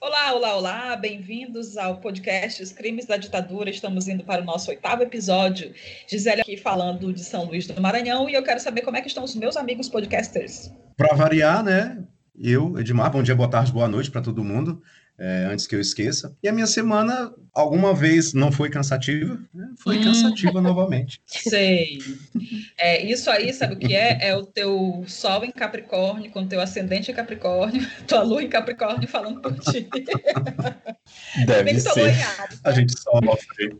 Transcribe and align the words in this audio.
Olá, 0.00 0.34
olá, 0.34 0.56
olá, 0.56 0.96
bem-vindos 0.96 1.76
ao 1.76 1.98
podcast 2.00 2.62
Os 2.62 2.72
Crimes 2.72 3.06
da 3.06 3.16
Ditadura. 3.16 3.70
Estamos 3.70 4.08
indo 4.08 4.24
para 4.24 4.42
o 4.42 4.44
nosso 4.44 4.70
oitavo 4.70 5.02
episódio. 5.02 5.72
Gisele 6.08 6.40
aqui 6.40 6.56
falando 6.56 7.12
de 7.12 7.22
São 7.24 7.44
Luís 7.44 7.66
do 7.66 7.80
Maranhão 7.80 8.28
e 8.28 8.34
eu 8.34 8.42
quero 8.42 8.60
saber 8.60 8.82
como 8.82 8.96
é 8.96 9.00
que 9.00 9.08
estão 9.08 9.24
os 9.24 9.34
meus 9.34 9.56
amigos 9.56 9.88
podcasters. 9.88 10.72
Para 10.96 11.14
variar, 11.14 11.62
né? 11.62 12.02
Eu, 12.38 12.78
Edmar, 12.78 13.10
bom 13.10 13.22
dia, 13.22 13.34
boa 13.34 13.48
tarde, 13.48 13.72
boa 13.72 13.88
noite 13.88 14.10
para 14.10 14.22
todo 14.22 14.42
mundo 14.42 14.82
é, 15.18 15.46
antes 15.50 15.66
que 15.66 15.74
eu 15.74 15.80
esqueça. 15.80 16.36
E 16.42 16.48
a 16.48 16.52
minha 16.52 16.66
semana, 16.66 17.32
alguma 17.52 17.92
vez, 17.92 18.32
não 18.32 18.50
foi 18.50 18.70
cansativa, 18.70 19.38
né? 19.52 19.68
foi 19.78 19.98
hum. 19.98 20.04
cansativa 20.04 20.60
novamente. 20.60 21.20
Sei. 21.26 21.98
É, 22.78 23.04
isso 23.04 23.30
aí, 23.30 23.52
sabe 23.52 23.74
o 23.74 23.78
que 23.78 23.94
é? 23.94 24.18
É 24.28 24.36
o 24.36 24.44
teu 24.44 25.04
sol 25.06 25.44
em 25.44 25.50
Capricórnio, 25.50 26.30
com 26.30 26.42
o 26.42 26.46
teu 26.46 26.60
ascendente 26.60 27.10
em 27.10 27.14
Capricórnio, 27.14 27.86
tua 28.06 28.22
lua 28.22 28.42
em 28.42 28.48
Capricórnio 28.48 29.08
falando 29.08 29.40
por 29.40 29.58
ti. 29.58 29.88
Deve 31.46 31.78
ser. 31.80 32.00
Ares, 32.00 32.60
a 32.64 32.72
gente 32.72 32.94
sofre. 32.98 33.76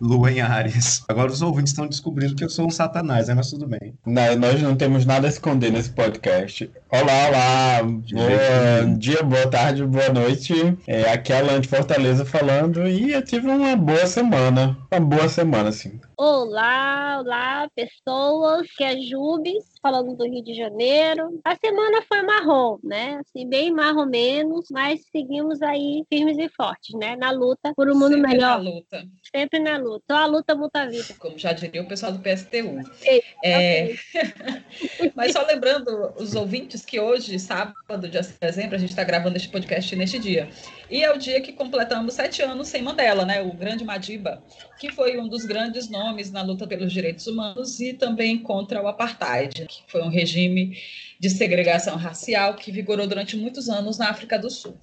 lua 0.00 0.30
em 0.30 0.40
Ares. 0.40 1.02
Agora 1.08 1.30
os 1.30 1.42
ouvintes 1.42 1.72
estão 1.72 1.86
descobrindo 1.86 2.34
que 2.34 2.44
eu 2.44 2.50
sou 2.50 2.66
um 2.66 2.70
satanás, 2.70 3.28
né? 3.28 3.34
mas 3.34 3.50
tudo 3.50 3.66
bem. 3.66 3.94
Não, 4.04 4.36
nós 4.36 4.62
não 4.62 4.76
temos 4.76 5.04
nada 5.04 5.26
a 5.26 5.30
esconder 5.30 5.72
nesse 5.72 5.90
podcast. 5.90 6.70
Olá, 6.90 7.28
olá. 7.28 7.82
Bom 7.82 8.98
dia, 8.98 9.22
boa 9.22 9.48
tarde, 9.48 9.84
boa 9.84 10.12
noite 10.12 10.26
noite. 10.26 10.78
É, 10.86 11.10
aqui 11.10 11.32
é 11.32 11.36
a 11.36 11.38
Alan 11.40 11.60
de 11.60 11.68
Fortaleza 11.68 12.24
falando 12.24 12.75
e 12.86 13.12
eu 13.12 13.22
tive 13.22 13.48
uma 13.48 13.76
boa 13.76 14.06
semana. 14.06 14.76
Uma 14.90 15.00
boa 15.00 15.28
semana, 15.28 15.68
assim. 15.70 16.00
Olá, 16.18 17.20
olá, 17.20 17.70
pessoas. 17.76 18.66
Que 18.74 18.84
é 18.84 18.98
Jubes, 19.02 19.64
falando 19.82 20.16
do 20.16 20.24
Rio 20.24 20.42
de 20.42 20.54
Janeiro. 20.54 21.38
A 21.44 21.54
semana 21.56 22.00
foi 22.08 22.22
marrom, 22.22 22.78
né? 22.82 23.20
Assim, 23.20 23.46
bem 23.46 23.70
marrom 23.70 24.06
menos, 24.06 24.64
mas 24.70 25.02
seguimos 25.12 25.60
aí 25.60 26.04
firmes 26.08 26.38
e 26.38 26.48
fortes, 26.48 26.98
né? 26.98 27.16
Na 27.16 27.30
luta 27.30 27.74
por 27.76 27.90
um 27.90 27.94
mundo 27.94 28.14
Sempre 28.14 28.30
melhor. 28.30 28.62
Na 28.62 28.70
luta. 28.70 29.04
Sempre 29.30 29.58
na 29.58 29.76
luta. 29.76 30.04
Só 30.10 30.16
a 30.16 30.26
luta 30.26 30.54
muda 30.54 30.82
a 30.82 30.86
vida. 30.86 31.14
Como 31.18 31.38
já 31.38 31.52
diria 31.52 31.82
o 31.82 31.86
pessoal 31.86 32.12
do 32.12 32.20
PSTU. 32.20 32.80
É... 33.44 33.94
mas 35.14 35.32
só 35.32 35.44
lembrando 35.44 36.14
os 36.16 36.34
ouvintes 36.34 36.82
que 36.82 36.98
hoje, 36.98 37.38
sábado, 37.38 38.08
dia 38.08 38.22
6 38.22 38.32
de 38.32 38.40
dezembro, 38.40 38.76
a 38.76 38.78
gente 38.78 38.90
está 38.90 39.04
gravando 39.04 39.36
este 39.36 39.50
podcast 39.50 39.94
neste 39.94 40.18
dia. 40.18 40.48
E 40.90 41.04
é 41.04 41.12
o 41.12 41.18
dia 41.18 41.42
que 41.42 41.52
completamos 41.52 42.14
sete 42.14 42.42
anos 42.42 42.68
sem 42.68 42.80
Mandela, 42.80 43.26
né? 43.26 43.42
O 43.42 43.52
grande 43.52 43.84
Madiba, 43.84 44.42
que 44.78 44.90
foi 44.90 45.18
um 45.18 45.28
dos 45.28 45.44
grandes 45.44 45.90
nomes 45.90 46.05
na 46.32 46.42
luta 46.42 46.66
pelos 46.66 46.92
direitos 46.92 47.26
humanos 47.26 47.80
e 47.80 47.92
também 47.92 48.38
contra 48.38 48.82
o 48.82 48.88
apartheid, 48.88 49.66
que 49.66 49.82
foi 49.86 50.02
um 50.02 50.08
regime 50.08 50.78
de 51.18 51.30
segregação 51.30 51.96
racial 51.96 52.54
que 52.54 52.70
vigorou 52.70 53.06
durante 53.06 53.36
muitos 53.36 53.68
anos 53.68 53.98
na 53.98 54.10
África 54.10 54.38
do 54.38 54.50
Sul. 54.50 54.76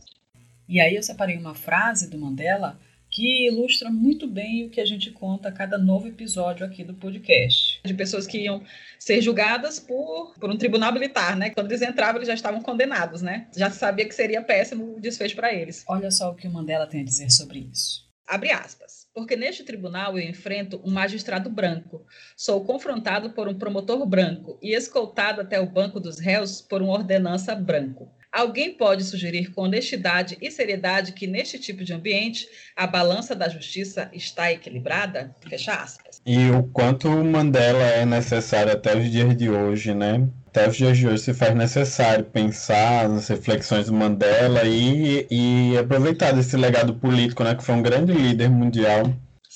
E 0.68 0.80
aí 0.80 0.96
eu 0.96 1.04
separei 1.04 1.38
uma 1.38 1.54
frase 1.54 2.10
do 2.10 2.18
Mandela 2.18 2.80
que 3.14 3.48
ilustra 3.48 3.92
muito 3.92 4.26
bem 4.26 4.66
o 4.66 4.70
que 4.72 4.82
a 4.82 4.86
gente 4.86 5.12
conta 5.12 5.50
a 5.50 5.52
cada 5.52 5.78
novo 5.78 6.08
episódio 6.08 6.66
aqui 6.66 6.84
do 6.84 6.96
podcast. 6.96 7.80
De 7.86 7.94
pessoas 7.94 8.26
que 8.26 8.40
iam 8.40 8.64
ser 8.98 9.22
julgadas 9.22 9.80
por, 9.80 10.34
por 10.40 10.50
um 10.50 10.58
tribunal 10.58 10.92
militar, 10.92 11.38
né? 11.38 11.52
Quando 11.52 11.72
eles 11.72 11.84
entravam, 11.84 12.16
eles 12.16 12.28
já 12.28 12.34
estavam 12.34 12.62
condenados, 12.62 13.22
né? 13.22 13.48
Já 13.56 13.70
sabia 13.70 14.08
que 14.08 14.16
seria 14.16 14.42
péssimo 14.42 14.96
o 14.96 15.00
desfecho 15.00 15.36
para 15.36 15.54
eles. 15.54 15.84
Olha 15.88 16.10
só 16.10 16.32
o 16.32 16.36
que 16.36 16.48
o 16.48 16.52
Mandela 16.52 16.88
tem 16.88 17.02
a 17.02 17.06
dizer 17.06 17.30
sobre 17.30 17.60
isso. 17.72 18.04
Abre 18.28 18.52
aspas. 18.52 19.03
Porque 19.14 19.36
neste 19.36 19.64
tribunal 19.64 20.18
eu 20.18 20.28
enfrento 20.28 20.82
um 20.84 20.92
magistrado 20.92 21.50
branco. 21.50 22.06
Sou 22.36 22.66
confrontado 22.66 23.30
por 23.32 23.48
um 23.48 23.54
promotor 23.54 24.06
branco 24.06 24.58
e 24.62 24.74
escoltado 24.74 25.42
até 25.42 25.60
o 25.60 25.70
banco 25.70 26.00
dos 26.00 26.20
réus 26.20 26.62
por 26.62 26.82
uma 26.82 26.94
ordenança 26.94 27.54
branco. 27.54 28.12
Alguém 28.34 28.74
pode 28.74 29.04
sugerir 29.04 29.52
com 29.52 29.62
honestidade 29.62 30.40
e 30.42 30.50
seriedade 30.50 31.12
que 31.12 31.28
neste 31.28 31.60
tipo 31.60 31.84
de 31.84 31.94
ambiente 31.94 32.48
a 32.76 32.88
balança 32.88 33.36
da 33.36 33.48
justiça 33.48 34.10
está 34.12 34.52
equilibrada? 34.52 35.36
Fecha 35.48 35.76
aspas. 35.76 36.20
E 36.26 36.50
o 36.50 36.64
quanto 36.64 37.10
Mandela 37.10 37.84
é 37.84 38.04
necessário 38.08 38.74
até 38.74 38.98
os 38.98 39.12
dias 39.12 39.38
de 39.38 39.52
hoje, 39.52 39.94
né? 39.94 40.28
Até 40.54 40.70
os 40.70 40.78
dias 40.78 40.96
de 41.00 41.08
hoje 41.08 41.24
se 41.24 41.34
faz 41.34 41.56
necessário 41.56 42.26
pensar 42.26 43.10
nas 43.10 43.28
reflexões 43.28 43.88
do 43.88 43.94
Mandela 43.94 44.64
e, 44.66 45.26
e 45.32 45.76
aproveitar 45.80 46.32
desse 46.32 46.56
legado 46.56 46.94
político, 46.94 47.44
né? 47.44 47.56
Que 47.56 47.64
foi 47.64 47.74
um 47.74 47.82
grande 47.82 48.14
líder 48.14 48.52
mundial 48.52 49.12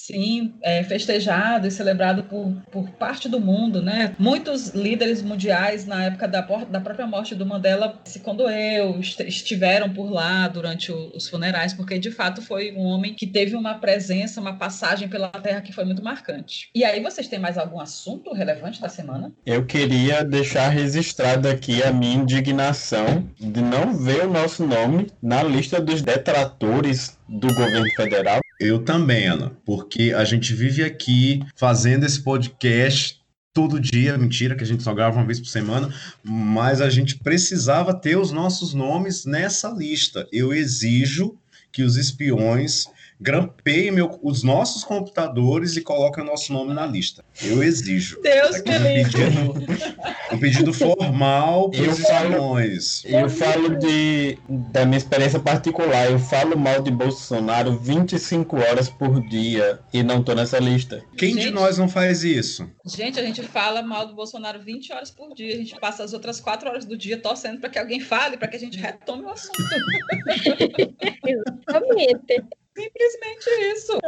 Sim, 0.07 0.53
é 0.62 0.81
festejado 0.85 1.68
e 1.68 1.72
celebrado 1.72 2.23
por, 2.23 2.53
por 2.72 2.90
parte 2.91 3.28
do 3.28 3.41
mundo, 3.41 3.81
né? 3.81 4.16
Muitos 4.18 4.69
líderes 4.69 5.22
mundiais, 5.22 5.85
na 5.85 6.06
época 6.06 6.29
da, 6.29 6.40
da 6.40 6.79
própria 6.79 7.06
morte 7.06 7.35
do 7.35 7.45
Mandela, 7.45 8.00
se 8.06 8.22
condoeu, 8.22 9.01
estiveram 9.01 9.94
por 9.94 10.09
lá 10.09 10.47
durante 10.47 10.94
o, 10.94 11.12
os 11.13 11.28
funerais, 11.28 11.73
porque 11.73 12.00
de 12.00 12.09
fato 12.09 12.41
foi 12.41 12.72
um 12.72 12.85
homem 12.85 13.16
que 13.16 13.28
teve 13.28 13.53
uma 13.53 13.79
presença, 13.79 14.40
uma 14.40 14.57
passagem 14.57 15.09
pela 15.09 15.28
Terra 15.28 15.59
que 15.59 15.73
foi 15.73 15.84
muito 15.84 16.01
marcante. 16.01 16.69
E 16.74 16.85
aí, 16.85 17.03
vocês 17.03 17.28
têm 17.28 17.38
mais 17.38 17.57
algum 17.57 17.81
assunto 17.81 18.31
relevante 18.31 18.79
da 18.79 18.88
semana? 18.88 19.34
Eu 19.45 19.66
queria 19.66 20.24
deixar 20.24 20.69
registrado 20.69 21.50
aqui 21.50 21.84
a 21.84 21.91
minha 21.91 22.16
indignação 22.16 23.29
de 23.38 23.62
não 23.62 23.94
ver 23.94 24.24
o 24.24 24.31
nosso 24.31 24.66
nome 24.66 25.07
na 25.22 25.44
lista 25.44 25.81
dos 25.81 26.01
detratores 26.01 27.18
do 27.28 27.47
governo 27.53 27.89
federal. 27.97 28.39
Eu 28.59 28.84
também, 28.84 29.28
Ana, 29.28 29.51
porque 29.66 30.13
a 30.16 30.25
gente 30.25 30.53
vive 30.53 30.84
aqui 30.84 31.44
fazendo 31.56 32.06
esse 32.06 32.22
podcast 32.22 33.22
todo 33.53 33.79
dia, 33.79 34.18
mentira, 34.18 34.56
que 34.56 34.63
a 34.63 34.68
gente 34.68 34.84
só 34.84 34.94
grava 34.94 35.18
uma 35.18 35.25
vez 35.25 35.40
por 35.40 35.47
semana, 35.47 35.94
mas 36.23 36.81
a 36.81 36.90
gente 36.90 37.18
precisava 37.18 37.94
ter 37.94 38.18
os 38.18 38.31
nossos 38.31 38.73
nomes 38.73 39.25
nessa 39.25 39.69
lista. 39.69 40.28
Eu 40.31 40.53
exijo 40.53 41.35
que 41.72 41.84
os 41.84 41.97
espiões 41.97 42.85
grampeiem 43.19 43.91
meu, 43.91 44.19
os 44.22 44.44
nossos 44.44 44.83
computadores 44.83 45.75
e 45.75 45.81
coloquem 45.81 46.23
o 46.23 46.28
nosso 46.28 46.53
nome 46.53 46.73
na 46.73 46.85
lista. 46.85 47.25
Eu 47.41 47.63
exijo. 47.63 48.22
Deus 48.22 48.61
me 48.63 48.78
livre. 48.78 49.23
Um 49.23 49.53
pedido, 49.53 49.97
um 50.33 50.38
pedido 50.38 50.73
formal 50.73 51.72
eu 51.73 51.95
falo, 51.95 52.59
eu 53.06 53.29
falo 53.29 53.75
de, 53.77 54.38
da 54.72 54.85
minha 54.85 54.97
experiência 54.97 55.39
particular. 55.39 56.11
Eu 56.11 56.19
falo 56.19 56.57
mal 56.57 56.81
de 56.81 56.91
Bolsonaro 56.91 57.77
25 57.77 58.57
horas 58.57 58.89
por 58.89 59.19
dia 59.27 59.79
e 59.91 60.03
não 60.03 60.23
tô 60.23 60.33
nessa 60.33 60.59
lista. 60.59 61.03
Quem 61.18 61.33
gente, 61.33 61.45
de 61.45 61.51
nós 61.51 61.77
não 61.77 61.89
faz 61.89 62.24
isso? 62.24 62.69
Gente, 62.86 63.19
a 63.19 63.24
gente 63.24 63.42
fala 63.44 63.81
mal 63.81 64.07
do 64.07 64.13
Bolsonaro 64.13 64.59
20 64.59 64.94
horas 64.94 65.12
por 65.12 65.33
dia. 65.33 65.53
A 65.53 65.57
gente 65.57 65.80
passa 65.80 66.03
as 66.03 66.13
outras 66.13 66.39
4 66.39 66.69
horas 66.69 66.86
do 66.86 66.97
dia 66.97 67.18
torcendo 67.18 67.59
para 67.59 67.69
que 67.69 67.80
alguém 67.80 68.00
fale, 68.00 68.38
para 68.38 68.47
que 68.47 68.57
a 68.57 68.59
gente 68.59 68.77
retome 68.77 69.24
o 69.24 69.30
assunto. 69.30 69.57
Exatamente. 71.25 72.44
Simplesmente 72.77 73.50
isso. 73.74 74.00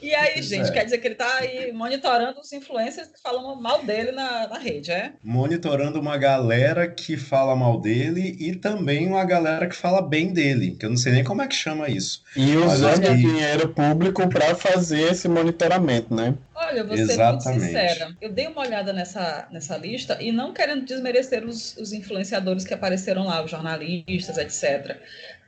E 0.00 0.14
aí, 0.14 0.40
gente, 0.40 0.70
é. 0.70 0.72
quer 0.72 0.84
dizer 0.84 0.98
que 0.98 1.06
ele 1.06 1.14
está 1.14 1.36
aí 1.36 1.70
monitorando 1.70 2.40
os 2.40 2.50
influencers 2.50 3.08
que 3.08 3.20
falam 3.20 3.60
mal 3.60 3.82
dele 3.84 4.10
na, 4.10 4.48
na 4.48 4.58
rede, 4.58 4.90
é? 4.90 5.12
Monitorando 5.22 6.00
uma 6.00 6.16
galera 6.16 6.88
que 6.88 7.18
fala 7.18 7.54
mal 7.54 7.78
dele 7.78 8.36
e 8.40 8.54
também 8.54 9.06
uma 9.06 9.24
galera 9.24 9.66
que 9.66 9.76
fala 9.76 10.00
bem 10.00 10.32
dele, 10.32 10.76
que 10.78 10.86
eu 10.86 10.90
não 10.90 10.96
sei 10.96 11.12
nem 11.12 11.24
como 11.24 11.42
é 11.42 11.46
que 11.46 11.54
chama 11.54 11.90
isso. 11.90 12.22
E 12.34 12.56
usando 12.56 13.06
aí... 13.06 13.16
dinheiro 13.16 13.68
público 13.68 14.26
para 14.30 14.54
fazer 14.54 15.12
esse 15.12 15.28
monitoramento, 15.28 16.14
né? 16.14 16.34
Olha, 16.54 16.78
eu 16.78 16.86
vou 16.86 16.96
ser 16.96 17.16
muito 17.16 17.42
sincera. 17.42 18.16
Eu 18.20 18.32
dei 18.32 18.46
uma 18.46 18.60
olhada 18.60 18.92
nessa, 18.92 19.48
nessa 19.50 19.76
lista 19.76 20.16
e 20.20 20.32
não 20.32 20.54
querendo 20.54 20.84
desmerecer 20.84 21.44
os, 21.44 21.76
os 21.76 21.92
influenciadores 21.92 22.64
que 22.64 22.72
apareceram 22.72 23.26
lá, 23.26 23.44
os 23.44 23.50
jornalistas, 23.50 24.38
etc. 24.38 24.96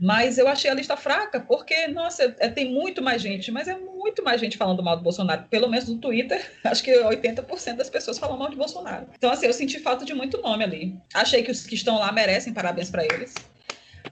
Mas 0.00 0.38
eu 0.38 0.46
achei 0.48 0.70
a 0.70 0.74
lista 0.74 0.96
fraca, 0.96 1.40
porque, 1.40 1.88
nossa, 1.88 2.34
é, 2.38 2.48
tem 2.48 2.72
muito 2.72 3.02
mais 3.02 3.22
gente, 3.22 3.50
mas 3.50 3.68
é 3.68 3.76
muito 3.76 4.22
mais 4.22 4.40
gente 4.40 4.56
falando 4.56 4.82
mal 4.82 4.96
do 4.96 5.02
Bolsonaro. 5.02 5.44
Pelo 5.50 5.68
menos 5.68 5.88
no 5.88 5.98
Twitter, 5.98 6.44
acho 6.64 6.82
que 6.82 6.92
80% 6.92 7.76
das 7.76 7.90
pessoas 7.90 8.18
falam 8.18 8.36
mal 8.36 8.50
de 8.50 8.56
Bolsonaro. 8.56 9.06
Então, 9.16 9.30
assim, 9.30 9.46
eu 9.46 9.52
senti 9.52 9.78
falta 9.78 10.04
de 10.04 10.14
muito 10.14 10.40
nome 10.40 10.64
ali. 10.64 10.96
Achei 11.14 11.42
que 11.42 11.50
os 11.50 11.66
que 11.66 11.74
estão 11.74 11.98
lá 11.98 12.12
merecem 12.12 12.52
parabéns 12.52 12.90
para 12.90 13.04
eles. 13.04 13.34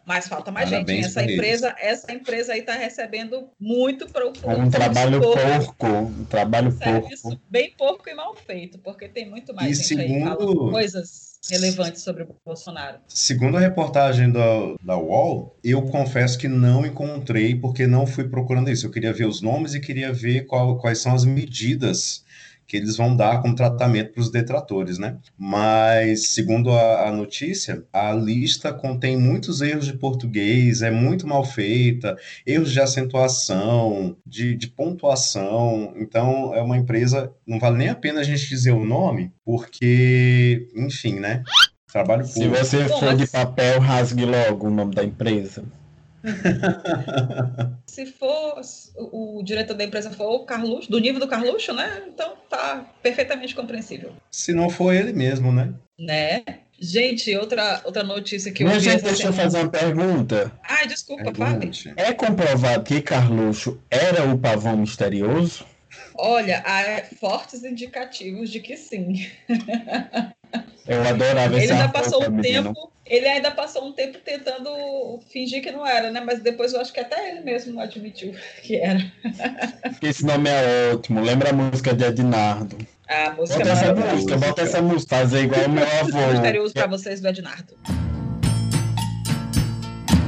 Mas 0.06 0.28
falta 0.28 0.50
mais 0.50 0.70
Parabéns 0.70 1.06
gente. 1.06 1.06
Essa 1.06 1.22
empresa, 1.22 1.76
essa 1.78 2.12
empresa 2.12 2.52
aí 2.52 2.60
está 2.60 2.74
recebendo 2.74 3.48
muito 3.58 4.06
para 4.08 4.26
o 4.26 4.32
É 4.42 4.54
um 4.56 4.70
trabalho 4.70 5.20
porco, 5.20 5.86
um 5.86 6.24
trabalho 6.24 6.72
porco. 6.72 7.40
Bem 7.48 7.72
porco 7.76 8.08
e 8.08 8.14
mal 8.14 8.34
feito, 8.34 8.78
porque 8.78 9.08
tem 9.08 9.28
muito 9.28 9.54
mais 9.54 9.70
e 9.70 9.74
gente 9.74 9.86
segundo... 9.86 10.30
aí 10.30 10.70
coisas 10.70 11.34
relevantes 11.50 12.02
sobre 12.02 12.22
o 12.22 12.36
Bolsonaro. 12.44 12.98
Segundo 13.06 13.56
a 13.56 13.60
reportagem 13.60 14.30
da, 14.30 14.74
da 14.82 14.96
UOL, 14.96 15.56
eu 15.62 15.82
confesso 15.82 16.38
que 16.38 16.48
não 16.48 16.86
encontrei, 16.86 17.54
porque 17.54 17.86
não 17.86 18.06
fui 18.06 18.28
procurando 18.28 18.70
isso. 18.70 18.86
Eu 18.86 18.90
queria 18.90 19.12
ver 19.12 19.26
os 19.26 19.40
nomes 19.42 19.74
e 19.74 19.80
queria 19.80 20.12
ver 20.12 20.46
qual, 20.46 20.78
quais 20.78 20.98
são 20.98 21.14
as 21.14 21.24
medidas 21.24 22.23
que 22.66 22.76
eles 22.76 22.96
vão 22.96 23.14
dar 23.14 23.40
como 23.42 23.54
tratamento 23.54 24.12
para 24.12 24.20
os 24.20 24.30
detratores, 24.30 24.98
né? 24.98 25.16
Mas, 25.36 26.28
segundo 26.28 26.70
a, 26.70 27.08
a, 27.08 27.12
notícia, 27.12 27.84
a 27.92 28.12
lista 28.12 28.72
contém 28.72 29.16
muitos 29.16 29.60
erros 29.60 29.86
de 29.86 29.94
português, 29.94 30.82
é 30.82 30.90
muito 30.90 31.26
mal 31.26 31.44
feita, 31.44 32.16
erros 32.46 32.72
de 32.72 32.80
acentuação, 32.80 34.16
de, 34.26 34.54
de 34.56 34.68
pontuação. 34.68 35.94
Então, 35.96 36.54
é 36.54 36.62
uma 36.62 36.76
empresa, 36.76 37.30
não 37.46 37.58
vale 37.58 37.76
nem 37.76 37.88
a 37.88 37.94
pena 37.94 38.20
a 38.20 38.24
gente 38.24 38.48
dizer 38.48 38.72
o 38.72 38.84
nome, 38.84 39.32
porque, 39.44 40.68
enfim, 40.74 41.20
né? 41.20 41.42
Trabalho 41.92 42.26
público. 42.26 42.56
Se 42.56 42.64
você 42.64 42.88
for 42.88 43.14
de 43.14 43.26
papel, 43.26 43.80
rasgue 43.80 44.24
logo 44.24 44.66
o 44.66 44.70
nome 44.70 44.94
da 44.94 45.04
empresa. 45.04 45.64
Se 47.86 48.06
for 48.06 48.60
o, 48.96 49.42
diretor 49.42 49.74
da 49.74 49.84
empresa 49.84 50.10
for 50.10 50.28
o 50.28 50.44
Carluxo, 50.44 50.90
do 50.90 50.98
nível 50.98 51.20
do 51.20 51.28
Carluxo, 51.28 51.72
né? 51.72 52.02
Então 52.08 52.34
tá 52.48 52.84
perfeitamente 53.02 53.54
compreensível. 53.54 54.12
Se 54.30 54.52
não 54.52 54.70
for 54.70 54.92
ele 54.92 55.12
mesmo, 55.12 55.52
né? 55.52 55.72
Né? 55.98 56.42
Gente, 56.80 57.36
outra, 57.36 57.80
outra 57.84 58.02
notícia 58.02 58.50
que 58.52 58.64
eu 58.64 58.68
Mas, 58.68 58.82
vi. 58.82 58.90
Gente, 58.90 59.04
deixa 59.04 59.28
eu 59.28 59.32
fazer 59.32 59.58
uma 59.60 59.70
pergunta. 59.70 60.52
Ai, 60.62 60.86
desculpa, 60.86 61.32
fale. 61.34 61.70
É 61.96 62.12
comprovado 62.12 62.82
que 62.84 63.00
Carluxo 63.00 63.80
era 63.90 64.24
o 64.24 64.38
pavão 64.38 64.78
misterioso? 64.78 65.64
Olha, 66.16 66.62
há 66.66 67.02
fortes 67.16 67.64
indicativos 67.64 68.50
de 68.50 68.60
que 68.60 68.76
sim. 68.76 69.28
Eu 70.86 71.02
adorava 71.02 71.56
esse 71.56 71.66
Ele 71.66 71.72
ainda 71.72 71.88
passou 71.88 72.22
um 72.28 72.40
tempo, 72.40 72.92
ele 73.06 73.28
ainda 73.28 73.50
passou 73.50 73.86
um 73.86 73.92
tempo 73.92 74.18
tentando 74.24 75.20
fingir 75.30 75.62
que 75.62 75.70
não 75.70 75.86
era, 75.86 76.10
né? 76.10 76.20
Mas 76.20 76.40
depois 76.40 76.72
eu 76.72 76.80
acho 76.80 76.92
que 76.92 77.00
até 77.00 77.30
ele 77.30 77.40
mesmo 77.40 77.78
admitiu 77.80 78.34
que 78.62 78.76
era. 78.76 79.00
Esse 80.00 80.24
nome 80.24 80.48
é 80.48 80.92
ótimo. 80.94 81.20
Lembra 81.20 81.50
a 81.50 81.52
música 81.52 81.92
de 81.92 82.04
Ednardo? 82.04 82.78
A 83.06 83.32
música 83.32 83.58
bota 83.58 83.70
essa 83.72 83.94
música, 83.94 84.36
bota 84.38 84.62
essa 84.62 84.82
música, 84.82 85.16
fazer 85.16 85.42
igual 85.42 85.66
o 85.66 85.70
meu 85.70 85.84
avô. 86.00 86.32
Misterioso 86.32 86.72
para 86.72 86.86
vocês 86.86 87.20
do 87.20 87.28
Ednardo. 87.28 87.74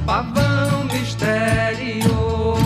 Pavão 0.05 0.85
misterioso, 0.85 2.66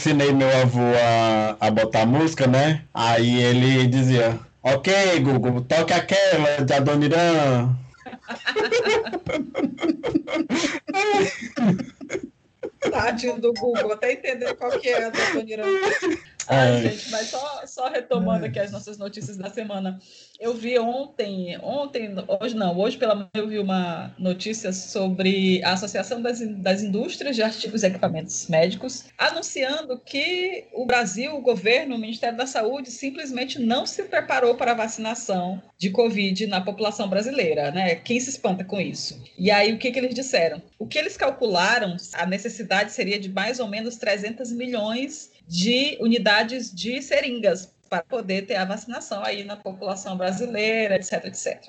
ensinei 0.00 0.32
meu 0.32 0.48
avô 0.48 0.80
a, 0.80 1.56
a 1.60 1.70
botar 1.70 2.06
música, 2.06 2.46
né? 2.46 2.82
Aí 2.94 3.42
ele 3.42 3.86
dizia, 3.86 4.40
ok, 4.62 5.20
Google, 5.20 5.60
toque 5.60 5.92
aquela 5.92 6.64
de 6.64 6.72
Adoniran. 6.72 7.76
Tadinho 12.90 13.38
do 13.38 13.52
Google, 13.52 13.92
até 13.92 14.12
entender 14.12 14.54
qual 14.54 14.70
que 14.80 14.88
é 14.88 15.04
a 15.04 15.08
Adoniran. 15.08 15.66
Ai, 16.48 16.82
gente, 16.82 17.10
mas 17.10 17.28
só, 17.28 17.62
só 17.66 17.88
retomando 17.88 18.46
aqui 18.46 18.58
as 18.58 18.70
nossas 18.70 18.98
notícias 18.98 19.36
da 19.36 19.50
semana. 19.50 20.00
Eu 20.38 20.54
vi 20.54 20.78
ontem, 20.78 21.58
ontem, 21.62 22.14
hoje 22.40 22.54
não, 22.54 22.78
hoje 22.78 22.96
pela 22.96 23.14
manhã 23.14 23.30
eu 23.34 23.48
vi 23.48 23.58
uma 23.58 24.14
notícia 24.18 24.72
sobre 24.72 25.62
a 25.62 25.72
Associação 25.72 26.22
das, 26.22 26.40
das 26.40 26.82
Indústrias 26.82 27.36
de 27.36 27.42
Artigos 27.42 27.82
e 27.82 27.86
Equipamentos 27.86 28.46
Médicos, 28.48 29.04
anunciando 29.18 29.98
que 29.98 30.64
o 30.72 30.86
Brasil, 30.86 31.34
o 31.36 31.42
governo, 31.42 31.94
o 31.94 31.98
Ministério 31.98 32.36
da 32.36 32.46
Saúde, 32.46 32.90
simplesmente 32.90 33.58
não 33.58 33.84
se 33.84 34.04
preparou 34.04 34.54
para 34.54 34.72
a 34.72 34.74
vacinação 34.74 35.62
de 35.76 35.90
Covid 35.90 36.46
na 36.46 36.60
população 36.60 37.08
brasileira, 37.08 37.70
né? 37.70 37.94
Quem 37.96 38.18
se 38.18 38.30
espanta 38.30 38.64
com 38.64 38.80
isso? 38.80 39.22
E 39.38 39.50
aí, 39.50 39.72
o 39.72 39.78
que, 39.78 39.90
que 39.90 39.98
eles 39.98 40.14
disseram? 40.14 40.62
O 40.78 40.86
que 40.86 40.98
eles 40.98 41.16
calcularam, 41.16 41.96
a 42.14 42.26
necessidade 42.26 42.92
seria 42.92 43.18
de 43.18 43.28
mais 43.28 43.60
ou 43.60 43.68
menos 43.68 43.96
300 43.96 44.52
milhões 44.52 45.29
de 45.50 45.98
unidades 46.00 46.72
de 46.72 47.02
seringas 47.02 47.74
para 47.88 48.04
poder 48.04 48.46
ter 48.46 48.54
a 48.54 48.64
vacinação 48.64 49.24
aí 49.24 49.42
na 49.42 49.56
população 49.56 50.16
brasileira, 50.16 50.94
etc, 50.94 51.24
etc. 51.24 51.60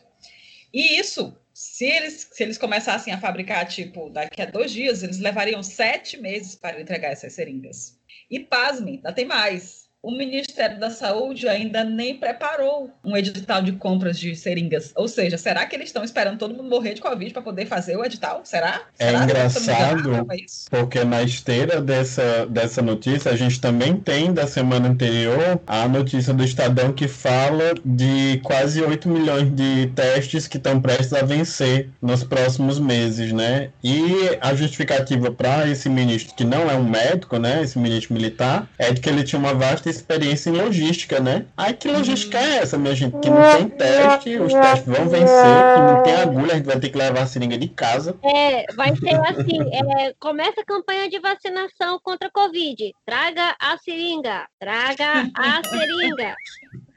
E 0.72 1.00
isso, 1.00 1.36
se 1.52 1.86
eles, 1.86 2.30
se 2.32 2.44
eles 2.44 2.60
começassem 2.60 3.12
a 3.12 3.20
fabricar, 3.20 3.68
tipo, 3.68 4.12
daqui 4.12 4.40
a 4.40 4.46
dois 4.46 4.72
dias, 4.72 5.02
eles 5.02 5.18
levariam 5.18 5.64
sete 5.64 6.16
meses 6.16 6.54
para 6.54 6.80
entregar 6.80 7.10
essas 7.10 7.34
seringas. 7.34 8.00
E 8.30 8.40
pasmem, 8.40 8.98
ainda 8.98 9.12
tem 9.12 9.26
mais 9.26 9.90
o 10.04 10.12
Ministério 10.12 10.80
da 10.80 10.90
Saúde 10.90 11.48
ainda 11.48 11.84
nem 11.84 12.16
preparou 12.16 12.90
um 13.04 13.16
edital 13.16 13.62
de 13.62 13.74
compras 13.74 14.18
de 14.18 14.36
seringas. 14.36 14.92
Ou 14.96 15.08
seja, 15.08 15.38
será 15.38 15.66
que 15.66 15.76
eles 15.76 15.90
estão 15.90 16.04
esperando 16.04 16.40
todo 16.40 16.56
mundo 16.56 16.70
morrer 16.70 16.96
de 16.96 17.02
Covid 17.02 17.32
para 17.32 17.42
poder 17.42 17.68
fazer 17.68 17.96
o 17.96 18.04
edital? 18.04 18.42
Será? 18.44 18.82
É 18.98 19.08
será 19.08 19.24
engraçado, 19.24 20.28
porque 20.72 21.04
na 21.04 21.22
esteira 21.22 21.80
dessa, 21.80 22.48
dessa 22.48 22.82
notícia, 22.82 23.32
a 23.32 23.36
gente 23.36 23.62
também 23.62 23.96
tem 23.96 24.34
da 24.34 24.48
semana 24.48 24.90
anterior 24.90 25.62
a 25.68 25.88
notícia 25.88 26.34
do 26.34 26.44
Estadão 26.44 26.92
que 26.92 27.08
fala 27.08 27.74
de 27.86 28.40
quase 28.44 28.82
8 28.82 29.08
milhões 29.08 29.54
de 29.54 29.88
testes 29.96 30.48
que 30.48 30.58
estão 30.58 30.82
prestes 30.82 31.14
a 31.14 31.22
vencer 31.22 31.90
nos 32.02 32.24
próximos 32.24 32.80
meses, 32.80 33.32
né? 33.32 33.70
E 33.84 34.38
a 34.42 34.56
justificativa 34.56 35.32
para 35.32 35.68
esse 35.68 35.88
ministro, 35.90 36.34
que 36.34 36.44
não 36.44 36.70
é 36.72 36.76
um 36.76 36.84
médico, 36.84 37.38
né? 37.38 37.62
Esse 37.62 37.78
ministro 37.78 38.16
militar, 38.16 38.68
é 38.80 38.92
de 38.92 39.00
que 39.00 39.08
ele 39.08 39.24
tinha 39.24 39.38
uma 39.38 39.54
vasta 39.54 39.91
experiência 39.92 40.50
em 40.50 40.54
logística, 40.54 41.20
né? 41.20 41.46
Aí 41.56 41.74
que 41.74 41.88
logística 41.88 42.38
é 42.38 42.58
essa, 42.58 42.78
minha 42.78 42.96
gente? 42.96 43.20
Que 43.20 43.30
não 43.30 43.58
tem 43.58 43.70
teste, 43.70 44.38
os 44.38 44.54
testes 44.54 44.86
vão 44.86 45.10
vencer, 45.10 45.76
que 45.76 45.82
não 45.82 46.04
tem 46.04 46.16
agulha, 46.16 46.54
a 46.54 46.58
gente 46.58 46.66
vai 46.66 46.80
ter 46.80 46.90
que 46.90 46.98
levar 46.98 47.22
a 47.22 47.26
seringa 47.26 47.58
de 47.58 47.68
casa. 47.68 48.18
É, 48.24 48.66
vai 48.74 48.96
ser 48.96 49.16
assim, 49.28 49.60
é, 49.72 50.14
começa 50.20 50.62
a 50.62 50.66
campanha 50.66 51.10
de 51.10 51.20
vacinação 51.20 52.00
contra 52.04 52.28
a 52.28 52.32
Covid. 52.32 52.94
Traga 53.06 53.56
a 53.60 53.78
seringa, 53.78 54.48
traga 54.60 55.30
a 55.36 55.62
seringa. 55.68 56.36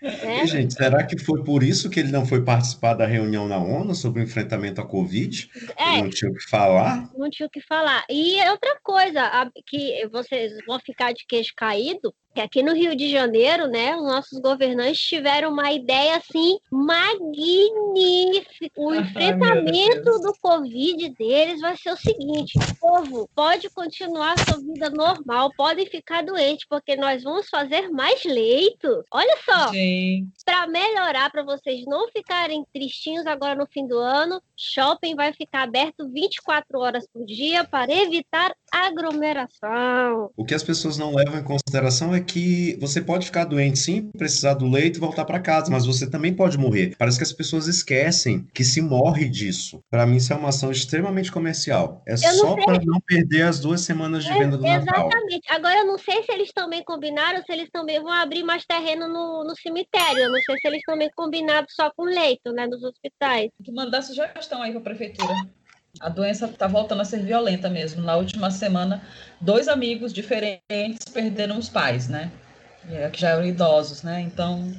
É. 0.04 0.46
gente, 0.46 0.74
será 0.74 1.02
que 1.02 1.18
foi 1.18 1.42
por 1.42 1.62
isso 1.62 1.88
que 1.88 1.98
ele 1.98 2.12
não 2.12 2.26
foi 2.26 2.44
participar 2.44 2.92
da 2.92 3.06
reunião 3.06 3.48
na 3.48 3.56
ONU 3.56 3.94
sobre 3.94 4.20
o 4.20 4.24
enfrentamento 4.24 4.80
à 4.80 4.84
Covid? 4.84 5.50
É, 5.76 6.02
não 6.02 6.10
tinha 6.10 6.30
o 6.30 6.34
que 6.34 6.44
falar? 6.48 7.10
Não 7.16 7.30
tinha 7.30 7.46
o 7.46 7.50
que 7.50 7.60
falar. 7.62 8.04
E 8.10 8.38
outra 8.50 8.78
coisa, 8.82 9.50
que 9.66 10.06
vocês 10.08 10.52
vão 10.66 10.78
ficar 10.78 11.12
de 11.12 11.24
queixo 11.26 11.54
caído, 11.56 12.14
que 12.34 12.40
aqui 12.40 12.62
no 12.62 12.74
Rio 12.74 12.96
de 12.96 13.10
Janeiro, 13.10 13.68
né, 13.68 13.96
os 13.96 14.02
nossos 14.02 14.40
governantes 14.40 15.00
tiveram 15.00 15.52
uma 15.52 15.72
ideia 15.72 16.16
assim 16.16 16.58
magnífica. 16.70 18.74
O 18.76 18.92
enfrentamento 18.92 20.18
do 20.18 20.34
Covid 20.40 21.10
deles 21.10 21.60
vai 21.60 21.76
ser 21.76 21.92
o 21.92 21.96
seguinte: 21.96 22.58
o 22.58 22.78
povo 22.78 23.30
pode 23.34 23.70
continuar 23.70 24.36
sua 24.38 24.58
vida 24.58 24.90
normal, 24.90 25.52
podem 25.56 25.86
ficar 25.86 26.24
doentes, 26.24 26.66
porque 26.68 26.96
nós 26.96 27.22
vamos 27.22 27.48
fazer 27.48 27.88
mais 27.90 28.24
leitos. 28.24 29.04
Olha 29.12 29.36
só, 29.44 29.70
para 30.44 30.66
melhorar, 30.66 31.30
para 31.30 31.44
vocês 31.44 31.84
não 31.86 32.08
ficarem 32.08 32.64
tristinhos 32.72 33.26
agora 33.26 33.54
no 33.54 33.66
fim 33.66 33.86
do 33.86 33.98
ano, 33.98 34.42
shopping 34.56 35.14
vai 35.14 35.32
ficar 35.32 35.62
aberto 35.62 36.10
24 36.10 36.80
horas 36.80 37.06
por 37.06 37.24
dia 37.24 37.62
para 37.62 37.92
evitar 37.92 38.52
aglomeração. 38.72 40.30
O 40.36 40.44
que 40.44 40.54
as 40.54 40.64
pessoas 40.64 40.98
não 40.98 41.14
levam 41.14 41.38
em 41.38 41.44
consideração 41.44 42.12
é 42.12 42.23
que 42.24 42.76
você 42.80 43.00
pode 43.00 43.26
ficar 43.26 43.44
doente 43.44 43.78
sim, 43.78 44.10
precisar 44.16 44.54
do 44.54 44.68
leito 44.68 44.98
e 44.98 45.00
voltar 45.00 45.24
para 45.24 45.40
casa, 45.40 45.70
mas 45.70 45.86
você 45.86 46.08
também 46.08 46.32
pode 46.32 46.58
morrer. 46.58 46.94
Parece 46.98 47.18
que 47.18 47.24
as 47.24 47.32
pessoas 47.32 47.66
esquecem 47.66 48.46
que 48.52 48.64
se 48.64 48.80
morre 48.80 49.28
disso. 49.28 49.80
Para 49.90 50.06
mim, 50.06 50.16
isso 50.16 50.32
é 50.32 50.36
uma 50.36 50.48
ação 50.48 50.70
extremamente 50.70 51.30
comercial. 51.30 52.02
É 52.06 52.16
só 52.16 52.54
para 52.56 52.80
não 52.84 53.00
perder 53.00 53.42
as 53.42 53.60
duas 53.60 53.82
semanas 53.82 54.24
de 54.24 54.30
é, 54.30 54.38
venda 54.38 54.56
do 54.56 54.64
exatamente. 54.64 54.86
Natal. 54.86 55.08
Exatamente. 55.08 55.52
Agora, 55.52 55.78
eu 55.78 55.86
não 55.86 55.98
sei 55.98 56.22
se 56.22 56.32
eles 56.32 56.52
também 56.52 56.82
combinaram, 56.84 57.42
se 57.42 57.52
eles 57.52 57.68
também 57.70 58.00
vão 58.00 58.12
abrir 58.12 58.42
mais 58.42 58.64
terreno 58.64 59.08
no, 59.08 59.44
no 59.44 59.56
cemitério. 59.56 60.18
Eu 60.18 60.30
não 60.30 60.40
sei 60.40 60.56
se 60.58 60.68
eles 60.68 60.82
também 60.86 61.10
combinaram 61.14 61.66
só 61.68 61.90
com 61.96 62.04
leito, 62.04 62.52
né, 62.52 62.66
nos 62.66 62.82
hospitais. 62.82 63.50
Que 63.62 63.72
mandar 63.72 64.02
sugestão 64.02 64.62
aí 64.62 64.70
para 64.70 64.80
a 64.80 64.84
prefeitura. 64.84 65.34
A 66.00 66.08
doença 66.08 66.46
está 66.46 66.66
voltando 66.66 67.02
a 67.02 67.04
ser 67.04 67.22
violenta 67.22 67.68
mesmo. 67.70 68.02
Na 68.02 68.16
última 68.16 68.50
semana, 68.50 69.02
dois 69.40 69.68
amigos 69.68 70.12
diferentes 70.12 71.04
perderam 71.12 71.58
os 71.58 71.68
pais, 71.68 72.08
né? 72.08 72.30
É, 72.90 73.08
que 73.08 73.20
já 73.20 73.30
eram 73.30 73.46
idosos, 73.46 74.02
né? 74.02 74.20
Então, 74.20 74.72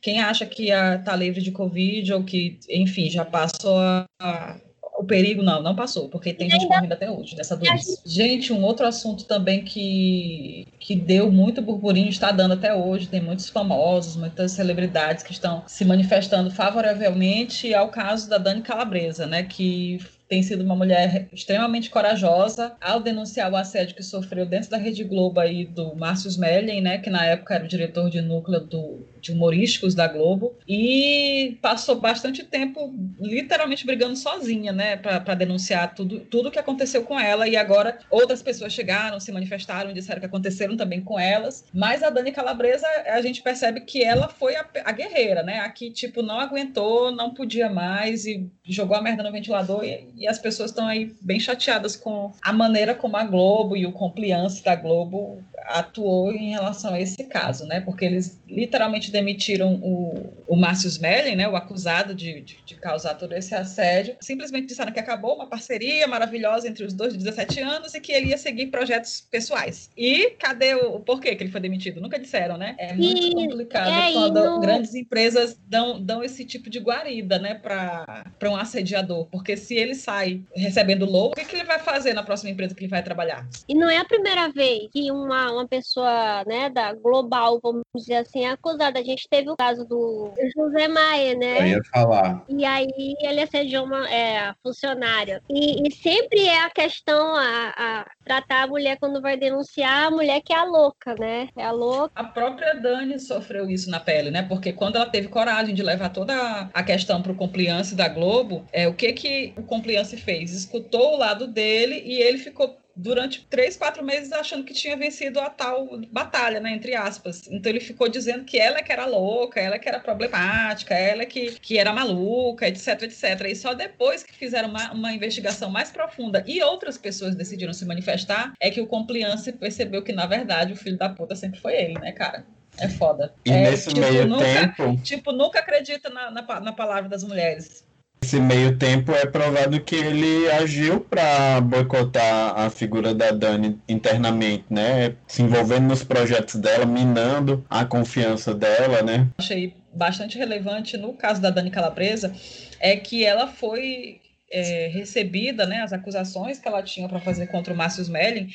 quem 0.00 0.20
acha 0.20 0.46
que 0.46 0.70
está 0.70 1.16
livre 1.16 1.40
de 1.40 1.50
Covid 1.50 2.12
ou 2.12 2.24
que, 2.24 2.58
enfim, 2.68 3.10
já 3.10 3.24
passou 3.24 3.78
a, 3.78 4.60
o 5.02 5.04
perigo, 5.04 5.42
não, 5.42 5.60
não 5.60 5.74
passou, 5.74 6.08
porque 6.08 6.32
tem 6.32 6.48
gente 6.48 6.66
morrendo 6.66 6.94
até 6.94 7.10
hoje 7.10 7.34
dessa 7.34 7.56
doença. 7.56 8.00
Gente, 8.06 8.52
um 8.52 8.62
outro 8.62 8.86
assunto 8.86 9.24
também 9.24 9.64
que, 9.64 10.66
que 10.78 10.94
deu 10.94 11.30
muito 11.30 11.60
burburinho, 11.60 12.08
está 12.08 12.30
dando 12.30 12.54
até 12.54 12.74
hoje, 12.74 13.08
tem 13.08 13.20
muitos 13.20 13.48
famosos, 13.48 14.16
muitas 14.16 14.52
celebridades 14.52 15.24
que 15.24 15.32
estão 15.32 15.64
se 15.66 15.84
manifestando 15.84 16.50
favoravelmente 16.50 17.74
ao 17.74 17.88
caso 17.88 18.28
da 18.28 18.38
Dani 18.38 18.62
Calabresa, 18.62 19.26
né, 19.26 19.42
que 19.42 19.98
tem 20.32 20.42
sido 20.42 20.64
uma 20.64 20.74
mulher 20.74 21.28
extremamente 21.30 21.90
corajosa 21.90 22.74
ao 22.80 23.00
denunciar 23.00 23.52
o 23.52 23.56
assédio 23.56 23.94
que 23.94 24.02
sofreu 24.02 24.46
dentro 24.46 24.70
da 24.70 24.78
Rede 24.78 25.04
Globo 25.04 25.38
aí 25.38 25.66
do 25.66 25.94
Márcio 25.94 26.26
Smelling, 26.30 26.80
né, 26.80 26.96
que 26.96 27.10
na 27.10 27.22
época 27.26 27.54
era 27.54 27.64
o 27.66 27.68
diretor 27.68 28.08
de 28.08 28.22
núcleo 28.22 28.60
do, 28.60 29.06
de 29.22 29.32
humorísticos 29.32 29.94
da 29.94 30.08
Globo, 30.08 30.54
e 30.68 31.56
passou 31.62 31.94
bastante 31.94 32.42
tempo 32.42 32.92
literalmente 33.20 33.86
brigando 33.86 34.16
sozinha, 34.16 34.72
né, 34.72 34.96
para 34.96 35.34
denunciar 35.34 35.94
tudo 35.94 36.20
tudo 36.20 36.50
que 36.50 36.58
aconteceu 36.58 37.02
com 37.04 37.18
ela 37.18 37.48
e 37.48 37.56
agora 37.56 37.98
outras 38.10 38.42
pessoas 38.42 38.72
chegaram, 38.72 39.20
se 39.20 39.30
manifestaram 39.30 39.90
e 39.90 39.94
disseram 39.94 40.20
que 40.20 40.26
aconteceram 40.26 40.76
também 40.76 41.00
com 41.00 41.18
elas, 41.18 41.64
mas 41.72 42.02
a 42.02 42.10
Dani 42.10 42.32
Calabresa, 42.32 42.86
a 43.06 43.20
gente 43.22 43.42
percebe 43.42 43.82
que 43.82 44.02
ela 44.02 44.28
foi 44.28 44.56
a, 44.56 44.66
a 44.84 44.92
guerreira, 44.92 45.42
né, 45.42 45.60
a 45.60 45.68
que 45.70 45.90
tipo 45.90 46.22
não 46.22 46.40
aguentou, 46.40 47.12
não 47.12 47.32
podia 47.32 47.70
mais 47.70 48.26
e 48.26 48.50
jogou 48.64 48.96
a 48.96 49.02
merda 49.02 49.22
no 49.22 49.30
ventilador 49.30 49.84
e, 49.84 50.08
e 50.16 50.26
as 50.26 50.38
pessoas 50.38 50.70
estão 50.70 50.86
aí 50.86 51.14
bem 51.20 51.38
chateadas 51.38 51.94
com 51.96 52.32
a 52.42 52.52
maneira 52.52 52.94
como 52.94 53.16
a 53.16 53.24
Globo 53.24 53.76
e 53.76 53.86
o 53.86 53.92
compliance 53.92 54.64
da 54.64 54.74
Globo 54.74 55.42
atuou 55.66 56.32
em 56.32 56.50
relação 56.50 56.92
a 56.94 57.00
esse 57.00 57.22
caso, 57.24 57.66
né? 57.66 57.80
Porque 57.80 58.04
eles 58.04 58.40
literalmente 58.48 59.11
demitiram 59.12 59.74
o, 59.74 60.32
o 60.48 60.56
Márcio 60.56 60.88
Smelling, 60.88 61.36
né? 61.36 61.48
O 61.48 61.54
acusado 61.54 62.14
de, 62.14 62.40
de, 62.40 62.58
de, 62.64 62.74
causar 62.74 63.14
todo 63.14 63.32
esse 63.34 63.54
assédio. 63.54 64.16
Simplesmente 64.20 64.66
disseram 64.66 64.92
que 64.92 64.98
acabou 64.98 65.36
uma 65.36 65.46
parceria 65.46 66.06
maravilhosa 66.08 66.66
entre 66.66 66.84
os 66.84 66.92
dois 66.92 67.12
de 67.12 67.18
17 67.18 67.60
anos 67.60 67.94
e 67.94 68.00
que 68.00 68.12
ele 68.12 68.28
ia 68.28 68.38
seguir 68.38 68.66
projetos 68.66 69.20
pessoais. 69.30 69.90
E 69.96 70.30
cadê 70.30 70.74
o, 70.74 70.96
o 70.96 71.00
porquê 71.00 71.36
que 71.36 71.44
ele 71.44 71.52
foi 71.52 71.60
demitido? 71.60 72.00
Nunca 72.00 72.18
disseram, 72.18 72.56
né? 72.56 72.74
É 72.78 72.92
muito 72.92 73.26
e, 73.26 73.32
complicado 73.32 73.92
é, 73.92 74.12
quando 74.12 74.44
no... 74.44 74.60
grandes 74.60 74.94
empresas 74.94 75.56
dão, 75.68 76.02
dão 76.02 76.24
esse 76.24 76.44
tipo 76.44 76.68
de 76.68 76.80
guarida, 76.80 77.38
né? 77.38 77.54
Para 77.54 78.50
um 78.50 78.56
assediador. 78.56 79.26
Porque 79.26 79.56
se 79.56 79.74
ele 79.74 79.94
sai 79.94 80.42
recebendo 80.54 81.04
louco, 81.04 81.32
o 81.32 81.40
que, 81.40 81.48
que 81.48 81.56
ele 81.56 81.64
vai 81.64 81.78
fazer 81.78 82.14
na 82.14 82.22
próxima 82.22 82.50
empresa 82.50 82.74
que 82.74 82.80
ele 82.80 82.90
vai 82.90 83.02
trabalhar? 83.02 83.46
E 83.68 83.74
não 83.74 83.88
é 83.88 83.98
a 83.98 84.04
primeira 84.04 84.48
vez 84.48 84.88
que 84.90 85.10
uma 85.10 85.52
uma 85.52 85.68
pessoa, 85.68 86.44
né, 86.44 86.70
da 86.70 86.92
global, 86.92 87.60
vamos 87.62 87.82
dizer 87.94 88.16
assim, 88.16 88.44
é 88.44 88.50
acusada. 88.50 89.01
A 89.02 89.04
gente 89.04 89.28
teve 89.28 89.50
o 89.50 89.56
caso 89.56 89.84
do 89.84 90.32
José 90.56 90.86
Maia, 90.86 91.34
né? 91.34 91.62
Eu 91.62 91.66
ia 91.66 91.84
falar. 91.92 92.44
E 92.48 92.64
aí 92.64 93.16
ele 93.20 93.40
assediou 93.40 93.84
uma 93.84 94.08
é, 94.08 94.54
funcionária. 94.62 95.42
E, 95.50 95.88
e, 95.88 95.92
sempre 95.92 96.46
é 96.46 96.62
a 96.62 96.70
questão 96.70 97.34
a, 97.34 97.74
a, 97.76 98.06
tratar 98.24 98.62
a 98.62 98.66
mulher 98.68 98.96
quando 99.00 99.20
vai 99.20 99.36
denunciar, 99.36 100.06
a 100.06 100.10
mulher 100.10 100.40
que 100.40 100.52
é 100.52 100.56
a 100.56 100.62
louca, 100.62 101.16
né? 101.18 101.48
É 101.56 101.64
a 101.64 101.72
louca. 101.72 102.12
A 102.14 102.22
própria 102.22 102.74
Dani 102.74 103.18
sofreu 103.18 103.68
isso 103.68 103.90
na 103.90 103.98
pele, 103.98 104.30
né? 104.30 104.42
Porque 104.42 104.72
quando 104.72 104.94
ela 104.94 105.06
teve 105.06 105.26
coragem 105.26 105.74
de 105.74 105.82
levar 105.82 106.10
toda 106.10 106.70
a 106.72 106.82
questão 106.84 107.20
para 107.20 107.32
o 107.32 107.36
compliance 107.36 107.96
da 107.96 108.08
Globo, 108.08 108.64
é 108.72 108.86
o 108.86 108.94
que 108.94 109.12
que 109.12 109.52
o 109.56 109.64
compliance 109.64 110.16
fez? 110.16 110.54
Escutou 110.54 111.14
o 111.14 111.18
lado 111.18 111.48
dele 111.48 112.00
e 112.06 112.22
ele 112.22 112.38
ficou 112.38 112.78
durante 112.94 113.46
três, 113.48 113.76
quatro 113.76 114.04
meses 114.04 114.32
achando 114.32 114.64
que 114.64 114.74
tinha 114.74 114.96
vencido 114.96 115.40
a 115.40 115.48
tal 115.48 115.88
batalha, 116.10 116.60
né, 116.60 116.72
entre 116.72 116.94
aspas. 116.94 117.48
Então 117.50 117.70
ele 117.70 117.80
ficou 117.80 118.08
dizendo 118.08 118.44
que 118.44 118.58
ela 118.58 118.82
que 118.82 118.92
era 118.92 119.06
louca, 119.06 119.60
ela 119.60 119.78
que 119.78 119.88
era 119.88 120.00
problemática, 120.00 120.94
ela 120.94 121.24
que, 121.24 121.52
que 121.60 121.78
era 121.78 121.92
maluca, 121.92 122.68
etc, 122.68 123.02
etc. 123.02 123.46
E 123.48 123.56
só 123.56 123.74
depois 123.74 124.22
que 124.22 124.34
fizeram 124.34 124.68
uma, 124.68 124.92
uma 124.92 125.12
investigação 125.12 125.70
mais 125.70 125.90
profunda 125.90 126.44
e 126.46 126.62
outras 126.62 126.98
pessoas 126.98 127.34
decidiram 127.34 127.72
se 127.72 127.84
manifestar, 127.84 128.52
é 128.60 128.70
que 128.70 128.80
o 128.80 128.86
compliance 128.86 129.50
percebeu 129.52 130.02
que, 130.02 130.12
na 130.12 130.26
verdade, 130.26 130.72
o 130.72 130.76
filho 130.76 130.96
da 130.96 131.08
puta 131.08 131.34
sempre 131.34 131.60
foi 131.60 131.74
ele, 131.74 131.94
né, 131.94 132.12
cara? 132.12 132.44
É 132.78 132.88
foda. 132.88 133.34
E 133.44 133.50
é, 133.50 133.70
nesse 133.70 133.88
tipo, 133.92 134.00
meio 134.00 134.26
nunca, 134.26 134.44
tempo. 134.44 134.96
Tipo, 135.02 135.32
nunca 135.32 135.58
acredita 135.58 136.08
na, 136.08 136.30
na, 136.30 136.60
na 136.60 136.72
palavra 136.72 137.08
das 137.08 137.22
mulheres. 137.22 137.84
Nesse 138.22 138.38
meio 138.38 138.78
tempo 138.78 139.10
é 139.12 139.26
provado 139.26 139.80
que 139.80 139.96
ele 139.96 140.48
agiu 140.52 141.00
para 141.00 141.60
boicotar 141.60 142.56
a 142.56 142.70
figura 142.70 143.12
da 143.12 143.32
Dani 143.32 143.80
internamente, 143.88 144.64
né? 144.70 145.16
Se 145.26 145.42
envolvendo 145.42 145.88
nos 145.88 146.04
projetos 146.04 146.54
dela, 146.54 146.86
minando 146.86 147.66
a 147.68 147.84
confiança 147.84 148.54
dela, 148.54 149.02
né? 149.02 149.28
Achei 149.38 149.74
bastante 149.92 150.38
relevante 150.38 150.96
no 150.96 151.14
caso 151.14 151.42
da 151.42 151.50
Dani 151.50 151.70
Calabresa 151.70 152.32
é 152.78 152.96
que 152.96 153.24
ela 153.24 153.48
foi 153.48 154.20
é, 154.52 154.86
recebida, 154.86 155.66
né, 155.66 155.80
as 155.82 155.92
acusações 155.92 156.60
que 156.60 156.68
ela 156.68 156.82
tinha 156.82 157.08
para 157.08 157.18
fazer 157.18 157.48
contra 157.48 157.74
o 157.74 157.76
Márcio 157.76 158.02
Smelling, 158.02 158.48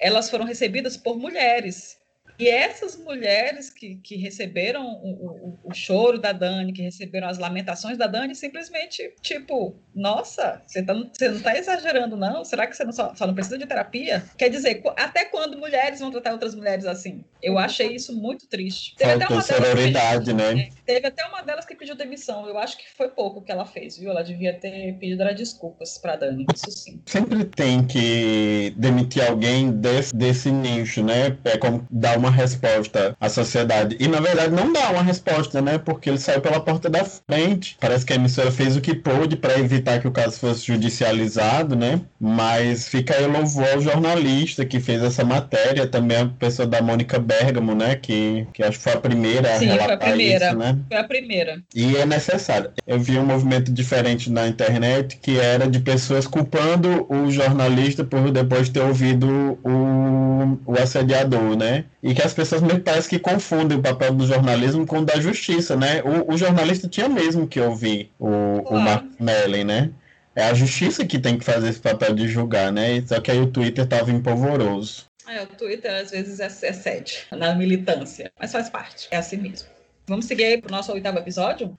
elas 0.00 0.28
foram 0.30 0.44
recebidas 0.44 0.96
por 0.96 1.16
mulheres 1.16 2.01
e 2.38 2.48
essas 2.48 2.96
mulheres 2.96 3.70
que, 3.70 3.96
que 3.96 4.16
receberam 4.16 4.84
o, 4.84 5.10
o, 5.10 5.58
o, 5.64 5.74
choro 5.74 6.18
da 6.18 6.32
Dani, 6.32 6.72
que 6.72 6.82
receberam 6.82 7.28
as 7.28 7.38
lamentações 7.38 7.98
da 7.98 8.06
Dani, 8.06 8.34
simplesmente, 8.34 9.14
tipo, 9.20 9.76
nossa, 9.94 10.62
você, 10.66 10.82
tá, 10.82 10.94
você 10.94 11.28
não 11.28 11.36
está 11.36 11.56
exagerando, 11.56 12.16
não? 12.16 12.44
Será 12.44 12.66
que 12.66 12.76
você 12.76 12.84
não, 12.84 12.92
só, 12.92 13.14
só, 13.14 13.26
não 13.26 13.34
precisa 13.34 13.58
de 13.58 13.66
terapia? 13.66 14.24
Quer 14.36 14.48
dizer, 14.48 14.82
até 14.96 15.24
quando 15.24 15.58
mulheres 15.58 16.00
vão 16.00 16.10
tratar 16.10 16.32
outras 16.32 16.54
mulheres 16.54 16.86
assim? 16.86 17.24
Eu 17.42 17.58
achei 17.58 17.94
isso 17.94 18.14
muito 18.14 18.46
triste. 18.46 18.94
Teve 18.96 19.10
Faltou 19.10 19.24
até 19.24 19.34
uma 19.34 19.42
sororidade, 19.42 20.32
né? 20.32 20.60
É, 20.60 20.68
teve 20.84 21.06
até 21.06 21.24
uma 21.26 21.42
delas 21.42 21.64
que 21.64 21.74
pediu 21.74 21.94
demissão. 21.94 22.46
Eu 22.48 22.58
acho 22.58 22.78
que 22.78 22.84
foi 22.96 23.08
pouco 23.08 23.42
que 23.42 23.50
ela 23.50 23.64
fez, 23.64 23.98
viu? 23.98 24.10
Ela 24.10 24.22
devia 24.22 24.54
ter 24.54 24.94
pedido 24.98 25.22
desculpas 25.34 25.98
para 25.98 26.16
Dani, 26.16 26.46
isso 26.54 26.70
sim. 26.70 27.00
Sempre 27.06 27.44
tem 27.44 27.84
que 27.86 28.74
demitir 28.76 29.26
alguém 29.26 29.70
desse, 29.70 30.14
desse 30.14 30.50
nicho, 30.50 31.02
né? 31.02 31.36
É 31.44 31.56
como 31.56 31.86
dar 31.90 32.18
uma 32.22 32.30
resposta 32.30 33.16
à 33.20 33.28
sociedade. 33.28 33.96
E 33.98 34.06
na 34.06 34.20
verdade 34.20 34.54
não 34.54 34.72
dá 34.72 34.90
uma 34.90 35.02
resposta, 35.02 35.60
né? 35.60 35.78
Porque 35.78 36.08
ele 36.08 36.18
saiu 36.18 36.40
pela 36.40 36.60
porta 36.60 36.88
da 36.88 37.04
frente. 37.04 37.76
Parece 37.80 38.06
que 38.06 38.12
a 38.12 38.16
emissora 38.16 38.50
fez 38.50 38.76
o 38.76 38.80
que 38.80 38.94
pôde 38.94 39.36
para 39.36 39.58
evitar 39.58 40.00
que 40.00 40.08
o 40.08 40.12
caso 40.12 40.38
fosse 40.38 40.66
judicializado, 40.66 41.74
né? 41.74 42.00
Mas 42.20 42.88
fica 42.88 43.14
aí 43.14 43.24
o 43.24 43.32
louvor 43.32 43.68
ao 43.72 43.80
jornalista 43.80 44.64
que 44.64 44.80
fez 44.80 45.02
essa 45.02 45.24
matéria, 45.24 45.86
também 45.86 46.18
a 46.18 46.26
pessoa 46.26 46.66
da 46.66 46.80
Mônica 46.80 47.18
Bergamo, 47.18 47.74
né? 47.74 47.96
Que, 47.96 48.46
que 48.52 48.62
acho 48.62 48.78
que 48.78 48.84
foi 48.84 48.92
a 48.92 49.00
primeira 49.00 49.58
Sim, 49.58 49.70
a 49.70 49.72
relatar 49.72 49.98
foi 49.98 50.06
a 50.06 50.10
primeira. 50.12 50.46
isso, 50.46 50.56
né? 50.56 50.78
Foi 50.88 50.98
a 50.98 51.04
primeira. 51.04 51.62
E 51.74 51.96
é 51.96 52.06
necessário. 52.06 52.70
Eu 52.86 53.00
vi 53.00 53.18
um 53.18 53.26
movimento 53.26 53.72
diferente 53.72 54.30
na 54.30 54.46
internet 54.46 55.18
que 55.20 55.38
era 55.38 55.68
de 55.68 55.80
pessoas 55.80 56.26
culpando 56.26 57.06
o 57.08 57.30
jornalista 57.30 58.04
por 58.04 58.30
depois 58.30 58.68
ter 58.68 58.80
ouvido 58.80 59.58
o, 59.64 60.58
o 60.66 60.78
assediador, 60.78 61.56
né? 61.56 61.84
E 62.02 62.11
que 62.14 62.22
as 62.22 62.34
pessoas 62.34 62.62
me 62.62 62.78
parece 62.80 63.08
que 63.08 63.18
confundem 63.18 63.78
o 63.78 63.82
papel 63.82 64.12
do 64.14 64.26
jornalismo 64.26 64.86
com 64.86 64.98
o 64.98 65.04
da 65.04 65.20
justiça, 65.20 65.76
né? 65.76 66.02
O, 66.02 66.34
o 66.34 66.36
jornalista 66.36 66.88
tinha 66.88 67.08
mesmo 67.08 67.46
que 67.46 67.60
ouvir 67.60 68.10
o, 68.18 68.62
claro. 68.62 68.66
o 68.70 68.80
Mark 68.80 69.04
Mellon, 69.20 69.64
né? 69.64 69.90
É 70.34 70.44
a 70.44 70.54
justiça 70.54 71.04
que 71.04 71.18
tem 71.18 71.38
que 71.38 71.44
fazer 71.44 71.68
esse 71.68 71.80
papel 71.80 72.14
de 72.14 72.26
julgar, 72.26 72.72
né? 72.72 73.02
Só 73.06 73.20
que 73.20 73.30
aí 73.30 73.38
o 73.38 73.50
Twitter 73.50 73.86
tava 73.86 74.10
empolvoroso. 74.10 75.06
É, 75.28 75.42
o 75.42 75.46
Twitter 75.46 75.94
às 75.94 76.10
vezes 76.10 76.40
é, 76.40 76.46
é 76.46 76.72
sede 76.72 77.26
na 77.30 77.54
militância, 77.54 78.32
mas 78.38 78.50
faz 78.50 78.68
parte, 78.68 79.08
é 79.10 79.16
assim 79.16 79.36
mesmo. 79.36 79.68
Vamos 80.06 80.24
seguir 80.24 80.44
aí 80.44 80.60
pro 80.60 80.72
nosso 80.72 80.92
oitavo 80.92 81.18
episódio? 81.18 81.78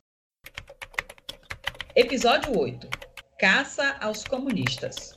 Episódio 1.95 2.57
8. 2.57 2.87
Caça 3.37 3.97
aos 3.99 4.23
comunistas. 4.23 5.13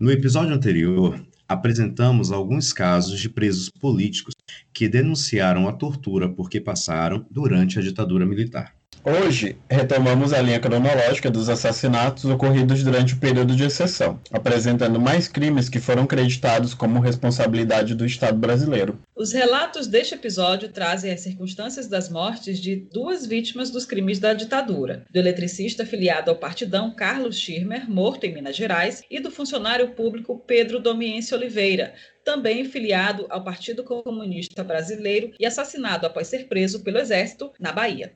No 0.00 0.10
episódio 0.10 0.54
anterior, 0.54 1.20
apresentamos 1.48 2.30
alguns 2.30 2.72
casos 2.72 3.18
de 3.18 3.28
presos 3.28 3.70
políticos 3.70 4.34
que 4.72 4.88
denunciaram 4.88 5.66
a 5.66 5.72
tortura 5.72 6.28
porque 6.28 6.60
passaram 6.60 7.26
durante 7.30 7.78
a 7.78 7.82
ditadura 7.82 8.26
militar. 8.26 8.77
Hoje, 9.04 9.56
retomamos 9.70 10.32
a 10.32 10.42
linha 10.42 10.58
cronológica 10.58 11.30
dos 11.30 11.48
assassinatos 11.48 12.24
ocorridos 12.24 12.82
durante 12.82 13.14
o 13.14 13.18
período 13.18 13.54
de 13.54 13.64
exceção, 13.64 14.20
apresentando 14.30 15.00
mais 15.00 15.28
crimes 15.28 15.68
que 15.68 15.78
foram 15.78 16.06
creditados 16.06 16.74
como 16.74 17.00
responsabilidade 17.00 17.94
do 17.94 18.04
Estado 18.04 18.36
brasileiro. 18.36 18.98
Os 19.16 19.32
relatos 19.32 19.86
deste 19.86 20.14
episódio 20.14 20.68
trazem 20.68 21.12
as 21.12 21.20
circunstâncias 21.20 21.86
das 21.86 22.08
mortes 22.08 22.58
de 22.58 22.76
duas 22.76 23.24
vítimas 23.24 23.70
dos 23.70 23.86
crimes 23.86 24.18
da 24.18 24.34
ditadura: 24.34 25.04
do 25.10 25.18
eletricista 25.18 25.86
filiado 25.86 26.30
ao 26.30 26.36
partidão 26.36 26.94
Carlos 26.94 27.38
Schirmer, 27.38 27.88
morto 27.88 28.24
em 28.24 28.34
Minas 28.34 28.56
Gerais, 28.56 29.02
e 29.10 29.20
do 29.20 29.30
funcionário 29.30 29.90
público 29.90 30.42
Pedro 30.46 30.80
Domiense 30.80 31.34
Oliveira, 31.34 31.94
também 32.24 32.64
filiado 32.64 33.26
ao 33.30 33.42
Partido 33.42 33.84
Comunista 33.84 34.62
Brasileiro 34.62 35.32
e 35.38 35.46
assassinado 35.46 36.06
após 36.06 36.26
ser 36.26 36.46
preso 36.46 36.80
pelo 36.80 36.98
Exército 36.98 37.52
na 37.58 37.72
Bahia. 37.72 38.12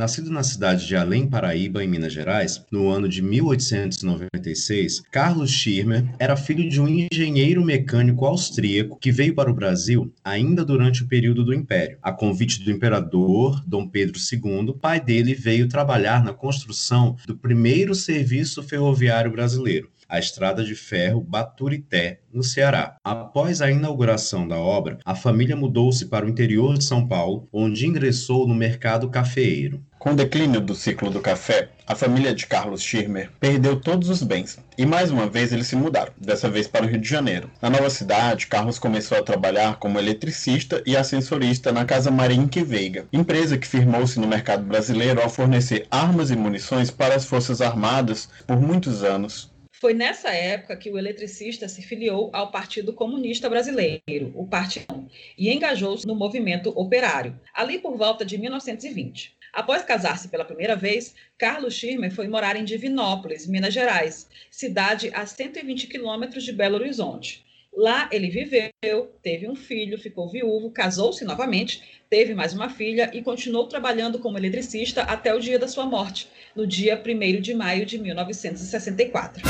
Nascido 0.00 0.30
na 0.30 0.42
cidade 0.42 0.86
de 0.86 0.96
Além 0.96 1.28
Paraíba, 1.28 1.84
em 1.84 1.86
Minas 1.86 2.14
Gerais, 2.14 2.64
no 2.70 2.88
ano 2.88 3.06
de 3.06 3.20
1896, 3.20 5.02
Carlos 5.12 5.50
Schirmer 5.50 6.06
era 6.18 6.38
filho 6.38 6.66
de 6.70 6.80
um 6.80 6.88
engenheiro 6.88 7.62
mecânico 7.62 8.24
austríaco 8.24 8.98
que 8.98 9.12
veio 9.12 9.34
para 9.34 9.50
o 9.50 9.54
Brasil 9.54 10.10
ainda 10.24 10.64
durante 10.64 11.02
o 11.02 11.06
período 11.06 11.44
do 11.44 11.52
Império. 11.52 11.98
A 12.00 12.12
convite 12.12 12.64
do 12.64 12.70
imperador 12.70 13.62
Dom 13.66 13.86
Pedro 13.86 14.18
II, 14.18 14.72
pai 14.80 14.98
dele 14.98 15.34
veio 15.34 15.68
trabalhar 15.68 16.24
na 16.24 16.32
construção 16.32 17.14
do 17.26 17.36
primeiro 17.36 17.94
serviço 17.94 18.62
ferroviário 18.62 19.30
brasileiro, 19.30 19.90
a 20.08 20.18
estrada 20.18 20.64
de 20.64 20.74
ferro 20.74 21.20
Baturité, 21.20 22.20
no 22.32 22.42
Ceará. 22.42 22.96
Após 23.04 23.60
a 23.60 23.70
inauguração 23.70 24.48
da 24.48 24.56
obra, 24.56 24.98
a 25.04 25.14
família 25.14 25.54
mudou-se 25.54 26.06
para 26.06 26.24
o 26.24 26.28
interior 26.28 26.78
de 26.78 26.84
São 26.84 27.06
Paulo, 27.06 27.48
onde 27.52 27.86
ingressou 27.86 28.48
no 28.48 28.54
mercado 28.54 29.10
cafeeiro. 29.10 29.84
Com 30.00 30.12
o 30.12 30.16
declínio 30.16 30.62
do 30.62 30.74
ciclo 30.74 31.10
do 31.10 31.20
café, 31.20 31.68
a 31.86 31.94
família 31.94 32.34
de 32.34 32.46
Carlos 32.46 32.82
Schirmer 32.82 33.30
perdeu 33.38 33.78
todos 33.78 34.08
os 34.08 34.22
bens 34.22 34.58
e 34.78 34.86
mais 34.86 35.10
uma 35.10 35.26
vez 35.26 35.52
eles 35.52 35.66
se 35.66 35.76
mudaram, 35.76 36.10
dessa 36.16 36.48
vez 36.48 36.66
para 36.66 36.86
o 36.86 36.88
Rio 36.88 36.98
de 36.98 37.06
Janeiro. 37.06 37.50
Na 37.60 37.68
nova 37.68 37.90
cidade, 37.90 38.46
Carlos 38.46 38.78
começou 38.78 39.18
a 39.18 39.22
trabalhar 39.22 39.78
como 39.78 39.98
eletricista 39.98 40.82
e 40.86 40.96
ascensorista 40.96 41.70
na 41.70 41.84
Casa 41.84 42.10
Marinque 42.10 42.64
Veiga, 42.64 43.06
empresa 43.12 43.58
que 43.58 43.66
firmou-se 43.66 44.18
no 44.18 44.26
mercado 44.26 44.64
brasileiro 44.64 45.20
ao 45.20 45.28
fornecer 45.28 45.86
armas 45.90 46.30
e 46.30 46.34
munições 46.34 46.90
para 46.90 47.14
as 47.14 47.26
Forças 47.26 47.60
Armadas 47.60 48.26
por 48.46 48.58
muitos 48.58 49.04
anos. 49.04 49.52
Foi 49.78 49.92
nessa 49.92 50.30
época 50.30 50.78
que 50.78 50.90
o 50.90 50.98
eletricista 50.98 51.68
se 51.68 51.82
filiou 51.82 52.30
ao 52.32 52.50
Partido 52.50 52.94
Comunista 52.94 53.50
Brasileiro, 53.50 54.32
o 54.34 54.46
Partidão, 54.46 55.08
e 55.36 55.50
engajou-se 55.50 56.06
no 56.06 56.14
movimento 56.14 56.70
operário, 56.70 57.38
ali 57.54 57.78
por 57.78 57.98
volta 57.98 58.24
de 58.24 58.38
1920. 58.38 59.39
Após 59.52 59.82
casar-se 59.82 60.28
pela 60.28 60.44
primeira 60.44 60.76
vez, 60.76 61.14
Carlos 61.36 61.74
Schirmer 61.74 62.12
foi 62.12 62.28
morar 62.28 62.56
em 62.56 62.64
Divinópolis, 62.64 63.46
Minas 63.46 63.74
Gerais, 63.74 64.28
cidade 64.50 65.10
a 65.12 65.26
120 65.26 65.88
quilômetros 65.88 66.44
de 66.44 66.52
Belo 66.52 66.76
Horizonte. 66.76 67.44
Lá 67.72 68.08
ele 68.12 68.28
viveu, 68.28 69.12
teve 69.22 69.48
um 69.48 69.54
filho, 69.54 69.98
ficou 69.98 70.28
viúvo, 70.28 70.70
casou-se 70.70 71.24
novamente, 71.24 71.82
teve 72.08 72.34
mais 72.34 72.52
uma 72.52 72.68
filha 72.68 73.10
e 73.12 73.22
continuou 73.22 73.66
trabalhando 73.66 74.18
como 74.18 74.38
eletricista 74.38 75.02
até 75.02 75.34
o 75.34 75.40
dia 75.40 75.58
da 75.58 75.68
sua 75.68 75.86
morte, 75.86 76.28
no 76.54 76.66
dia 76.66 77.00
1 77.00 77.40
de 77.40 77.54
maio 77.54 77.86
de 77.86 77.98
1964. 77.98 79.42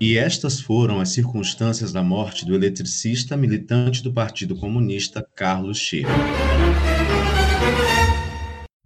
E 0.00 0.18
estas 0.18 0.60
foram 0.60 1.00
as 1.00 1.10
circunstâncias 1.10 1.92
da 1.92 2.02
morte 2.02 2.44
do 2.44 2.54
eletricista 2.54 3.36
militante 3.36 4.02
do 4.02 4.12
Partido 4.12 4.54
Comunista 4.54 5.26
Carlos 5.34 5.78
Scheer. 5.78 6.06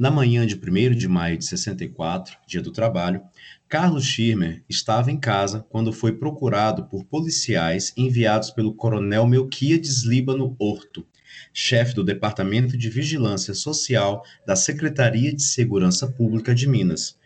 Na 0.00 0.10
manhã 0.10 0.46
de 0.46 0.54
1 0.54 0.94
de 0.94 1.06
maio 1.06 1.36
de 1.36 1.44
64, 1.44 2.34
dia 2.46 2.62
do 2.62 2.70
trabalho, 2.70 3.20
Carlos 3.68 4.06
Schirmer 4.06 4.64
estava 4.66 5.12
em 5.12 5.20
casa 5.20 5.66
quando 5.68 5.92
foi 5.92 6.12
procurado 6.12 6.84
por 6.84 7.04
policiais 7.04 7.92
enviados 7.94 8.50
pelo 8.50 8.72
coronel 8.72 9.26
Melquiades 9.26 10.02
Líbano 10.04 10.56
Horto, 10.58 11.06
chefe 11.52 11.94
do 11.94 12.02
Departamento 12.02 12.78
de 12.78 12.88
Vigilância 12.88 13.52
Social 13.52 14.24
da 14.46 14.56
Secretaria 14.56 15.34
de 15.34 15.42
Segurança 15.42 16.08
Pública 16.08 16.54
de 16.54 16.66
Minas. 16.66 17.18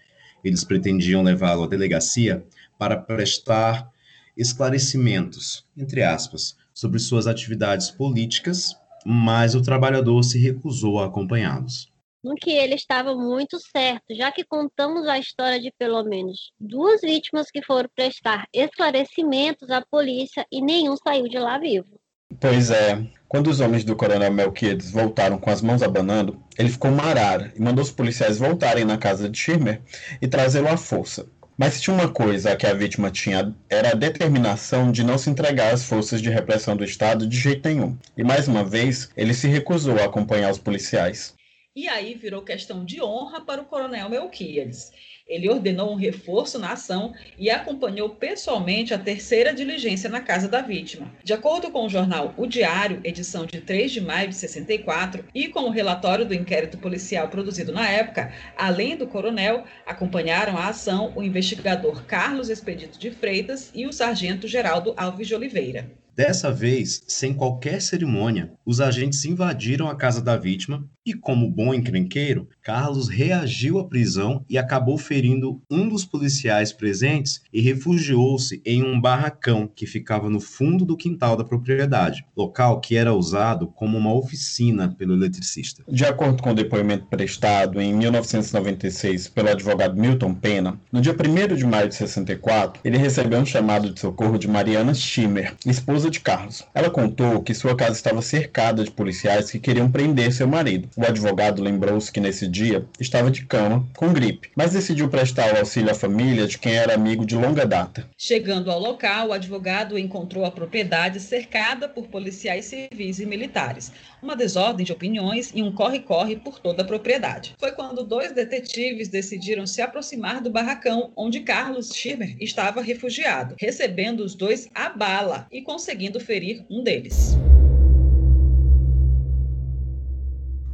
Eles 0.42 0.64
pretendiam 0.64 1.22
levá-lo 1.22 1.62
à 1.62 1.68
delegacia 1.68 2.44
para 2.76 2.96
prestar 2.96 3.88
esclarecimentos, 4.36 5.64
entre 5.76 6.02
aspas, 6.02 6.56
sobre 6.74 6.98
suas 6.98 7.28
atividades 7.28 7.92
políticas, 7.92 8.76
mas 9.06 9.54
o 9.54 9.62
trabalhador 9.62 10.24
se 10.24 10.40
recusou 10.40 10.98
a 10.98 11.06
acompanhá-los 11.06 11.93
no 12.24 12.34
que 12.34 12.50
ele 12.50 12.74
estava 12.74 13.14
muito 13.14 13.58
certo, 13.60 14.14
já 14.16 14.32
que 14.32 14.44
contamos 14.44 15.06
a 15.06 15.18
história 15.18 15.60
de 15.60 15.70
pelo 15.78 16.02
menos 16.02 16.50
duas 16.58 17.02
vítimas 17.02 17.50
que 17.50 17.62
foram 17.62 17.88
prestar 17.94 18.46
esclarecimentos 18.52 19.70
à 19.70 19.82
polícia 19.82 20.46
e 20.50 20.62
nenhum 20.62 20.96
saiu 20.96 21.28
de 21.28 21.38
lá 21.38 21.58
vivo. 21.58 22.00
Pois 22.40 22.70
é. 22.70 23.06
Quando 23.28 23.48
os 23.48 23.60
homens 23.60 23.84
do 23.84 23.94
coronel 23.94 24.32
Melquiades 24.32 24.90
voltaram 24.90 25.38
com 25.38 25.50
as 25.50 25.60
mãos 25.60 25.82
abanando, 25.82 26.42
ele 26.58 26.68
ficou 26.68 26.90
marara 26.90 27.52
e 27.54 27.60
mandou 27.60 27.82
os 27.82 27.90
policiais 27.90 28.38
voltarem 28.38 28.84
na 28.84 28.96
casa 28.96 29.28
de 29.28 29.36
Schirmer 29.36 29.82
e 30.22 30.26
trazê-lo 30.26 30.68
à 30.68 30.76
força. 30.76 31.26
Mas 31.56 31.74
se 31.74 31.82
tinha 31.82 31.94
uma 31.94 32.08
coisa 32.08 32.56
que 32.56 32.66
a 32.66 32.74
vítima 32.74 33.10
tinha, 33.10 33.54
era 33.68 33.90
a 33.90 33.94
determinação 33.94 34.90
de 34.90 35.04
não 35.04 35.16
se 35.16 35.30
entregar 35.30 35.72
às 35.72 35.84
forças 35.84 36.20
de 36.20 36.30
repressão 36.30 36.76
do 36.76 36.84
Estado 36.84 37.26
de 37.26 37.36
jeito 37.36 37.68
nenhum. 37.68 37.96
E 38.16 38.24
mais 38.24 38.48
uma 38.48 38.64
vez, 38.64 39.10
ele 39.16 39.34
se 39.34 39.46
recusou 39.46 39.98
a 39.98 40.04
acompanhar 40.04 40.50
os 40.50 40.58
policiais. 40.58 41.34
E 41.76 41.88
aí 41.88 42.14
virou 42.14 42.40
questão 42.40 42.84
de 42.84 43.02
honra 43.02 43.40
para 43.40 43.60
o 43.60 43.64
coronel 43.64 44.08
Melquiades. 44.08 44.92
Ele 45.26 45.48
ordenou 45.48 45.90
um 45.90 45.96
reforço 45.96 46.56
na 46.56 46.74
ação 46.74 47.12
e 47.36 47.50
acompanhou 47.50 48.10
pessoalmente 48.10 48.94
a 48.94 48.98
terceira 48.98 49.52
diligência 49.52 50.08
na 50.08 50.20
casa 50.20 50.46
da 50.46 50.62
vítima. 50.62 51.12
De 51.24 51.32
acordo 51.32 51.72
com 51.72 51.84
o 51.84 51.88
jornal 51.88 52.32
O 52.36 52.46
Diário, 52.46 53.00
edição 53.02 53.44
de 53.44 53.60
3 53.60 53.90
de 53.90 54.00
maio 54.00 54.28
de 54.28 54.36
64, 54.36 55.24
e 55.34 55.48
com 55.48 55.62
o 55.62 55.70
relatório 55.70 56.24
do 56.24 56.32
inquérito 56.32 56.78
policial 56.78 57.26
produzido 57.26 57.72
na 57.72 57.90
época, 57.90 58.32
além 58.56 58.96
do 58.96 59.08
coronel, 59.08 59.64
acompanharam 59.84 60.56
a 60.56 60.68
ação 60.68 61.12
o 61.16 61.24
investigador 61.24 62.04
Carlos 62.04 62.50
Expedito 62.50 63.00
de 63.00 63.10
Freitas 63.10 63.72
e 63.74 63.84
o 63.84 63.92
sargento 63.92 64.46
Geraldo 64.46 64.94
Alves 64.96 65.26
de 65.26 65.34
Oliveira. 65.34 65.90
Dessa 66.14 66.52
vez, 66.52 67.02
sem 67.08 67.34
qualquer 67.34 67.82
cerimônia, 67.82 68.52
os 68.64 68.80
agentes 68.80 69.24
invadiram 69.24 69.88
a 69.88 69.96
casa 69.96 70.22
da 70.22 70.36
vítima 70.36 70.88
e, 71.06 71.12
como 71.12 71.50
bom 71.50 71.74
encrenqueiro, 71.74 72.48
Carlos 72.62 73.08
reagiu 73.08 73.78
à 73.78 73.84
prisão 73.84 74.44
e 74.48 74.56
acabou 74.56 74.96
ferindo 74.96 75.60
um 75.70 75.88
dos 75.88 76.04
policiais 76.04 76.72
presentes 76.72 77.42
e 77.52 77.60
refugiou-se 77.60 78.62
em 78.64 78.82
um 78.82 78.98
barracão 78.98 79.68
que 79.72 79.86
ficava 79.86 80.30
no 80.30 80.40
fundo 80.40 80.84
do 80.84 80.96
quintal 80.96 81.36
da 81.36 81.44
propriedade, 81.44 82.24
local 82.34 82.80
que 82.80 82.96
era 82.96 83.12
usado 83.12 83.66
como 83.66 83.98
uma 83.98 84.14
oficina 84.14 84.94
pelo 84.96 85.14
eletricista. 85.14 85.84
De 85.86 86.04
acordo 86.04 86.42
com 86.42 86.50
o 86.50 86.54
depoimento 86.54 87.06
prestado 87.06 87.80
em 87.80 87.92
1996 87.92 89.28
pelo 89.28 89.50
advogado 89.50 90.00
Milton 90.00 90.34
Pena, 90.34 90.80
no 90.90 91.00
dia 91.00 91.14
1 91.14 91.54
de 91.56 91.66
maio 91.66 91.88
de 91.88 91.94
64, 91.94 92.80
ele 92.84 92.96
recebeu 92.96 93.38
um 93.38 93.46
chamado 93.46 93.90
de 93.90 94.00
socorro 94.00 94.38
de 94.38 94.48
Mariana 94.48 94.94
Schimmer, 94.94 95.54
esposa 95.66 96.10
de 96.10 96.20
Carlos. 96.20 96.64
Ela 96.74 96.88
contou 96.88 97.42
que 97.42 97.52
sua 97.52 97.76
casa 97.76 97.92
estava 97.92 98.22
cercada 98.22 98.82
de 98.82 98.90
policiais 98.90 99.50
que 99.50 99.58
queriam 99.58 99.90
prender 99.90 100.32
seu 100.32 100.48
marido. 100.48 100.88
O 100.96 101.04
advogado 101.04 101.60
lembrou-se 101.60 102.10
que 102.12 102.20
nesse 102.20 102.46
dia 102.46 102.86
estava 103.00 103.28
de 103.28 103.44
cama, 103.44 103.84
com 103.96 104.12
gripe, 104.12 104.50
mas 104.54 104.72
decidiu 104.72 105.08
prestar 105.08 105.52
o 105.52 105.58
auxílio 105.58 105.90
à 105.90 105.94
família 105.94 106.46
de 106.46 106.56
quem 106.56 106.76
era 106.76 106.94
amigo 106.94 107.26
de 107.26 107.34
longa 107.34 107.66
data. 107.66 108.08
Chegando 108.16 108.70
ao 108.70 108.78
local, 108.78 109.28
o 109.28 109.32
advogado 109.32 109.98
encontrou 109.98 110.44
a 110.44 110.52
propriedade 110.52 111.18
cercada 111.18 111.88
por 111.88 112.06
policiais 112.06 112.66
civis 112.66 113.18
e 113.18 113.26
militares, 113.26 113.90
uma 114.22 114.36
desordem 114.36 114.86
de 114.86 114.92
opiniões 114.92 115.50
e 115.52 115.62
um 115.62 115.72
corre-corre 115.72 116.36
por 116.36 116.60
toda 116.60 116.82
a 116.82 116.86
propriedade. 116.86 117.56
Foi 117.58 117.72
quando 117.72 118.04
dois 118.04 118.30
detetives 118.30 119.08
decidiram 119.08 119.66
se 119.66 119.82
aproximar 119.82 120.40
do 120.40 120.50
barracão 120.50 121.12
onde 121.16 121.40
Carlos 121.40 121.90
Schirmer 121.92 122.36
estava 122.40 122.80
refugiado, 122.80 123.56
recebendo 123.58 124.20
os 124.20 124.36
dois 124.36 124.68
a 124.72 124.90
bala 124.90 125.48
e 125.50 125.60
conseguindo 125.60 126.20
ferir 126.20 126.64
um 126.70 126.84
deles. 126.84 127.36